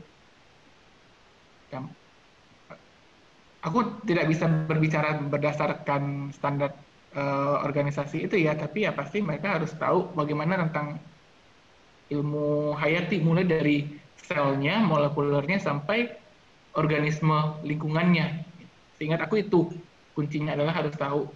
Aku 3.59 4.01
tidak 4.07 4.31
bisa 4.31 4.47
berbicara 4.47 5.19
berdasarkan 5.19 6.31
standar 6.31 6.73
uh, 7.19 7.61
organisasi 7.66 8.31
itu 8.31 8.39
ya, 8.39 8.55
tapi 8.55 8.87
ya 8.87 8.95
pasti 8.95 9.19
mereka 9.19 9.59
harus 9.59 9.75
tahu 9.75 10.14
bagaimana 10.14 10.62
tentang 10.62 11.03
ilmu 12.09 12.73
hayati 12.79 13.19
mulai 13.21 13.45
dari 13.45 13.85
selnya, 14.16 14.81
molekulernya 14.87 15.59
sampai 15.59 16.09
organisme 16.79 17.59
lingkungannya. 17.66 18.47
Seingat 18.97 19.27
aku 19.27 19.43
itu 19.43 19.75
kuncinya 20.14 20.55
adalah 20.55 20.79
harus 20.79 20.95
tahu 20.95 21.27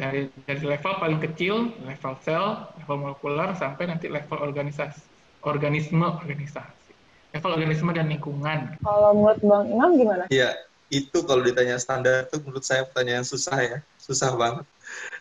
dari 0.00 0.32
dari 0.48 0.64
level 0.64 0.96
paling 0.96 1.20
kecil 1.20 1.76
level 1.84 2.14
sel 2.24 2.72
level 2.80 2.96
molekuler 2.96 3.52
sampai 3.52 3.84
nanti 3.92 4.08
level 4.08 4.40
organisasi 4.40 5.04
organisme 5.44 6.08
organisasi. 6.08 6.92
Level 7.36 7.52
organisme 7.54 7.90
dan 7.92 8.08
lingkungan. 8.08 8.80
Kalau 8.80 9.12
menurut 9.14 9.40
bang 9.44 9.64
Imam 9.68 9.90
gimana? 10.00 10.24
Iya 10.32 10.56
itu 10.90 11.22
kalau 11.22 11.44
ditanya 11.44 11.78
standar 11.78 12.26
itu 12.26 12.42
menurut 12.42 12.64
saya 12.66 12.82
pertanyaan 12.88 13.22
susah 13.22 13.60
ya 13.60 13.78
susah 14.00 14.32
banget. 14.34 14.66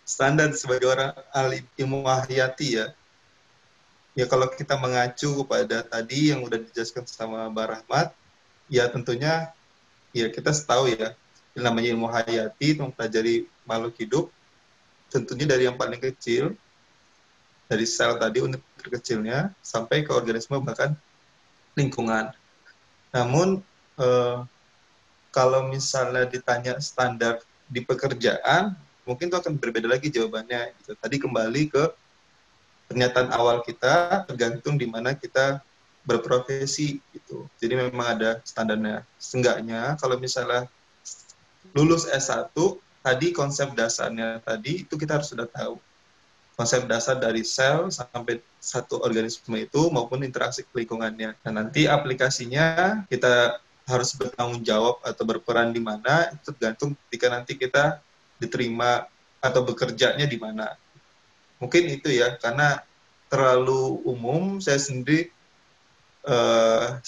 Standar 0.08 0.50
sebagai 0.56 0.90
orang 0.90 1.12
ahli 1.36 1.62
ilmu 1.78 2.08
hayati 2.08 2.82
ya. 2.82 2.88
Ya 4.18 4.26
kalau 4.26 4.50
kita 4.50 4.80
mengacu 4.80 5.46
kepada 5.46 5.86
tadi 5.86 6.34
yang 6.34 6.42
udah 6.42 6.58
dijelaskan 6.58 7.06
sama 7.06 7.52
Mbak 7.52 7.68
Rahmat 7.68 8.08
ya 8.72 8.90
tentunya 8.90 9.54
ya 10.16 10.28
kita 10.34 10.50
tahu 10.66 10.90
ya 10.90 11.14
namanya 11.54 11.94
ilmu 11.94 12.10
hayati 12.10 12.74
itu 12.74 12.82
mempelajari 12.82 13.46
makhluk 13.70 13.94
hidup 14.02 14.26
tentunya 15.10 15.46
dari 15.50 15.66
yang 15.66 15.76
paling 15.76 16.00
kecil, 16.00 16.54
dari 17.70 17.86
sel 17.86 18.18
tadi 18.18 18.42
unit 18.42 18.62
terkecilnya, 18.82 19.54
sampai 19.62 20.06
ke 20.06 20.14
organisme 20.14 20.58
bahkan 20.62 20.94
lingkungan. 21.78 22.34
Namun, 23.14 23.62
eh, 23.98 24.38
kalau 25.30 25.70
misalnya 25.70 26.26
ditanya 26.26 26.78
standar 26.82 27.42
di 27.70 27.86
pekerjaan, 27.86 28.74
mungkin 29.06 29.30
itu 29.30 29.38
akan 29.38 29.58
berbeda 29.58 29.86
lagi 29.90 30.10
jawabannya. 30.10 30.74
Gitu. 30.82 30.92
Tadi 30.98 31.16
kembali 31.22 31.62
ke 31.70 31.84
pernyataan 32.90 33.30
awal 33.34 33.62
kita, 33.62 34.26
tergantung 34.26 34.78
di 34.78 34.90
mana 34.90 35.14
kita 35.14 35.62
berprofesi 36.02 36.98
gitu. 37.14 37.46
Jadi 37.62 37.74
memang 37.78 38.18
ada 38.18 38.42
standarnya. 38.42 39.06
Seenggaknya 39.22 39.94
kalau 40.02 40.18
misalnya 40.18 40.66
lulus 41.78 42.10
S1 42.10 42.50
tadi 43.00 43.32
konsep 43.32 43.72
dasarnya 43.74 44.44
tadi 44.44 44.84
itu 44.84 44.94
kita 45.00 45.20
harus 45.20 45.32
sudah 45.32 45.48
tahu 45.48 45.80
konsep 46.60 46.84
dasar 46.92 47.16
dari 47.16 47.48
sel 47.48 47.88
sampai 47.88 48.44
satu 48.60 49.00
organisme 49.00 49.56
itu 49.56 49.88
maupun 49.88 50.20
interaksi 50.28 50.68
lingkungannya. 50.76 51.40
Nah, 51.48 51.52
nanti 51.56 51.88
aplikasinya 51.88 53.00
kita 53.08 53.64
harus 53.88 54.12
bertanggung 54.20 54.60
jawab 54.68 55.00
atau 55.08 55.24
berperan 55.24 55.72
di 55.72 55.80
mana 55.80 56.36
itu 56.36 56.52
tergantung 56.52 57.00
ketika 57.08 57.28
nanti 57.32 57.56
kita 57.56 58.04
diterima 58.44 59.08
atau 59.40 59.64
bekerjanya 59.64 60.28
di 60.28 60.36
mana. 60.36 60.76
Mungkin 61.64 61.96
itu 61.96 62.12
ya 62.12 62.36
karena 62.36 62.84
terlalu 63.32 64.04
umum 64.04 64.60
saya 64.60 64.84
sendiri 64.84 65.32
uh, 66.28 67.00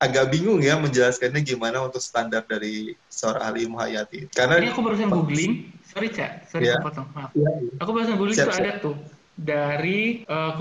agak 0.00 0.32
bingung 0.32 0.64
ya 0.64 0.80
menjelaskannya 0.80 1.44
gimana 1.44 1.84
untuk 1.84 2.00
standar 2.00 2.40
dari 2.48 2.96
seorang 3.12 3.42
ahli 3.44 3.68
ilmu 3.68 3.76
hayati. 3.76 4.32
Karena 4.32 4.56
ini 4.56 4.72
aku 4.72 4.80
barusan 4.80 5.12
googling, 5.12 5.68
sorry 5.84 6.08
cak, 6.08 6.48
sorry 6.48 6.72
yeah. 6.72 6.80
potong, 6.80 7.04
maaf. 7.12 7.28
Yeah. 7.36 7.76
Aku 7.84 7.92
barusan 7.92 8.16
googling 8.16 8.40
siap, 8.40 8.48
itu 8.48 8.56
ada 8.64 8.72
tuh 8.80 8.96
dari 9.36 10.24
uh, 10.24 10.56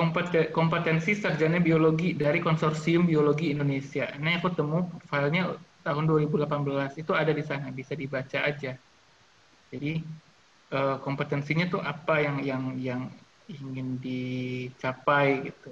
kompetensi 0.51 1.15
sarjana 1.15 1.63
biologi 1.63 2.19
dari 2.19 2.43
konsorsium 2.43 3.07
biologi 3.07 3.55
Indonesia. 3.55 4.11
Ini 4.11 4.43
aku 4.43 4.51
temu 4.51 4.91
filenya 5.07 5.55
tahun 5.87 6.03
2018 6.03 6.99
itu 6.99 7.11
ada 7.15 7.31
di 7.31 7.43
sana, 7.47 7.71
bisa 7.71 7.95
dibaca 7.95 8.43
aja. 8.43 8.75
Jadi 9.71 10.03
uh, 10.75 10.99
kompetensinya 10.99 11.71
tuh 11.71 11.79
apa 11.79 12.19
yang 12.19 12.43
yang 12.43 12.63
yang 12.75 13.01
ingin 13.47 13.97
dicapai 14.03 15.47
gitu 15.47 15.71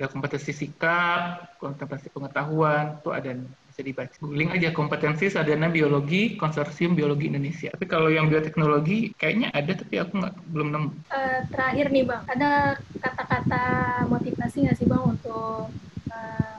ada 0.00 0.08
kompetensi 0.08 0.56
sikap, 0.56 1.60
kompetensi 1.60 2.08
pengetahuan, 2.08 2.96
itu 2.96 3.12
ada 3.12 3.36
bisa 3.68 3.80
dibaca. 3.84 4.16
Googling 4.16 4.48
aja 4.56 4.72
kompetensi 4.72 5.28
sarjana 5.28 5.68
biologi 5.68 6.40
konsorsium 6.40 6.96
biologi 6.96 7.28
Indonesia. 7.28 7.68
Tapi 7.76 7.84
kalau 7.84 8.08
yang 8.08 8.32
bioteknologi 8.32 9.12
kayaknya 9.20 9.52
ada 9.52 9.76
tapi 9.76 10.00
aku 10.00 10.24
nggak 10.24 10.34
belum 10.56 10.68
nemu. 10.72 10.90
Uh, 11.12 11.40
terakhir 11.52 11.92
nih 11.92 12.04
bang, 12.08 12.22
ada 12.32 12.50
kata-kata 12.96 13.64
motivasi 14.08 14.56
nggak 14.64 14.76
sih 14.80 14.88
bang 14.88 15.04
untuk 15.04 15.68
uh, 16.08 16.56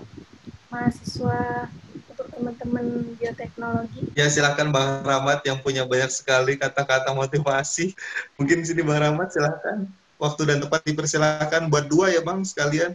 mahasiswa 0.70 1.66
untuk 2.14 2.26
teman-teman 2.38 3.18
bioteknologi? 3.18 4.06
Ya 4.14 4.30
silakan 4.30 4.70
Bang 4.70 5.02
Rahmat 5.02 5.42
yang 5.50 5.58
punya 5.66 5.82
banyak 5.90 6.14
sekali 6.14 6.62
kata-kata 6.62 7.10
motivasi. 7.18 7.98
Mungkin 8.38 8.62
sini 8.70 8.86
Bang 8.86 9.02
Rahmat 9.02 9.34
silakan. 9.34 9.90
Waktu 10.22 10.42
dan 10.46 10.62
tempat 10.62 10.86
dipersilakan 10.86 11.74
buat 11.74 11.90
dua 11.90 12.14
ya 12.14 12.22
Bang 12.22 12.46
sekalian 12.46 12.94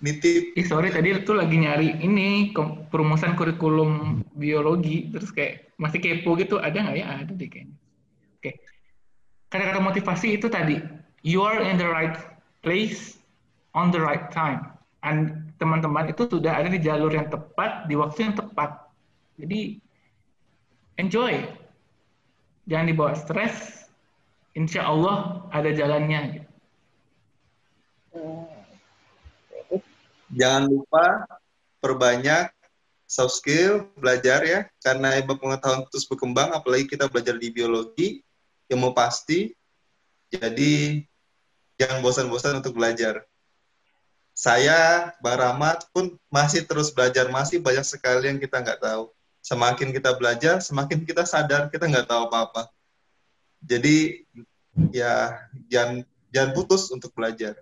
nitip. 0.00 0.56
Eh, 0.56 0.66
sorry 0.66 0.92
tadi 0.92 1.12
tuh 1.22 1.36
lagi 1.36 1.56
nyari 1.60 2.00
ini 2.00 2.52
perumusan 2.88 3.36
kurikulum 3.36 4.24
biologi 4.36 5.12
terus 5.12 5.32
kayak 5.32 5.72
masih 5.76 6.00
kepo 6.00 6.36
gitu 6.36 6.60
ada 6.60 6.76
nggak 6.76 6.96
ya 6.96 7.06
ada 7.24 7.32
deh 7.32 7.48
kayaknya. 7.48 7.76
Oke. 8.40 8.40
Okay. 8.40 8.54
Kata-kata 9.52 9.80
motivasi 9.82 10.40
itu 10.40 10.46
tadi 10.48 10.80
you 11.24 11.44
are 11.44 11.60
in 11.60 11.76
the 11.76 11.88
right 11.88 12.16
place 12.64 13.20
on 13.76 13.92
the 13.92 14.00
right 14.00 14.32
time 14.32 14.72
and 15.04 15.50
teman-teman 15.60 16.08
itu 16.08 16.24
sudah 16.24 16.56
ada 16.56 16.72
di 16.72 16.80
jalur 16.80 17.12
yang 17.12 17.28
tepat, 17.28 17.84
di 17.84 17.94
waktu 17.96 18.32
yang 18.32 18.34
tepat. 18.36 18.88
Jadi, 19.36 19.76
enjoy. 20.96 21.44
Jangan 22.64 22.86
dibawa 22.88 23.12
stres. 23.12 23.84
Insya 24.56 24.88
Allah 24.88 25.44
ada 25.52 25.70
jalannya. 25.70 26.48
Jangan 30.34 30.70
lupa 30.70 31.26
perbanyak 31.82 32.50
soft 33.06 33.42
skill, 33.42 33.90
belajar 33.98 34.42
ya. 34.46 34.60
Karena 34.82 35.18
ilmu 35.18 35.38
pengetahuan 35.38 35.86
terus 35.90 36.06
berkembang, 36.06 36.54
apalagi 36.54 36.86
kita 36.86 37.10
belajar 37.10 37.34
di 37.36 37.48
biologi, 37.50 38.08
ilmu 38.70 38.94
pasti. 38.94 39.50
Jadi, 40.30 41.02
jangan 41.74 41.98
bosan-bosan 42.04 42.62
untuk 42.62 42.78
belajar 42.78 43.26
saya, 44.40 45.12
Bang 45.20 45.36
Rahmat 45.36 45.92
pun 45.92 46.16
masih 46.32 46.64
terus 46.64 46.88
belajar, 46.88 47.28
masih 47.28 47.60
banyak 47.60 47.84
sekali 47.84 48.32
yang 48.32 48.40
kita 48.40 48.64
nggak 48.64 48.80
tahu. 48.80 49.12
Semakin 49.44 49.92
kita 49.92 50.16
belajar, 50.16 50.64
semakin 50.64 51.04
kita 51.04 51.28
sadar 51.28 51.68
kita 51.68 51.84
nggak 51.84 52.08
tahu 52.08 52.32
apa-apa. 52.32 52.72
Jadi 53.60 54.24
ya 54.96 55.44
jangan 55.68 56.08
jangan 56.32 56.50
putus 56.56 56.88
untuk 56.88 57.12
belajar. 57.12 57.60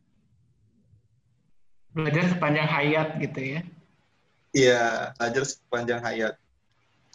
Belajar 1.97 2.24
sepanjang 2.28 2.68
hayat 2.68 3.09
gitu 3.20 3.41
ya? 3.41 3.61
Iya, 4.53 5.12
belajar 5.16 5.45
sepanjang 5.45 6.01
hayat. 6.05 6.34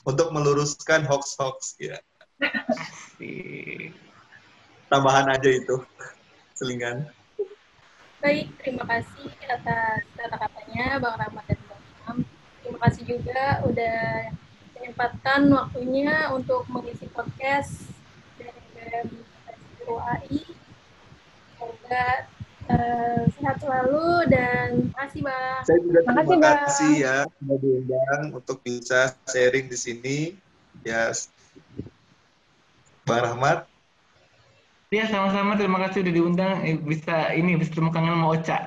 Untuk 0.03 0.29
meluruskan 0.33 1.05
hoax-hoax 1.07 1.77
ya. 1.79 1.97
Asik. 2.41 3.93
Tambahan 4.91 5.31
aja 5.31 5.49
itu, 5.49 5.81
selingan. 6.53 7.09
Baik, 8.23 8.55
terima 8.61 8.87
kasih 8.87 9.31
atas 9.51 10.05
kata-katanya 10.15 11.01
Bang 11.01 11.17
Rahmat 11.19 11.43
dan 11.49 11.59
Bang 11.67 11.83
Imam. 11.83 12.17
Terima 12.63 12.79
kasih 12.87 13.03
juga 13.03 13.59
udah 13.67 14.31
menyempatkan 14.79 15.41
waktunya 15.51 16.31
untuk 16.31 16.63
mengisi 16.71 17.07
podcast 17.11 17.89
dari 18.39 18.63
BEM 18.75 19.07
UI. 19.87 20.39
Semoga 21.55 22.27
uh, 22.69 23.21
sehat 23.39 23.57
selalu 23.59 24.27
dan 24.31 24.67
terima 24.87 24.97
kasih 25.07 25.21
Bang. 25.23 25.61
Saya 25.63 25.77
juga 25.81 25.99
terima 26.03 26.13
Makasih, 26.13 26.37
Bang. 26.37 26.57
kasih 26.63 26.93
ya 26.99 27.17
sudah 27.27 27.57
diundang 27.59 28.21
untuk 28.35 28.57
bisa 28.63 28.99
sharing 29.27 29.65
di 29.71 29.77
sini. 29.79 30.17
Ya, 30.83 31.13
Bang 33.07 33.23
Rahmat, 33.23 33.67
Ya 34.93 35.09
sama-sama 35.09 35.57
terima 35.57 35.81
kasih 35.81 36.05
udah 36.05 36.13
diundang 36.13 36.53
Eh, 36.61 36.77
bisa 36.77 37.33
ini 37.33 37.57
bisa 37.57 37.73
ketemu 37.73 37.89
kangen 37.89 38.13
sama 38.13 38.27
Ocha. 38.29 38.57